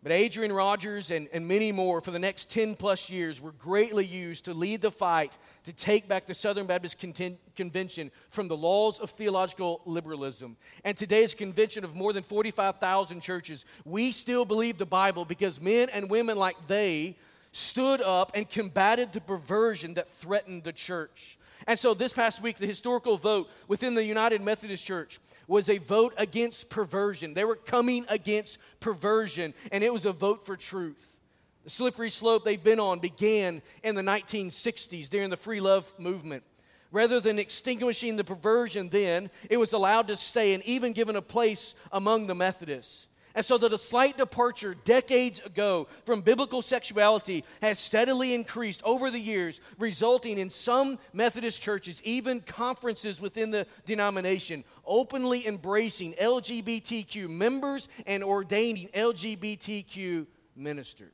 But 0.03 0.11
Adrian 0.13 0.51
Rogers 0.51 1.11
and, 1.11 1.27
and 1.31 1.47
many 1.47 1.71
more 1.71 2.01
for 2.01 2.09
the 2.09 2.17
next 2.17 2.49
10 2.49 2.75
plus 2.75 3.09
years 3.09 3.39
were 3.39 3.51
greatly 3.51 4.05
used 4.05 4.45
to 4.45 4.53
lead 4.53 4.81
the 4.81 4.89
fight 4.89 5.31
to 5.65 5.73
take 5.73 6.07
back 6.07 6.25
the 6.25 6.33
Southern 6.33 6.65
Baptist 6.65 6.99
Conten- 6.99 7.37
Convention 7.55 8.09
from 8.31 8.47
the 8.47 8.57
laws 8.57 8.99
of 8.99 9.11
theological 9.11 9.81
liberalism. 9.85 10.57
And 10.83 10.97
today's 10.97 11.35
convention 11.35 11.83
of 11.83 11.93
more 11.93 12.13
than 12.13 12.23
45,000 12.23 13.21
churches, 13.21 13.63
we 13.85 14.11
still 14.11 14.43
believe 14.43 14.79
the 14.79 14.87
Bible 14.87 15.23
because 15.23 15.61
men 15.61 15.87
and 15.93 16.09
women 16.09 16.35
like 16.35 16.55
they 16.65 17.15
stood 17.51 18.01
up 18.01 18.31
and 18.33 18.49
combated 18.49 19.13
the 19.13 19.21
perversion 19.21 19.93
that 19.95 20.11
threatened 20.13 20.63
the 20.63 20.73
church. 20.73 21.37
And 21.67 21.77
so 21.77 21.93
this 21.93 22.13
past 22.13 22.41
week, 22.41 22.57
the 22.57 22.67
historical 22.67 23.17
vote 23.17 23.49
within 23.67 23.95
the 23.95 24.03
United 24.03 24.41
Methodist 24.41 24.85
Church 24.85 25.19
was 25.47 25.69
a 25.69 25.77
vote 25.77 26.13
against 26.17 26.69
perversion. 26.69 27.33
They 27.33 27.45
were 27.45 27.55
coming 27.55 28.05
against 28.09 28.57
perversion, 28.79 29.53
and 29.71 29.83
it 29.83 29.93
was 29.93 30.05
a 30.05 30.11
vote 30.11 30.45
for 30.45 30.55
truth. 30.55 31.17
The 31.63 31.69
slippery 31.69 32.09
slope 32.09 32.43
they've 32.43 32.63
been 32.63 32.79
on 32.79 32.99
began 32.99 33.61
in 33.83 33.95
the 33.95 34.01
1960s 34.01 35.09
during 35.09 35.29
the 35.29 35.37
free 35.37 35.59
love 35.59 35.93
movement. 35.99 36.43
Rather 36.91 37.19
than 37.19 37.39
extinguishing 37.39 38.17
the 38.17 38.23
perversion 38.23 38.89
then, 38.89 39.29
it 39.49 39.57
was 39.57 39.71
allowed 39.71 40.07
to 40.07 40.17
stay 40.17 40.53
and 40.53 40.63
even 40.63 40.91
given 40.91 41.15
a 41.15 41.21
place 41.21 41.73
among 41.91 42.27
the 42.27 42.35
Methodists. 42.35 43.07
And 43.35 43.45
so 43.45 43.57
that 43.57 43.71
a 43.71 43.77
slight 43.77 44.17
departure 44.17 44.75
decades 44.85 45.39
ago 45.41 45.87
from 46.05 46.21
biblical 46.21 46.61
sexuality 46.61 47.45
has 47.61 47.79
steadily 47.79 48.33
increased 48.33 48.81
over 48.83 49.09
the 49.09 49.19
years, 49.19 49.61
resulting 49.77 50.37
in 50.37 50.49
some 50.49 50.99
Methodist 51.13 51.61
churches, 51.61 52.01
even 52.03 52.41
conferences 52.41 53.21
within 53.21 53.51
the 53.51 53.65
denomination, 53.85 54.63
openly 54.85 55.47
embracing 55.47 56.13
LGBTQ 56.13 57.29
members 57.29 57.87
and 58.05 58.23
ordaining 58.23 58.89
LGBTQ 58.89 60.27
ministers. 60.55 61.11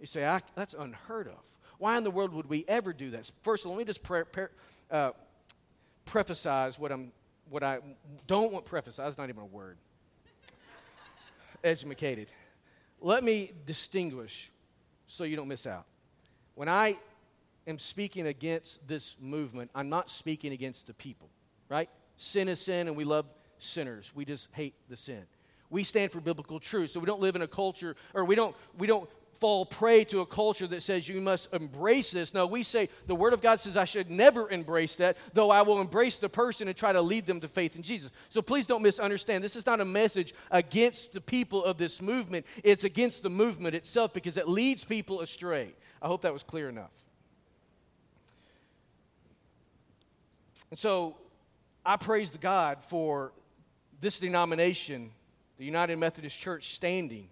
You 0.00 0.06
say, 0.06 0.20
that's 0.54 0.74
unheard 0.74 1.28
of. 1.28 1.40
Why 1.78 1.96
in 1.96 2.04
the 2.04 2.10
world 2.10 2.32
would 2.32 2.48
we 2.48 2.64
ever 2.66 2.92
do 2.92 3.10
that? 3.10 3.30
First 3.42 3.64
of 3.64 3.70
all, 3.70 3.76
let 3.76 3.80
me 3.80 3.84
just 3.84 4.02
pre- 4.02 4.24
pre- 4.24 4.46
uh, 4.90 5.12
what, 6.78 6.92
I'm, 6.92 7.12
what 7.48 7.62
I 7.62 7.78
don't 8.26 8.52
want 8.52 8.64
to 8.64 8.70
preface. 8.70 8.96
That's 8.96 9.18
not 9.18 9.28
even 9.28 9.42
a 9.42 9.46
word 9.46 9.78
educated. 11.64 12.28
Let 13.00 13.24
me 13.24 13.52
distinguish 13.66 14.52
so 15.06 15.24
you 15.24 15.36
don't 15.36 15.48
miss 15.48 15.66
out. 15.66 15.86
When 16.54 16.68
I 16.68 16.98
am 17.66 17.78
speaking 17.78 18.26
against 18.26 18.86
this 18.86 19.16
movement, 19.20 19.70
I'm 19.74 19.88
not 19.88 20.10
speaking 20.10 20.52
against 20.52 20.86
the 20.86 20.94
people, 20.94 21.28
right? 21.68 21.88
Sin 22.16 22.48
is 22.48 22.60
sin, 22.60 22.86
and 22.86 22.96
we 22.96 23.04
love 23.04 23.26
sinners. 23.58 24.12
We 24.14 24.24
just 24.24 24.48
hate 24.52 24.74
the 24.88 24.96
sin. 24.96 25.24
We 25.70 25.82
stand 25.82 26.12
for 26.12 26.20
biblical 26.20 26.60
truth. 26.60 26.90
So 26.90 27.00
we 27.00 27.06
don't 27.06 27.20
live 27.20 27.34
in 27.34 27.42
a 27.42 27.48
culture, 27.48 27.96
or 28.12 28.24
we 28.24 28.34
don't, 28.34 28.54
we 28.78 28.86
don't 28.86 29.10
fall 29.44 29.66
prey 29.66 30.04
to 30.04 30.20
a 30.20 30.26
culture 30.26 30.66
that 30.66 30.82
says 30.82 31.06
you 31.06 31.20
must 31.20 31.52
embrace 31.52 32.12
this. 32.12 32.32
No, 32.32 32.46
we 32.46 32.62
say 32.62 32.88
the 33.06 33.14
Word 33.14 33.34
of 33.34 33.42
God 33.42 33.60
says 33.60 33.76
I 33.76 33.84
should 33.84 34.10
never 34.10 34.48
embrace 34.48 34.94
that, 34.94 35.18
though 35.34 35.50
I 35.50 35.60
will 35.60 35.82
embrace 35.82 36.16
the 36.16 36.30
person 36.30 36.66
and 36.66 36.74
try 36.74 36.94
to 36.94 37.02
lead 37.02 37.26
them 37.26 37.42
to 37.42 37.48
faith 37.48 37.76
in 37.76 37.82
Jesus. 37.82 38.10
So 38.30 38.40
please 38.40 38.66
don't 38.66 38.80
misunderstand. 38.80 39.44
This 39.44 39.54
is 39.54 39.66
not 39.66 39.82
a 39.82 39.84
message 39.84 40.32
against 40.50 41.12
the 41.12 41.20
people 41.20 41.62
of 41.62 41.76
this 41.76 42.00
movement, 42.00 42.46
it's 42.62 42.84
against 42.84 43.22
the 43.22 43.28
movement 43.28 43.74
itself 43.74 44.14
because 44.14 44.38
it 44.38 44.48
leads 44.48 44.82
people 44.82 45.20
astray. 45.20 45.74
I 46.00 46.06
hope 46.06 46.22
that 46.22 46.32
was 46.32 46.42
clear 46.42 46.70
enough. 46.70 46.92
And 50.70 50.78
so 50.78 51.18
I 51.84 51.98
praise 51.98 52.30
the 52.30 52.38
God 52.38 52.82
for 52.82 53.34
this 54.00 54.18
denomination, 54.18 55.10
the 55.58 55.66
United 55.66 55.98
Methodist 55.98 56.38
Church, 56.38 56.68
standing 56.74 57.28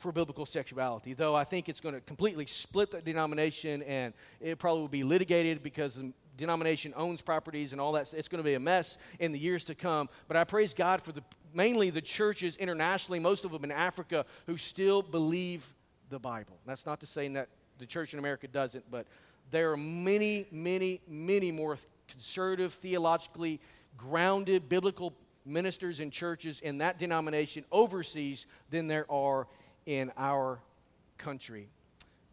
for 0.00 0.12
biblical 0.12 0.46
sexuality, 0.46 1.12
though 1.12 1.34
I 1.34 1.44
think 1.44 1.68
it's 1.68 1.80
going 1.80 1.94
to 1.94 2.00
completely 2.00 2.46
split 2.46 2.90
the 2.90 3.02
denomination 3.02 3.82
and 3.82 4.14
it 4.40 4.58
probably 4.58 4.80
will 4.80 4.88
be 4.88 5.04
litigated 5.04 5.62
because 5.62 5.94
the 5.94 6.12
denomination 6.38 6.94
owns 6.96 7.20
properties 7.20 7.72
and 7.72 7.80
all 7.80 7.92
that. 7.92 8.12
It's 8.14 8.28
going 8.28 8.42
to 8.42 8.44
be 8.44 8.54
a 8.54 8.60
mess 8.60 8.96
in 9.18 9.30
the 9.30 9.38
years 9.38 9.64
to 9.64 9.74
come. 9.74 10.08
But 10.26 10.38
I 10.38 10.44
praise 10.44 10.72
God 10.72 11.02
for 11.02 11.12
the 11.12 11.22
mainly 11.52 11.90
the 11.90 12.00
churches 12.00 12.56
internationally, 12.56 13.18
most 13.18 13.44
of 13.44 13.52
them 13.52 13.62
in 13.62 13.70
Africa, 13.70 14.24
who 14.46 14.56
still 14.56 15.02
believe 15.02 15.72
the 16.08 16.18
Bible. 16.18 16.56
That's 16.66 16.86
not 16.86 17.00
to 17.00 17.06
say 17.06 17.28
that 17.28 17.48
the 17.78 17.86
church 17.86 18.14
in 18.14 18.18
America 18.18 18.48
doesn't, 18.48 18.90
but 18.90 19.06
there 19.50 19.72
are 19.72 19.76
many, 19.76 20.46
many, 20.50 21.00
many 21.08 21.52
more 21.52 21.76
conservative, 22.08 22.72
theologically 22.74 23.60
grounded, 23.96 24.68
biblical 24.68 25.12
ministers 25.44 26.00
and 26.00 26.12
churches 26.12 26.60
in 26.60 26.78
that 26.78 26.98
denomination 26.98 27.64
overseas 27.72 28.46
than 28.70 28.86
there 28.86 29.10
are 29.10 29.46
in 29.90 30.12
our 30.16 30.60
country. 31.18 31.68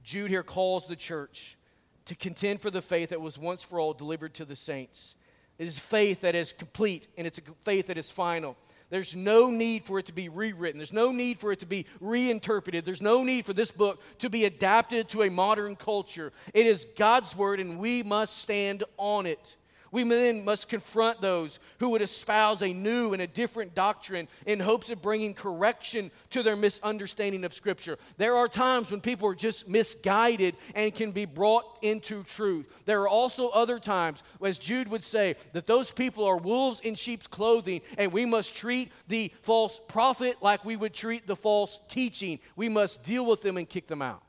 Jude 0.04 0.30
here 0.30 0.44
calls 0.44 0.86
the 0.86 0.96
church 0.96 1.58
to 2.06 2.14
contend 2.14 2.62
for 2.62 2.70
the 2.70 2.84
faith 2.84 3.10
that 3.10 3.20
was 3.20 3.40
once 3.40 3.64
for 3.64 3.80
all 3.80 3.96
delivered 3.96 4.36
to 4.36 4.46
the 4.46 4.56
saints. 4.56 5.16
It 5.58 5.66
is 5.66 5.80
faith 5.80 6.22
that 6.22 6.36
is 6.36 6.54
complete 6.54 7.08
and 7.18 7.26
it's 7.26 7.40
a 7.40 7.42
faith 7.64 7.88
that 7.88 7.98
is 7.98 8.12
final. 8.12 8.56
There's 8.92 9.16
no 9.16 9.50
need 9.50 9.86
for 9.86 9.98
it 9.98 10.06
to 10.06 10.14
be 10.14 10.30
rewritten. 10.30 10.78
There's 10.78 10.94
no 10.94 11.12
need 11.12 11.40
for 11.40 11.52
it 11.52 11.60
to 11.62 11.66
be 11.66 11.88
reinterpreted. 12.00 12.86
There's 12.86 13.02
no 13.02 13.24
need 13.24 13.48
for 13.48 13.54
this 13.54 13.72
book 13.72 14.04
to 14.20 14.30
be 14.30 14.46
adapted 14.46 15.10
to 15.10 15.24
a 15.24 15.30
modern 15.32 15.76
culture. 15.76 16.32
It 16.54 16.68
is 16.68 16.86
God's 16.96 17.36
word, 17.36 17.60
and 17.60 17.80
we 17.80 18.04
must 18.04 18.38
stand 18.38 18.84
on 18.98 19.26
it. 19.26 19.58
We 19.92 20.04
then 20.04 20.44
must 20.44 20.70
confront 20.70 21.22
those 21.22 21.60
who 21.80 21.90
would 21.92 22.02
espouse 22.02 22.62
a 22.62 22.74
new 22.74 23.14
and 23.14 23.22
a 23.22 23.28
different 23.28 23.74
doctrine 23.74 24.28
in 24.46 24.60
hopes 24.60 24.90
of 24.90 25.02
bringing 25.02 25.34
correction 25.34 26.12
to 26.32 26.44
their 26.44 26.56
misunderstanding 26.56 27.44
of 27.44 27.54
Scripture. 27.54 27.98
There 28.18 28.36
are 28.36 28.48
times 28.48 28.92
when 28.92 29.02
people 29.02 29.30
are 29.30 29.36
just 29.36 29.68
misguided 29.68 30.56
and 30.76 30.94
can 30.94 31.12
be 31.12 31.26
brought 31.26 31.80
into 31.82 32.24
truth. 32.24 32.68
There 32.86 33.02
are 33.02 33.08
also 33.08 33.50
other 33.50 33.80
times, 33.80 34.24
as 34.44 34.60
Jude 34.60 34.90
would 34.90 35.04
say, 35.04 35.36
that 35.54 35.68
those 35.68 35.92
people 35.92 36.26
are 36.26 36.38
wolves 36.38 36.80
in 36.82 36.96
sheep's 36.96 37.28
clothing, 37.28 37.82
and 37.98 38.12
we 38.12 38.26
must 38.26 38.56
treat 38.56 38.92
the 39.08 39.32
false 39.42 39.80
prophet 39.88 40.38
like 40.42 40.66
we 40.66 40.76
would 40.76 40.94
treat 40.94 41.28
the 41.28 41.36
false 41.36 41.80
teaching. 41.88 42.40
We 42.56 42.70
must 42.70 43.04
deal 43.04 43.26
with 43.26 43.42
them 43.42 43.58
and 43.58 43.68
kick 43.68 43.88
them 43.88 44.02
out. 44.02 44.22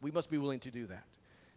We 0.00 0.10
must 0.10 0.30
be 0.30 0.38
willing 0.38 0.60
to 0.60 0.70
do 0.70 0.86
that. 0.86 1.04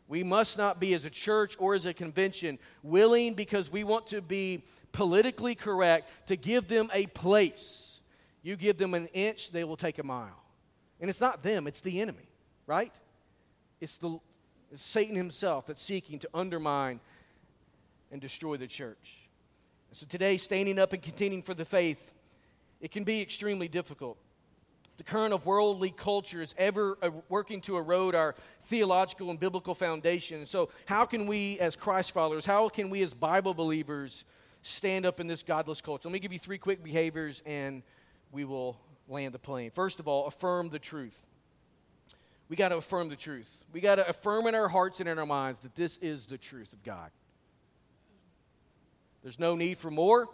We 0.07 0.23
must 0.23 0.57
not 0.57 0.79
be, 0.79 0.93
as 0.93 1.05
a 1.05 1.09
church 1.09 1.55
or 1.59 1.73
as 1.73 1.85
a 1.85 1.93
convention, 1.93 2.59
willing 2.83 3.33
because 3.33 3.71
we 3.71 3.83
want 3.83 4.07
to 4.07 4.21
be 4.21 4.63
politically 4.91 5.55
correct 5.55 6.27
to 6.27 6.35
give 6.35 6.67
them 6.67 6.89
a 6.93 7.07
place. 7.07 8.01
You 8.43 8.55
give 8.55 8.77
them 8.77 8.93
an 8.93 9.07
inch, 9.07 9.51
they 9.51 9.63
will 9.63 9.77
take 9.77 9.97
a 9.97 10.03
mile. 10.03 10.43
And 10.99 11.09
it's 11.09 11.21
not 11.21 11.41
them, 11.41 11.65
it's 11.65 11.81
the 11.81 12.01
enemy, 12.01 12.29
right? 12.67 12.93
It's, 13.81 13.97
the, 13.97 14.19
it's 14.71 14.83
Satan 14.83 15.15
himself 15.15 15.65
that's 15.65 15.81
seeking 15.81 16.19
to 16.19 16.29
undermine 16.33 16.99
and 18.11 18.21
destroy 18.21 18.57
the 18.57 18.67
church. 18.67 19.17
so 19.91 20.05
today, 20.05 20.37
standing 20.37 20.77
up 20.77 20.93
and 20.93 21.01
contending 21.01 21.41
for 21.41 21.55
the 21.55 21.65
faith, 21.65 22.13
it 22.79 22.91
can 22.91 23.03
be 23.03 23.21
extremely 23.21 23.67
difficult 23.67 24.17
the 24.97 25.03
current 25.03 25.33
of 25.33 25.45
worldly 25.45 25.91
culture 25.91 26.41
is 26.41 26.55
ever 26.57 26.97
uh, 27.01 27.09
working 27.27 27.61
to 27.61 27.77
erode 27.77 28.15
our 28.15 28.35
theological 28.63 29.29
and 29.29 29.39
biblical 29.39 29.75
foundation. 29.75 30.45
So, 30.45 30.69
how 30.85 31.05
can 31.05 31.27
we, 31.27 31.59
as 31.59 31.75
Christ 31.75 32.11
followers, 32.11 32.45
how 32.45 32.69
can 32.69 32.89
we, 32.89 33.01
as 33.01 33.13
Bible 33.13 33.53
believers, 33.53 34.25
stand 34.61 35.05
up 35.05 35.19
in 35.19 35.27
this 35.27 35.43
godless 35.43 35.81
culture? 35.81 36.07
Let 36.07 36.13
me 36.13 36.19
give 36.19 36.31
you 36.31 36.39
three 36.39 36.57
quick 36.57 36.83
behaviors 36.83 37.43
and 37.45 37.83
we 38.31 38.45
will 38.45 38.79
land 39.07 39.33
the 39.33 39.39
plane. 39.39 39.71
First 39.71 39.99
of 39.99 40.07
all, 40.07 40.27
affirm 40.27 40.69
the 40.69 40.79
truth. 40.79 41.19
We 42.47 42.55
got 42.55 42.69
to 42.69 42.77
affirm 42.77 43.09
the 43.09 43.15
truth. 43.15 43.49
We 43.73 43.81
got 43.81 43.95
to 43.95 44.07
affirm 44.07 44.47
in 44.47 44.55
our 44.55 44.67
hearts 44.67 44.99
and 44.99 45.09
in 45.09 45.19
our 45.19 45.25
minds 45.25 45.59
that 45.61 45.75
this 45.75 45.97
is 45.97 46.25
the 46.25 46.37
truth 46.37 46.71
of 46.73 46.83
God. 46.83 47.11
There's 49.23 49.39
no 49.39 49.55
need 49.55 49.77
for 49.77 49.89
more. 49.89 50.29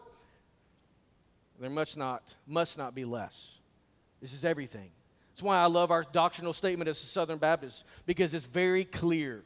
There 1.59 1.70
must 1.70 1.95
not, 1.95 2.36
must 2.45 2.78
not 2.78 2.93
be 2.93 3.05
less. 3.05 3.61
This 4.22 4.34
is 4.34 4.45
everything. 4.45 4.91
That's 5.32 5.43
why 5.43 5.57
I 5.57 5.65
love 5.65 5.91
our 5.91 6.03
doctrinal 6.03 6.53
statement 6.53 6.89
as 6.89 7.01
a 7.01 7.05
Southern 7.05 7.38
Baptist, 7.38 7.84
because 8.05 8.34
it's 8.34 8.45
very 8.45 8.86
clear. 8.86 9.43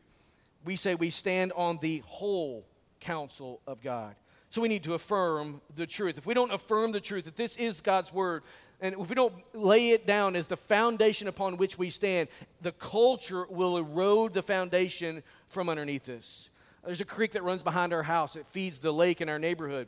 We 0.65 0.75
say 0.75 0.95
we 0.95 1.09
stand 1.09 1.53
on 1.55 1.79
the 1.81 1.99
whole 2.05 2.65
counsel 2.99 3.61
of 3.67 3.81
God. 3.81 4.15
So 4.49 4.61
we 4.61 4.67
need 4.67 4.83
to 4.83 4.93
affirm 4.93 5.61
the 5.75 5.85
truth. 5.85 6.17
If 6.17 6.25
we 6.25 6.33
don't 6.33 6.51
affirm 6.51 6.91
the 6.91 7.01
truth, 7.01 7.25
that 7.25 7.35
this 7.35 7.55
is 7.55 7.81
God's 7.81 8.11
word, 8.11 8.43
and 8.81 8.95
if 8.99 9.09
we 9.09 9.15
don't 9.15 9.33
lay 9.53 9.91
it 9.91 10.05
down 10.05 10.35
as 10.35 10.47
the 10.47 10.57
foundation 10.57 11.27
upon 11.27 11.57
which 11.57 11.77
we 11.77 11.89
stand, 11.89 12.29
the 12.61 12.71
culture 12.73 13.45
will 13.49 13.77
erode 13.77 14.33
the 14.33 14.41
foundation 14.41 15.23
from 15.49 15.69
underneath 15.69 16.09
us. 16.09 16.49
There's 16.85 17.01
a 17.01 17.05
creek 17.05 17.31
that 17.33 17.43
runs 17.43 17.63
behind 17.63 17.93
our 17.93 18.03
house, 18.03 18.35
it 18.35 18.45
feeds 18.47 18.79
the 18.79 18.91
lake 18.93 19.21
in 19.21 19.29
our 19.29 19.39
neighborhood. 19.39 19.87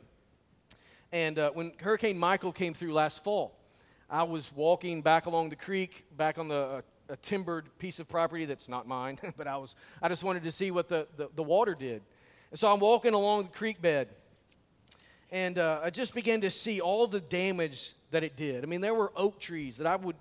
And 1.12 1.38
uh, 1.38 1.50
when 1.52 1.72
Hurricane 1.80 2.18
Michael 2.18 2.52
came 2.52 2.74
through 2.74 2.92
last 2.92 3.24
fall, 3.24 3.57
I 4.10 4.22
was 4.22 4.50
walking 4.54 5.02
back 5.02 5.26
along 5.26 5.50
the 5.50 5.56
creek, 5.56 6.04
back 6.16 6.38
on 6.38 6.48
the 6.48 6.54
uh, 6.54 6.80
a 7.10 7.16
timbered 7.16 7.66
piece 7.78 8.00
of 8.00 8.08
property 8.08 8.44
that's 8.44 8.68
not 8.68 8.86
mine, 8.86 9.18
but 9.36 9.46
I 9.46 9.56
was 9.56 9.74
I 10.02 10.08
just 10.08 10.22
wanted 10.22 10.44
to 10.44 10.52
see 10.52 10.70
what 10.70 10.88
the, 10.88 11.06
the, 11.16 11.28
the 11.34 11.42
water 11.42 11.74
did. 11.74 12.02
And 12.50 12.58
so 12.58 12.72
I'm 12.72 12.80
walking 12.80 13.14
along 13.14 13.44
the 13.44 13.50
creek 13.50 13.80
bed, 13.80 14.08
and 15.30 15.58
uh, 15.58 15.80
I 15.82 15.90
just 15.90 16.14
began 16.14 16.40
to 16.40 16.50
see 16.50 16.80
all 16.80 17.06
the 17.06 17.20
damage 17.20 17.94
that 18.10 18.24
it 18.24 18.36
did. 18.36 18.64
I 18.64 18.66
mean, 18.66 18.80
there 18.80 18.94
were 18.94 19.12
oak 19.14 19.38
trees 19.38 19.76
that 19.76 19.86
I 19.86 19.96
would 19.96 20.16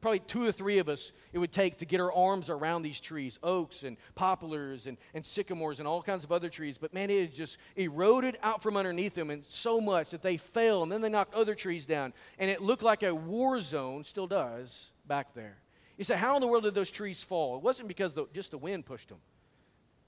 probably 0.00 0.20
two 0.20 0.46
or 0.46 0.52
three 0.52 0.78
of 0.78 0.88
us 0.88 1.12
it 1.32 1.38
would 1.38 1.52
take 1.52 1.78
to 1.78 1.84
get 1.84 2.00
our 2.00 2.12
arms 2.12 2.50
around 2.50 2.82
these 2.82 3.00
trees 3.00 3.38
oaks 3.42 3.82
and 3.82 3.96
poplars 4.14 4.86
and, 4.86 4.96
and 5.14 5.24
sycamores 5.24 5.78
and 5.78 5.88
all 5.88 6.02
kinds 6.02 6.24
of 6.24 6.32
other 6.32 6.48
trees. 6.48 6.78
But 6.78 6.94
man 6.94 7.10
it 7.10 7.34
just 7.34 7.58
eroded 7.76 8.38
out 8.42 8.62
from 8.62 8.76
underneath 8.76 9.14
them 9.14 9.30
and 9.30 9.44
so 9.46 9.80
much 9.80 10.10
that 10.10 10.22
they 10.22 10.36
fell 10.36 10.82
and 10.82 10.90
then 10.90 11.00
they 11.00 11.08
knocked 11.08 11.34
other 11.34 11.54
trees 11.54 11.86
down. 11.86 12.12
And 12.38 12.50
it 12.50 12.62
looked 12.62 12.82
like 12.82 13.02
a 13.02 13.14
war 13.14 13.60
zone 13.60 14.04
still 14.04 14.26
does 14.26 14.90
back 15.06 15.34
there. 15.34 15.58
You 15.96 16.04
say 16.04 16.16
how 16.16 16.34
in 16.34 16.40
the 16.40 16.46
world 16.46 16.64
did 16.64 16.74
those 16.74 16.90
trees 16.90 17.22
fall? 17.22 17.56
It 17.56 17.62
wasn't 17.62 17.88
because 17.88 18.14
the, 18.14 18.26
just 18.32 18.50
the 18.52 18.58
wind 18.58 18.86
pushed 18.86 19.10
them. 19.10 19.18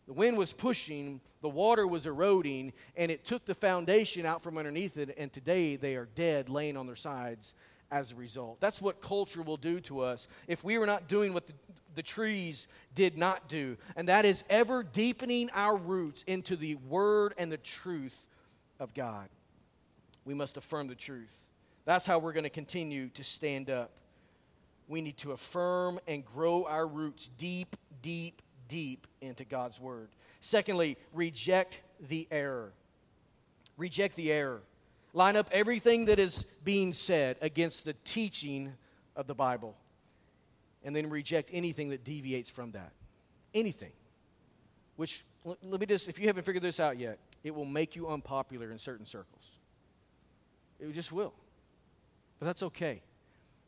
The 0.07 0.13
wind 0.13 0.37
was 0.37 0.53
pushing, 0.53 1.21
the 1.43 1.49
water 1.49 1.87
was 1.87 2.07
eroding, 2.07 2.73
and 2.97 3.11
it 3.11 3.25
took 3.25 3.45
the 3.45 3.55
foundation 3.55 4.27
out 4.27 4.43
from 4.43 4.59
underneath 4.59 4.99
it, 4.99 5.15
and 5.17 5.33
today 5.33 5.77
they 5.77 5.95
are 5.95 6.09
dead, 6.17 6.49
laying 6.49 6.77
on 6.77 6.87
their 6.87 6.97
sides 6.97 7.55
as 7.93 8.11
a 8.11 8.17
result. 8.17 8.59
That's 8.61 8.83
what 8.83 9.01
culture 9.01 9.43
will 9.43 9.59
do 9.59 9.79
to 9.83 10.01
us 10.01 10.27
if 10.49 10.65
we 10.65 10.77
are 10.77 10.87
not 10.87 11.07
doing 11.07 11.35
what 11.35 11.47
the, 11.47 11.53
the 11.95 12.03
trees 12.03 12.67
did 12.95 13.19
not 13.19 13.49
do, 13.49 13.77
and 13.95 14.09
that 14.09 14.25
is 14.25 14.43
ever 14.49 14.83
deepening 14.83 15.51
our 15.53 15.77
roots 15.77 16.25
into 16.27 16.57
the 16.57 16.75
word 16.75 17.35
and 17.37 17.53
the 17.53 17.59
truth 17.59 18.27
of 18.81 18.95
God. 18.95 19.29
We 20.25 20.35
must 20.35 20.57
affirm 20.57 20.89
the 20.89 20.95
truth. 20.95 21.35
That's 21.85 22.07
how 22.07 22.19
we're 22.19 22.33
going 22.33 22.45
to 22.45 22.51
continue 22.51 23.09
to 23.11 23.23
stand 23.23 23.69
up. 23.69 23.91
We 24.89 25.03
need 25.03 25.19
to 25.19 25.33
affirm 25.33 26.01
and 26.09 26.25
grow 26.25 26.65
our 26.65 26.87
roots 26.87 27.31
deep, 27.37 27.77
deep, 28.01 28.41
deep 28.69 29.07
into 29.21 29.45
God's 29.45 29.81
Word. 29.81 30.09
Secondly, 30.41 30.97
reject 31.13 31.81
the 32.09 32.27
error. 32.31 32.73
Reject 33.77 34.17
the 34.17 34.33
error. 34.33 34.63
Line 35.15 35.37
up 35.37 35.49
everything 35.53 36.07
that 36.07 36.19
is 36.19 36.47
being 36.65 36.93
said 36.93 37.37
against 37.41 37.85
the 37.85 37.95
teaching 38.05 38.73
of 39.15 39.27
the 39.27 39.35
Bible. 39.35 39.77
And 40.85 40.97
then 40.97 41.11
reject 41.11 41.51
anything 41.53 41.91
that 41.91 42.05
deviates 42.05 42.51
from 42.51 42.73
that. 42.73 42.93
Anything. 43.55 43.93
Which, 44.97 45.25
let 45.45 45.81
me 45.81 45.87
just, 45.87 46.09
if 46.09 46.19
you 46.19 46.27
haven't 46.27 46.45
figured 46.45 46.63
this 46.63 46.81
out 46.81 46.99
yet, 46.99 47.19
it 47.45 47.55
will 47.55 47.67
make 47.67 47.95
you 47.95 48.09
unpopular 48.09 48.71
in 48.71 48.79
certain 48.79 49.07
circles. 49.07 49.45
It 50.81 50.93
just 50.93 51.13
will. 51.13 51.35
But 52.39 52.47
that's 52.47 52.63
okay. 52.65 53.03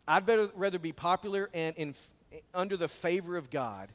I'd 0.09 0.26
better, 0.26 0.51
rather 0.55 0.78
be 0.78 0.92
popular 0.92 1.51
and 1.55 1.76
in, 1.76 1.95
under 2.53 2.76
the 2.76 2.88
favor 2.88 3.36
of 3.36 3.51
God 3.51 3.90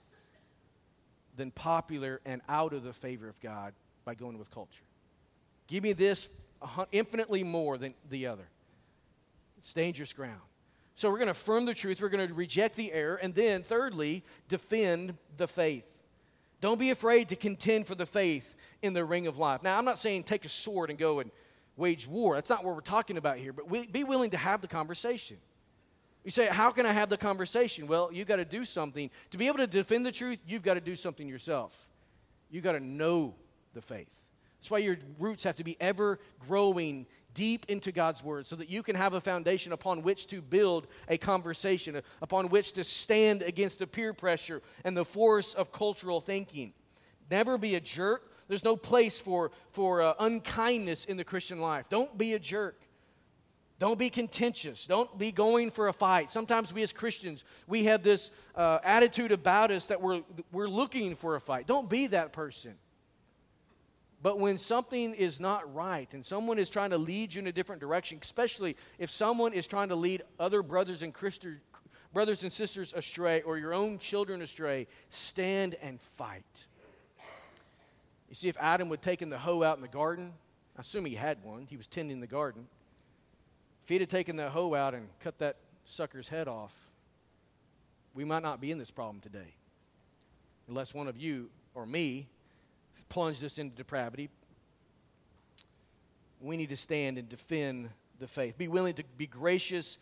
than 1.35 1.51
popular 1.51 2.21
and 2.25 2.41
out 2.47 2.73
of 2.73 2.83
the 2.83 2.93
favor 2.93 3.27
of 3.27 3.39
God 3.39 3.73
by 4.05 4.15
going 4.15 4.37
with 4.37 4.51
culture. 4.51 4.83
Give 5.67 5.83
me 5.83 5.93
this 5.93 6.29
infinitely 6.91 7.43
more 7.43 7.77
than 7.77 7.93
the 8.09 8.27
other. 8.27 8.47
It's 9.57 9.73
dangerous 9.73 10.13
ground. 10.13 10.41
So 10.95 11.09
we're 11.09 11.17
going 11.17 11.27
to 11.27 11.31
affirm 11.31 11.65
the 11.65 11.73
truth, 11.73 12.01
we're 12.01 12.09
going 12.09 12.27
to 12.27 12.33
reject 12.33 12.75
the 12.75 12.91
error, 12.91 13.15
and 13.15 13.33
then, 13.33 13.63
thirdly, 13.63 14.23
defend 14.49 15.15
the 15.37 15.47
faith. 15.47 15.85
Don't 16.61 16.79
be 16.79 16.89
afraid 16.89 17.29
to 17.29 17.37
contend 17.37 17.87
for 17.87 17.95
the 17.95 18.05
faith 18.05 18.55
in 18.81 18.93
the 18.93 19.05
ring 19.05 19.27
of 19.27 19.37
life. 19.37 19.63
Now, 19.63 19.77
I'm 19.77 19.85
not 19.85 19.97
saying 19.97 20.23
take 20.23 20.43
a 20.43 20.49
sword 20.49 20.89
and 20.89 20.99
go 20.99 21.19
and 21.19 21.31
wage 21.77 22.05
war. 22.05 22.35
That's 22.35 22.49
not 22.49 22.65
what 22.65 22.75
we're 22.75 22.81
talking 22.81 23.17
about 23.17 23.37
here, 23.37 23.53
but 23.53 23.69
we, 23.69 23.87
be 23.87 24.03
willing 24.03 24.31
to 24.31 24.37
have 24.37 24.59
the 24.59 24.67
conversation. 24.67 25.37
You 26.25 26.31
say, 26.31 26.47
How 26.47 26.71
can 26.71 26.85
I 26.85 26.91
have 26.91 27.09
the 27.09 27.17
conversation? 27.17 27.87
Well, 27.87 28.09
you've 28.11 28.27
got 28.27 28.35
to 28.35 28.45
do 28.45 28.65
something. 28.65 29.09
To 29.31 29.37
be 29.37 29.47
able 29.47 29.59
to 29.59 29.67
defend 29.67 30.05
the 30.05 30.11
truth, 30.11 30.39
you've 30.45 30.63
got 30.63 30.73
to 30.73 30.81
do 30.81 30.95
something 30.95 31.27
yourself. 31.27 31.87
You've 32.51 32.63
got 32.63 32.73
to 32.73 32.79
know 32.79 33.35
the 33.73 33.81
faith. 33.81 34.11
That's 34.59 34.71
why 34.71 34.79
your 34.79 34.97
roots 35.19 35.43
have 35.43 35.55
to 35.57 35.63
be 35.63 35.77
ever 35.79 36.19
growing 36.47 37.05
deep 37.33 37.65
into 37.69 37.91
God's 37.91 38.23
Word 38.23 38.47
so 38.47 38.55
that 38.57 38.69
you 38.69 38.83
can 38.83 38.95
have 38.95 39.13
a 39.13 39.21
foundation 39.21 39.71
upon 39.71 40.01
which 40.01 40.27
to 40.27 40.41
build 40.41 40.87
a 41.07 41.17
conversation, 41.17 42.01
upon 42.21 42.49
which 42.49 42.73
to 42.73 42.83
stand 42.83 43.41
against 43.41 43.79
the 43.79 43.87
peer 43.87 44.13
pressure 44.13 44.61
and 44.83 44.97
the 44.97 45.05
force 45.05 45.53
of 45.53 45.71
cultural 45.71 46.19
thinking. 46.19 46.73
Never 47.31 47.57
be 47.57 47.75
a 47.75 47.79
jerk. 47.79 48.31
There's 48.47 48.63
no 48.63 48.75
place 48.75 49.21
for, 49.21 49.51
for 49.71 50.01
uh, 50.01 50.13
unkindness 50.19 51.05
in 51.05 51.17
the 51.17 51.23
Christian 51.23 51.61
life. 51.61 51.87
Don't 51.89 52.17
be 52.17 52.33
a 52.33 52.39
jerk. 52.39 52.81
Don't 53.77 53.97
be 53.97 54.09
contentious. 54.09 54.85
Don't 54.85 55.17
be 55.17 55.31
going 55.31 55.71
for 55.71 55.87
a 55.87 55.93
fight. 55.93 56.31
Sometimes 56.31 56.73
we 56.73 56.83
as 56.83 56.91
Christians, 56.91 57.45
we 57.65 57.85
have 57.85 58.03
this 58.03 58.31
uh, 58.55 58.79
attitude 58.83 59.31
about 59.31 59.71
us 59.71 59.85
that 59.85 60.01
we're, 60.01 60.21
we're 60.51 60.67
looking 60.67 61.15
for 61.15 61.35
a 61.35 61.39
fight. 61.39 61.65
Don't 61.65 61.89
be 61.89 62.07
that 62.07 62.33
person. 62.33 62.75
But 64.21 64.39
when 64.39 64.57
something 64.57 65.13
is 65.13 65.39
not 65.39 65.73
right 65.73 66.11
and 66.13 66.25
someone 66.25 66.59
is 66.59 66.69
trying 66.69 66.89
to 66.89 66.97
lead 66.97 67.33
you 67.33 67.39
in 67.39 67.47
a 67.47 67.51
different 67.51 67.79
direction, 67.79 68.19
especially 68.21 68.75
if 68.97 69.09
someone 69.09 69.53
is 69.53 69.65
trying 69.65 69.89
to 69.89 69.95
lead 69.95 70.23
other 70.39 70.61
brothers 70.61 71.01
and 71.01 71.13
Christi- 71.13 71.57
brothers 72.13 72.43
and 72.43 72.51
sisters 72.51 72.93
astray 72.93 73.41
or 73.43 73.57
your 73.57 73.73
own 73.73 73.97
children 73.97 74.41
astray, 74.41 74.87
stand 75.09 75.75
and 75.75 76.01
fight. 76.01 76.65
You 78.27 78.35
see, 78.35 78.49
if 78.49 78.57
Adam 78.59 78.89
would 78.89 79.01
taken 79.01 79.29
the 79.29 79.39
hoe 79.39 79.63
out 79.63 79.77
in 79.77 79.81
the 79.81 79.87
garden, 79.87 80.33
I 80.77 80.81
assume 80.81 81.05
he 81.05 81.15
had 81.15 81.41
one, 81.43 81.65
he 81.69 81.77
was 81.77 81.87
tending 81.87 82.19
the 82.19 82.27
garden. 82.27 82.67
If 83.83 83.89
he'd 83.89 84.01
have 84.01 84.09
taken 84.09 84.35
that 84.35 84.51
hoe 84.51 84.75
out 84.75 84.93
and 84.93 85.07
cut 85.21 85.39
that 85.39 85.55
sucker's 85.85 86.27
head 86.27 86.47
off, 86.47 86.73
we 88.13 88.25
might 88.25 88.43
not 88.43 88.59
be 88.59 88.69
in 88.69 88.77
this 88.77 88.91
problem 88.91 89.21
today. 89.21 89.55
Unless 90.67 90.93
one 90.93 91.07
of 91.07 91.17
you 91.17 91.49
or 91.73 91.85
me 91.85 92.27
plunged 93.09 93.43
us 93.43 93.57
into 93.57 93.75
depravity. 93.75 94.29
We 96.41 96.57
need 96.57 96.69
to 96.69 96.77
stand 96.77 97.17
and 97.17 97.27
defend 97.27 97.89
the 98.19 98.27
faith. 98.27 98.57
Be 98.57 98.67
willing 98.67 98.93
to 98.95 99.03
be 99.17 99.27
gracious 99.27 99.97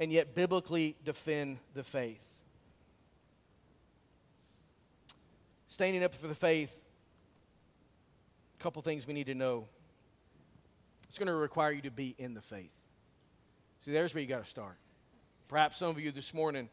and 0.00 0.12
yet 0.12 0.34
biblically 0.34 0.96
defend 1.04 1.58
the 1.74 1.84
faith. 1.84 2.20
Standing 5.68 6.04
up 6.04 6.14
for 6.14 6.28
the 6.28 6.34
faith, 6.34 6.80
a 8.58 8.62
couple 8.62 8.80
things 8.82 9.06
we 9.06 9.14
need 9.14 9.26
to 9.26 9.34
know. 9.34 9.66
It's 11.08 11.18
going 11.18 11.26
to 11.26 11.34
require 11.34 11.72
you 11.72 11.82
to 11.82 11.90
be 11.90 12.14
in 12.18 12.34
the 12.34 12.40
faith. 12.40 12.70
See, 13.84 13.92
there's 13.92 14.14
where 14.14 14.22
you 14.22 14.28
got 14.28 14.44
to 14.44 14.50
start. 14.50 14.76
Perhaps 15.48 15.76
some 15.76 15.90
of 15.90 16.00
you 16.00 16.10
this 16.10 16.32
morning, 16.32 16.68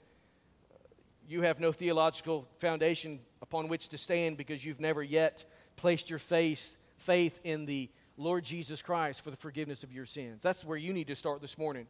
you 1.27 1.41
have 1.41 1.59
no 1.59 1.71
theological 1.71 2.47
foundation 2.59 3.19
upon 3.41 3.67
which 3.67 3.89
to 3.89 3.97
stand 3.97 4.37
because 4.37 4.63
you've 4.63 4.79
never 4.79 5.03
yet 5.03 5.43
placed 5.81 6.11
your 6.11 6.19
faith, 6.19 6.77
faith 6.97 7.39
in 7.43 7.65
the 7.65 7.89
Lord 8.15 8.43
Jesus 8.43 8.83
Christ 8.83 9.23
for 9.23 9.31
the 9.31 9.37
forgiveness 9.37 9.83
of 9.83 9.91
your 9.91 10.05
sins. 10.05 10.39
That's 10.43 10.63
where 10.63 10.77
you 10.77 10.93
need 10.93 11.07
to 11.07 11.15
start 11.15 11.41
this 11.41 11.57
morning. 11.57 11.87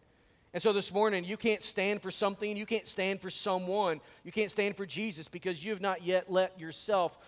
And 0.54 0.64
so 0.64 0.72
this 0.72 0.94
morning, 0.94 1.26
you 1.26 1.36
can't 1.36 1.62
stand 1.62 2.02
for 2.02 2.10
something, 2.10 2.56
you 2.56 2.66
can't 2.66 2.88
stand 2.88 3.20
for 3.20 3.30
someone, 3.30 4.00
you 4.24 4.32
can't 4.32 4.50
stand 4.50 4.78
for 4.78 4.86
Jesus 4.86 5.28
because 5.28 5.64
you 5.64 5.72
have 5.72 5.82
not 5.82 6.04
yet 6.04 6.32
let 6.32 6.58
yourself, 6.58 7.20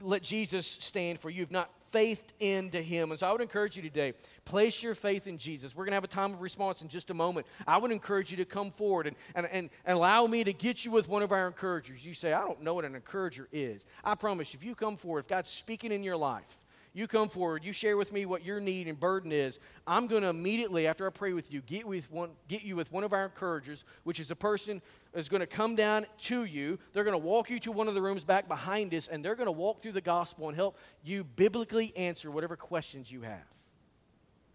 let 0.00 0.22
Jesus 0.22 0.66
stand 0.66 1.20
for 1.20 1.30
you. 1.30 1.40
You've 1.40 1.50
not 1.50 1.70
faith 1.92 2.32
into 2.40 2.80
Him. 2.80 3.10
And 3.10 3.20
so 3.20 3.28
I 3.28 3.32
would 3.32 3.40
encourage 3.40 3.76
you 3.76 3.82
today, 3.82 4.14
place 4.44 4.82
your 4.82 4.94
faith 4.94 5.26
in 5.26 5.38
Jesus. 5.38 5.76
We're 5.76 5.84
going 5.84 5.92
to 5.92 5.96
have 5.96 6.04
a 6.04 6.08
time 6.08 6.32
of 6.32 6.40
response 6.40 6.82
in 6.82 6.88
just 6.88 7.10
a 7.10 7.14
moment. 7.14 7.46
I 7.66 7.76
would 7.76 7.92
encourage 7.92 8.30
you 8.30 8.38
to 8.38 8.44
come 8.44 8.70
forward 8.70 9.06
and, 9.06 9.16
and, 9.34 9.46
and 9.52 9.70
allow 9.86 10.26
me 10.26 10.42
to 10.44 10.52
get 10.52 10.84
you 10.84 10.90
with 10.90 11.08
one 11.08 11.22
of 11.22 11.32
our 11.32 11.46
encouragers. 11.46 12.04
You 12.04 12.14
say, 12.14 12.32
I 12.32 12.40
don't 12.40 12.62
know 12.62 12.74
what 12.74 12.84
an 12.84 12.94
encourager 12.94 13.48
is. 13.52 13.84
I 14.02 14.14
promise, 14.14 14.54
if 14.54 14.64
you 14.64 14.74
come 14.74 14.96
forward, 14.96 15.20
if 15.20 15.28
God's 15.28 15.50
speaking 15.50 15.92
in 15.92 16.02
your 16.02 16.16
life, 16.16 16.58
you 16.94 17.06
come 17.06 17.30
forward, 17.30 17.64
you 17.64 17.72
share 17.72 17.96
with 17.96 18.12
me 18.12 18.26
what 18.26 18.44
your 18.44 18.60
need 18.60 18.86
and 18.86 19.00
burden 19.00 19.32
is. 19.32 19.58
I'm 19.86 20.06
going 20.06 20.22
to 20.22 20.28
immediately, 20.28 20.86
after 20.86 21.06
I 21.06 21.10
pray 21.10 21.32
with 21.32 21.50
you, 21.50 21.62
get, 21.62 21.86
with 21.86 22.10
one, 22.10 22.30
get 22.48 22.62
you 22.62 22.76
with 22.76 22.92
one 22.92 23.02
of 23.02 23.14
our 23.14 23.24
encouragers, 23.24 23.84
which 24.04 24.20
is 24.20 24.30
a 24.30 24.36
person 24.36 24.82
is 25.14 25.28
going 25.28 25.40
to 25.40 25.46
come 25.46 25.76
down 25.76 26.06
to 26.22 26.44
you. 26.44 26.78
They're 26.92 27.04
going 27.04 27.12
to 27.12 27.18
walk 27.18 27.50
you 27.50 27.60
to 27.60 27.72
one 27.72 27.88
of 27.88 27.94
the 27.94 28.02
rooms 28.02 28.24
back 28.24 28.48
behind 28.48 28.94
us, 28.94 29.08
and 29.08 29.24
they're 29.24 29.34
going 29.34 29.46
to 29.46 29.52
walk 29.52 29.82
through 29.82 29.92
the 29.92 30.00
gospel 30.00 30.48
and 30.48 30.56
help 30.56 30.78
you 31.04 31.24
biblically 31.24 31.94
answer 31.96 32.30
whatever 32.30 32.56
questions 32.56 33.10
you 33.10 33.22
have. 33.22 33.46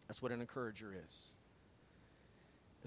That's 0.08 0.22
what 0.22 0.32
an 0.32 0.42
encourager 0.42 0.94
is. 0.94 1.12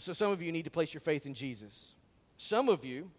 So, 0.04 0.12
some 0.12 0.32
of 0.32 0.40
you 0.40 0.50
need 0.50 0.64
to 0.64 0.70
place 0.70 0.94
your 0.94 1.02
faith 1.02 1.26
in 1.26 1.34
Jesus. 1.34 1.94
Some 2.38 2.68
of 2.68 2.84
you, 2.84 3.10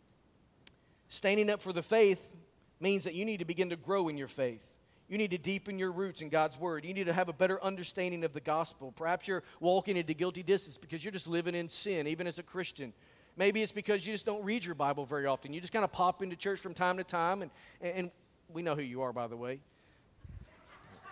standing 1.09 1.49
up 1.49 1.61
for 1.61 1.71
the 1.71 1.83
faith 1.83 2.35
means 2.79 3.03
that 3.03 3.13
you 3.13 3.23
need 3.23 3.37
to 3.37 3.45
begin 3.45 3.69
to 3.69 3.75
grow 3.75 4.07
in 4.07 4.17
your 4.17 4.27
faith. 4.27 4.65
You 5.07 5.17
need 5.17 5.31
to 5.31 5.37
deepen 5.37 5.77
your 5.77 5.91
roots 5.91 6.21
in 6.21 6.29
God's 6.29 6.57
Word. 6.57 6.85
You 6.85 6.93
need 6.93 7.05
to 7.05 7.13
have 7.13 7.27
a 7.27 7.33
better 7.33 7.61
understanding 7.61 8.23
of 8.23 8.33
the 8.33 8.39
gospel. 8.39 8.93
Perhaps 8.93 9.27
you're 9.27 9.43
walking 9.59 9.97
into 9.97 10.13
guilty 10.13 10.41
distance 10.41 10.77
because 10.77 11.03
you're 11.03 11.11
just 11.11 11.27
living 11.27 11.53
in 11.53 11.67
sin, 11.67 12.07
even 12.07 12.27
as 12.27 12.39
a 12.39 12.43
Christian. 12.43 12.93
Maybe 13.37 13.61
it's 13.61 13.71
because 13.71 14.05
you 14.05 14.13
just 14.13 14.25
don't 14.25 14.43
read 14.43 14.65
your 14.65 14.75
Bible 14.75 15.05
very 15.05 15.25
often. 15.25 15.53
You 15.53 15.61
just 15.61 15.73
kind 15.73 15.85
of 15.85 15.91
pop 15.91 16.21
into 16.21 16.35
church 16.35 16.59
from 16.59 16.73
time 16.73 16.97
to 16.97 17.03
time, 17.03 17.41
and, 17.41 17.51
and 17.81 18.11
we 18.53 18.61
know 18.61 18.75
who 18.75 18.81
you 18.81 19.01
are, 19.01 19.13
by 19.13 19.27
the 19.27 19.37
way. 19.37 19.59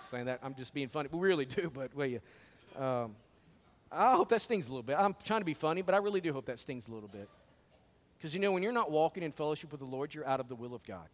saying 0.09 0.25
that, 0.25 0.39
I'm 0.43 0.55
just 0.55 0.73
being 0.73 0.89
funny. 0.89 1.09
We 1.11 1.19
really 1.19 1.45
do, 1.45 1.69
but 1.73 1.95
well, 1.95 2.07
you, 2.07 2.19
um, 2.77 3.15
I 3.91 4.11
hope 4.11 4.29
that 4.29 4.41
stings 4.41 4.67
a 4.67 4.69
little 4.69 4.83
bit. 4.83 4.97
I'm 4.99 5.15
trying 5.23 5.41
to 5.41 5.45
be 5.45 5.53
funny, 5.53 5.81
but 5.81 5.95
I 5.95 5.97
really 5.97 6.21
do 6.21 6.33
hope 6.33 6.45
that 6.45 6.59
stings 6.59 6.87
a 6.87 6.91
little 6.91 7.09
bit. 7.09 7.29
Because 8.17 8.33
you 8.33 8.39
know, 8.39 8.51
when 8.51 8.63
you're 8.63 8.71
not 8.71 8.91
walking 8.91 9.23
in 9.23 9.31
fellowship 9.31 9.71
with 9.71 9.79
the 9.79 9.87
Lord, 9.87 10.13
you're 10.13 10.27
out 10.27 10.39
of 10.39 10.49
the 10.49 10.55
will 10.55 10.75
of 10.75 10.83
God. 10.83 11.07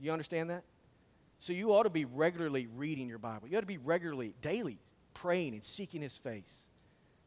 You 0.00 0.10
understand 0.10 0.48
that? 0.48 0.64
So 1.38 1.52
you 1.52 1.72
ought 1.72 1.82
to 1.82 1.90
be 1.90 2.06
regularly 2.06 2.66
reading 2.76 3.08
your 3.08 3.18
Bible. 3.18 3.48
You 3.48 3.58
ought 3.58 3.62
to 3.62 3.66
be 3.66 3.78
regularly, 3.78 4.34
daily, 4.40 4.78
praying 5.14 5.54
and 5.54 5.64
seeking 5.64 6.02
His 6.02 6.16
face. 6.16 6.64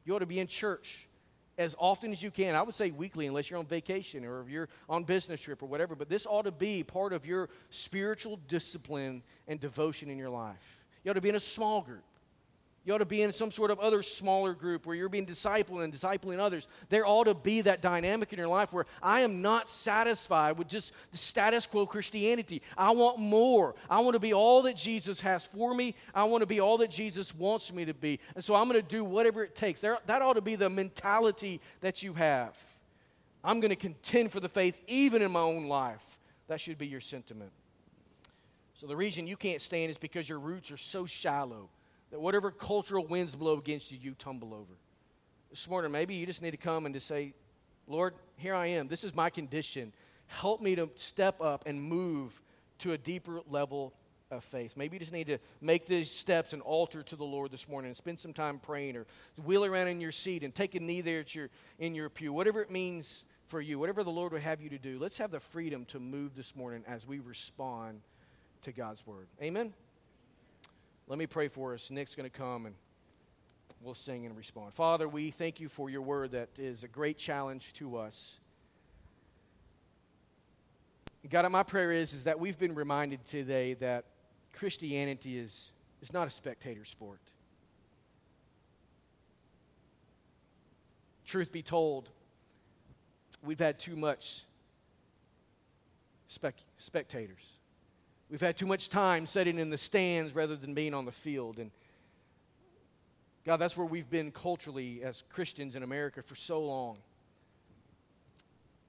You 0.05 0.15
ought 0.15 0.19
to 0.19 0.25
be 0.25 0.39
in 0.39 0.47
church 0.47 1.07
as 1.57 1.75
often 1.77 2.11
as 2.11 2.21
you 2.21 2.31
can. 2.31 2.55
I 2.55 2.61
would 2.61 2.75
say 2.75 2.91
weekly, 2.91 3.27
unless 3.27 3.49
you're 3.49 3.59
on 3.59 3.65
vacation 3.65 4.25
or 4.25 4.41
if 4.41 4.49
you're 4.49 4.69
on 4.89 5.03
business 5.03 5.39
trip 5.39 5.61
or 5.61 5.67
whatever. 5.67 5.95
But 5.95 6.09
this 6.09 6.25
ought 6.25 6.43
to 6.43 6.51
be 6.51 6.83
part 6.83 7.13
of 7.13 7.25
your 7.25 7.49
spiritual 7.69 8.39
discipline 8.47 9.21
and 9.47 9.59
devotion 9.59 10.09
in 10.09 10.17
your 10.17 10.29
life. 10.29 10.85
You 11.03 11.11
ought 11.11 11.15
to 11.15 11.21
be 11.21 11.29
in 11.29 11.35
a 11.35 11.39
small 11.39 11.81
group. 11.81 12.03
You 12.85 12.93
ought 12.93 12.97
to 12.97 13.05
be 13.05 13.21
in 13.21 13.31
some 13.31 13.49
sort 13.49 13.71
of 13.71 13.79
other 13.79 14.01
smaller 14.01 14.53
group 14.53 14.85
where 14.85 14.95
you're 14.95 15.07
being 15.07 15.25
discipled 15.25 15.81
and 15.83 15.93
discipling 15.93 16.39
others. 16.39 16.67
There 16.89 17.05
ought 17.05 17.25
to 17.25 17.33
be 17.33 17.61
that 17.61 17.81
dynamic 17.81 18.33
in 18.33 18.39
your 18.39 18.49
life 18.49 18.73
where 18.73 18.85
I 19.01 19.21
am 19.21 19.41
not 19.41 19.69
satisfied 19.69 20.57
with 20.57 20.67
just 20.67 20.91
the 21.11 21.17
status 21.17 21.65
quo 21.65 21.85
Christianity. 21.85 22.61
I 22.77 22.91
want 22.91 23.19
more. 23.19 23.75
I 23.89 24.01
want 24.01 24.15
to 24.15 24.19
be 24.19 24.33
all 24.33 24.63
that 24.63 24.75
Jesus 24.75 25.21
has 25.21 25.45
for 25.45 25.73
me. 25.73 25.95
I 26.13 26.25
want 26.25 26.41
to 26.41 26.45
be 26.45 26.59
all 26.59 26.77
that 26.79 26.89
Jesus 26.89 27.33
wants 27.33 27.71
me 27.71 27.85
to 27.85 27.93
be. 27.93 28.19
And 28.35 28.43
so 28.43 28.53
I'm 28.53 28.67
going 28.67 28.81
to 28.81 28.87
do 28.87 29.05
whatever 29.05 29.43
it 29.43 29.55
takes. 29.55 29.79
There, 29.79 29.97
that 30.07 30.21
ought 30.21 30.33
to 30.33 30.41
be 30.41 30.57
the 30.57 30.69
mentality 30.69 31.61
that 31.79 32.03
you 32.03 32.13
have. 32.15 32.57
I'm 33.45 33.61
going 33.61 33.69
to 33.69 33.77
contend 33.77 34.33
for 34.33 34.41
the 34.41 34.49
faith 34.49 34.77
even 34.87 35.21
in 35.21 35.31
my 35.31 35.39
own 35.39 35.67
life. 35.67 36.19
That 36.49 36.59
should 36.59 36.77
be 36.77 36.87
your 36.87 37.01
sentiment. 37.01 37.51
So 38.73 38.87
the 38.87 38.95
reason 38.97 39.25
you 39.25 39.37
can't 39.37 39.61
stand 39.61 39.89
is 39.89 39.97
because 39.97 40.27
your 40.27 40.39
roots 40.39 40.69
are 40.69 40.77
so 40.77 41.05
shallow 41.05 41.69
that 42.13 42.19
whatever 42.19 42.51
cultural 42.51 43.03
winds 43.07 43.35
blow 43.35 43.57
against 43.57 43.91
you, 43.91 43.97
you 43.99 44.13
tumble 44.13 44.53
over. 44.53 44.75
this 45.49 45.67
morning, 45.67 45.91
maybe 45.91 46.13
you 46.13 46.27
just 46.27 46.43
need 46.43 46.51
to 46.51 46.57
come 46.57 46.85
and 46.85 46.93
to 46.93 47.01
say, 47.01 47.33
Lord, 47.87 48.13
here 48.35 48.53
I 48.53 48.67
am. 48.67 48.87
This 48.87 49.03
is 49.03 49.15
my 49.15 49.31
condition. 49.31 49.91
Help 50.27 50.61
me 50.61 50.75
to 50.75 50.91
step 50.95 51.41
up 51.41 51.63
and 51.65 51.81
move 51.81 52.39
to 52.79 52.91
a 52.91 52.99
deeper 52.99 53.41
level 53.49 53.95
of 54.29 54.43
faith. 54.43 54.77
Maybe 54.77 54.97
you 54.97 54.99
just 54.99 55.11
need 55.11 55.25
to 55.25 55.39
make 55.59 55.87
these 55.87 56.11
steps 56.11 56.53
and 56.53 56.61
altar 56.61 57.01
to 57.01 57.15
the 57.15 57.23
Lord 57.23 57.49
this 57.49 57.67
morning 57.67 57.87
and 57.87 57.97
spend 57.97 58.19
some 58.19 58.31
time 58.31 58.59
praying 58.59 58.95
or 58.95 59.07
wheel 59.43 59.65
around 59.65 59.87
in 59.87 59.99
your 59.99 60.11
seat 60.11 60.43
and 60.43 60.53
take 60.53 60.75
a 60.75 60.79
knee 60.79 61.01
there 61.01 61.21
at 61.21 61.33
your, 61.33 61.49
in 61.79 61.95
your 61.95 62.11
pew. 62.11 62.31
Whatever 62.31 62.61
it 62.61 62.69
means 62.69 63.25
for 63.47 63.59
you, 63.59 63.79
whatever 63.79 64.03
the 64.03 64.11
Lord 64.11 64.33
would 64.33 64.43
have 64.43 64.61
you 64.61 64.69
to 64.69 64.77
do, 64.77 64.99
let's 64.99 65.17
have 65.17 65.31
the 65.31 65.39
freedom 65.39 65.83
to 65.85 65.99
move 65.99 66.35
this 66.35 66.55
morning 66.55 66.83
as 66.87 67.07
we 67.07 67.17
respond 67.17 68.01
to 68.61 68.71
God's 68.71 69.03
word. 69.07 69.25
Amen? 69.41 69.73
Let 71.07 71.19
me 71.19 71.27
pray 71.27 71.47
for 71.47 71.73
us. 71.73 71.91
Nick's 71.91 72.15
going 72.15 72.29
to 72.29 72.35
come 72.35 72.65
and 72.65 72.75
we'll 73.81 73.93
sing 73.93 74.25
and 74.25 74.35
respond. 74.37 74.73
Father, 74.73 75.07
we 75.07 75.31
thank 75.31 75.59
you 75.59 75.67
for 75.67 75.89
your 75.89 76.01
word 76.01 76.31
that 76.31 76.49
is 76.57 76.83
a 76.83 76.87
great 76.87 77.17
challenge 77.17 77.73
to 77.73 77.97
us. 77.97 78.39
God, 81.29 81.49
my 81.51 81.63
prayer 81.63 81.91
is, 81.91 82.13
is 82.13 82.25
that 82.25 82.39
we've 82.39 82.57
been 82.57 82.75
reminded 82.75 83.25
today 83.25 83.75
that 83.75 84.05
Christianity 84.53 85.37
is, 85.37 85.71
is 86.01 86.11
not 86.11 86.27
a 86.27 86.29
spectator 86.29 86.85
sport. 86.85 87.19
Truth 91.25 91.51
be 91.51 91.63
told, 91.63 92.09
we've 93.41 93.59
had 93.59 93.79
too 93.79 93.95
much 93.95 94.43
spec- 96.27 96.55
spectators. 96.77 97.52
We've 98.33 98.41
had 98.41 98.57
too 98.57 98.65
much 98.65 98.89
time 98.89 99.27
sitting 99.27 99.59
in 99.59 99.69
the 99.69 99.77
stands 99.77 100.33
rather 100.33 100.55
than 100.55 100.73
being 100.73 100.95
on 100.95 101.05
the 101.05 101.11
field. 101.11 101.59
And 101.59 101.69
God, 103.45 103.57
that's 103.57 103.77
where 103.77 103.85
we've 103.85 104.09
been 104.09 104.31
culturally 104.31 105.03
as 105.03 105.23
Christians 105.29 105.75
in 105.75 105.83
America 105.83 106.23
for 106.23 106.33
so 106.33 106.59
long. 106.59 106.97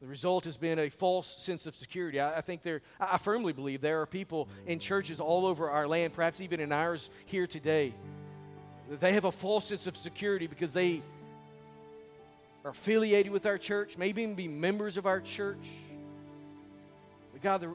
The 0.01 0.07
result 0.07 0.47
has 0.47 0.57
been 0.57 0.79
a 0.79 0.89
false 0.89 1.43
sense 1.43 1.67
of 1.67 1.75
security. 1.75 2.21
I, 2.21 2.39
I, 2.39 2.41
think 2.41 2.63
there, 2.63 2.81
I 2.99 3.19
firmly 3.19 3.53
believe 3.53 3.83
there 3.83 4.01
are 4.01 4.07
people 4.07 4.49
in 4.67 4.79
churches 4.79 5.21
all 5.21 5.45
over 5.45 5.69
our 5.69 5.87
land, 5.87 6.15
perhaps 6.15 6.41
even 6.41 6.59
in 6.59 6.73
ours 6.73 7.11
here 7.27 7.47
today, 7.47 7.93
that 8.89 9.01
they 9.01 9.13
have 9.13 9.27
a 9.27 9.33
false 9.33 9.67
sense 9.67 9.87
of 9.87 9.95
security 9.95 10.47
because 10.47 10.73
they 10.73 11.03
are 12.65 12.71
affiliated 12.71 13.31
with 13.31 13.45
our 13.45 13.59
church, 13.59 13.99
maybe 13.99 14.23
even 14.23 14.37
be 14.37 14.49
members 14.49 14.97
of 14.97 15.05
our 15.05 15.21
church. 15.21 15.69
But 17.35 17.43
God, 17.43 17.61
the 17.61 17.75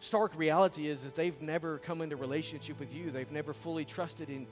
stark 0.00 0.36
reality 0.36 0.88
is 0.88 1.02
that 1.02 1.14
they've 1.14 1.40
never 1.40 1.78
come 1.78 2.02
into 2.02 2.16
relationship 2.16 2.80
with 2.80 2.92
you. 2.92 3.10
They've 3.10 3.30
never 3.30 3.52
fully 3.52 3.84
trusted 3.84 4.28
in 4.28 4.46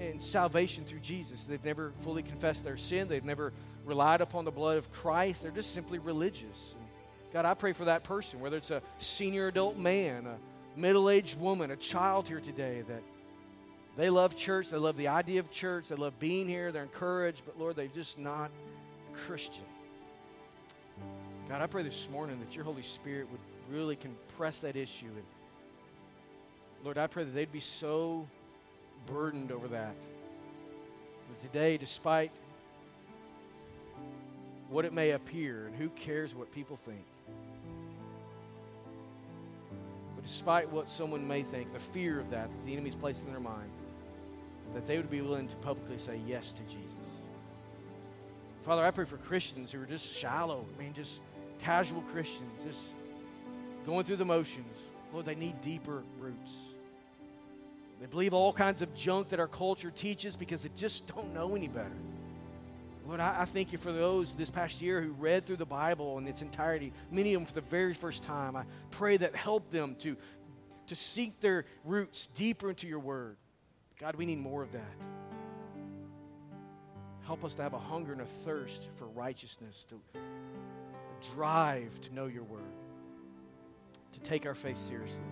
and 0.00 0.20
salvation 0.22 0.84
through 0.84 1.00
Jesus. 1.00 1.42
They've 1.42 1.64
never 1.64 1.92
fully 2.00 2.22
confessed 2.22 2.64
their 2.64 2.78
sin. 2.78 3.06
They've 3.08 3.24
never 3.24 3.52
relied 3.84 4.20
upon 4.22 4.44
the 4.44 4.50
blood 4.50 4.78
of 4.78 4.90
Christ. 4.92 5.42
They're 5.42 5.50
just 5.50 5.74
simply 5.74 5.98
religious. 5.98 6.74
God, 7.32 7.44
I 7.44 7.54
pray 7.54 7.72
for 7.72 7.84
that 7.84 8.02
person, 8.02 8.40
whether 8.40 8.56
it's 8.56 8.70
a 8.70 8.82
senior 8.98 9.48
adult 9.48 9.76
man, 9.76 10.26
a 10.26 10.38
middle 10.78 11.10
aged 11.10 11.38
woman, 11.38 11.70
a 11.70 11.76
child 11.76 12.28
here 12.28 12.40
today, 12.40 12.82
that 12.88 13.02
they 13.96 14.10
love 14.10 14.36
church. 14.36 14.70
They 14.70 14.78
love 14.78 14.96
the 14.96 15.08
idea 15.08 15.40
of 15.40 15.50
church. 15.50 15.88
They 15.88 15.96
love 15.96 16.18
being 16.18 16.48
here. 16.48 16.72
They're 16.72 16.82
encouraged. 16.82 17.42
But 17.44 17.58
Lord, 17.58 17.76
they're 17.76 17.88
just 17.88 18.18
not 18.18 18.50
Christian. 19.12 19.64
God, 21.48 21.60
I 21.62 21.66
pray 21.66 21.82
this 21.82 22.08
morning 22.10 22.40
that 22.40 22.54
your 22.56 22.64
Holy 22.64 22.82
Spirit 22.82 23.30
would 23.30 23.40
really 23.70 23.96
can 23.96 24.14
press 24.36 24.58
that 24.58 24.76
issue. 24.76 25.06
And 25.06 25.24
Lord, 26.84 26.98
I 26.98 27.06
pray 27.06 27.24
that 27.24 27.34
they'd 27.34 27.52
be 27.52 27.60
so 27.60 28.28
burdened 29.06 29.52
over 29.52 29.68
that. 29.68 29.94
But 31.28 31.40
today, 31.52 31.76
despite 31.76 32.30
what 34.68 34.84
it 34.84 34.92
may 34.92 35.12
appear, 35.12 35.66
and 35.66 35.76
who 35.76 35.88
cares 35.90 36.34
what 36.34 36.52
people 36.52 36.76
think, 36.76 37.04
but 40.14 40.24
despite 40.24 40.70
what 40.70 40.90
someone 40.90 41.26
may 41.26 41.42
think, 41.42 41.72
the 41.72 41.80
fear 41.80 42.18
of 42.18 42.30
that 42.30 42.50
that 42.50 42.64
the 42.64 42.72
enemy's 42.72 42.94
placed 42.94 43.24
in 43.24 43.30
their 43.30 43.40
mind, 43.40 43.70
that 44.74 44.86
they 44.86 44.96
would 44.96 45.10
be 45.10 45.20
willing 45.20 45.48
to 45.48 45.56
publicly 45.56 45.98
say 45.98 46.20
yes 46.26 46.52
to 46.52 46.62
Jesus. 46.62 46.82
Father, 48.62 48.84
I 48.84 48.90
pray 48.90 49.04
for 49.04 49.16
Christians 49.16 49.70
who 49.70 49.80
are 49.80 49.86
just 49.86 50.12
shallow, 50.12 50.64
I 50.76 50.82
mean, 50.82 50.92
just 50.92 51.20
casual 51.60 52.00
Christians, 52.02 52.50
just 52.66 52.88
going 53.86 54.04
through 54.04 54.16
the 54.16 54.24
motions. 54.24 54.76
Lord, 55.12 55.24
they 55.24 55.36
need 55.36 55.60
deeper 55.60 56.02
roots. 56.18 56.52
They 58.00 58.06
believe 58.06 58.34
all 58.34 58.52
kinds 58.52 58.82
of 58.82 58.94
junk 58.94 59.30
that 59.30 59.40
our 59.40 59.46
culture 59.46 59.90
teaches 59.90 60.36
because 60.36 60.62
they 60.62 60.70
just 60.76 61.06
don't 61.06 61.32
know 61.32 61.54
any 61.54 61.68
better. 61.68 61.96
Lord, 63.06 63.20
I, 63.20 63.42
I 63.42 63.44
thank 63.44 63.72
you 63.72 63.78
for 63.78 63.92
those 63.92 64.34
this 64.34 64.50
past 64.50 64.82
year 64.82 65.00
who 65.00 65.12
read 65.12 65.46
through 65.46 65.56
the 65.56 65.64
Bible 65.64 66.18
in 66.18 66.26
its 66.26 66.42
entirety, 66.42 66.92
many 67.10 67.34
of 67.34 67.40
them 67.40 67.46
for 67.46 67.54
the 67.54 67.60
very 67.60 67.94
first 67.94 68.24
time. 68.24 68.56
I 68.56 68.64
pray 68.90 69.16
that 69.16 69.34
help 69.34 69.70
them 69.70 69.94
to, 70.00 70.16
to 70.88 70.96
seek 70.96 71.40
their 71.40 71.64
roots 71.84 72.28
deeper 72.34 72.68
into 72.68 72.88
your 72.88 72.98
word. 72.98 73.36
God, 74.00 74.16
we 74.16 74.26
need 74.26 74.40
more 74.40 74.62
of 74.62 74.72
that. 74.72 74.94
Help 77.24 77.44
us 77.44 77.54
to 77.54 77.62
have 77.62 77.74
a 77.74 77.78
hunger 77.78 78.12
and 78.12 78.20
a 78.20 78.26
thirst 78.26 78.88
for 78.96 79.06
righteousness, 79.06 79.86
to 79.88 80.20
drive 81.34 82.00
to 82.02 82.14
know 82.14 82.26
your 82.26 82.44
word, 82.44 82.62
to 84.16 84.22
take 84.22 84.46
our 84.46 84.54
faith 84.54 84.78
seriously. 84.78 85.22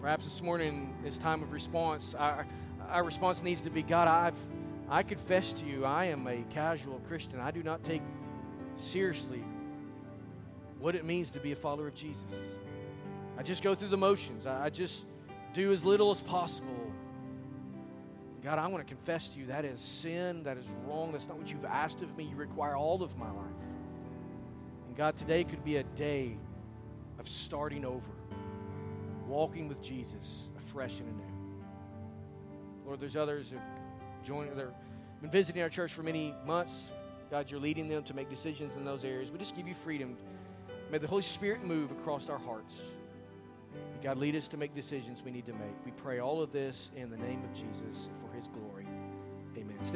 Perhaps 0.00 0.24
this 0.24 0.42
morning, 0.42 0.94
this 1.02 1.16
time 1.16 1.42
of 1.42 1.52
response, 1.52 2.14
our, 2.18 2.46
our 2.88 3.04
response 3.04 3.42
needs 3.42 3.60
to 3.62 3.70
be 3.70 3.82
God, 3.82 4.08
I've, 4.08 4.36
I 4.88 5.02
confess 5.02 5.52
to 5.54 5.64
you, 5.64 5.84
I 5.84 6.06
am 6.06 6.26
a 6.26 6.44
casual 6.50 7.00
Christian. 7.08 7.40
I 7.40 7.50
do 7.50 7.62
not 7.62 7.84
take 7.84 8.02
seriously 8.76 9.42
what 10.78 10.94
it 10.94 11.04
means 11.04 11.30
to 11.30 11.40
be 11.40 11.52
a 11.52 11.56
follower 11.56 11.88
of 11.88 11.94
Jesus. 11.94 12.24
I 13.38 13.42
just 13.42 13.62
go 13.62 13.74
through 13.74 13.88
the 13.88 13.96
motions, 13.96 14.46
I, 14.46 14.66
I 14.66 14.70
just 14.70 15.06
do 15.54 15.72
as 15.72 15.84
little 15.84 16.10
as 16.10 16.20
possible. 16.20 16.68
God, 18.42 18.58
I 18.58 18.66
want 18.66 18.86
to 18.86 18.94
confess 18.94 19.28
to 19.28 19.38
you 19.38 19.46
that 19.46 19.64
is 19.64 19.80
sin, 19.80 20.42
that 20.42 20.58
is 20.58 20.66
wrong, 20.86 21.12
that's 21.12 21.28
not 21.28 21.38
what 21.38 21.50
you've 21.50 21.64
asked 21.64 22.02
of 22.02 22.14
me. 22.16 22.24
You 22.24 22.36
require 22.36 22.76
all 22.76 23.02
of 23.02 23.16
my 23.16 23.30
life. 23.30 23.46
And 24.86 24.96
God, 24.96 25.16
today 25.16 25.44
could 25.44 25.64
be 25.64 25.76
a 25.76 25.82
day 25.82 26.36
of 27.18 27.28
starting 27.28 27.84
over 27.84 28.10
walking 29.26 29.68
with 29.68 29.82
Jesus 29.82 30.48
afresh 30.56 31.00
and 31.00 31.08
anew. 31.08 31.22
Lord, 32.86 33.00
there's 33.00 33.16
others 33.16 33.50
who 33.50 33.56
joined, 34.24 34.50
they've 34.56 34.68
been 35.20 35.30
visiting 35.30 35.62
our 35.62 35.68
church 35.68 35.92
for 35.92 36.02
many 36.02 36.34
months. 36.46 36.92
God, 37.30 37.50
you're 37.50 37.60
leading 37.60 37.88
them 37.88 38.02
to 38.04 38.14
make 38.14 38.28
decisions 38.28 38.76
in 38.76 38.84
those 38.84 39.04
areas. 39.04 39.30
We 39.30 39.38
just 39.38 39.56
give 39.56 39.66
you 39.66 39.74
freedom. 39.74 40.16
May 40.90 40.98
the 40.98 41.06
Holy 41.06 41.22
Spirit 41.22 41.64
move 41.64 41.90
across 41.90 42.28
our 42.28 42.38
hearts. 42.38 42.80
God, 44.02 44.18
lead 44.18 44.36
us 44.36 44.46
to 44.48 44.56
make 44.56 44.74
decisions 44.74 45.22
we 45.24 45.30
need 45.30 45.46
to 45.46 45.52
make. 45.52 45.74
We 45.84 45.92
pray 45.92 46.20
all 46.20 46.42
of 46.42 46.52
this 46.52 46.90
in 46.94 47.10
the 47.10 47.16
name 47.16 47.42
of 47.42 47.52
Jesus. 47.54 48.10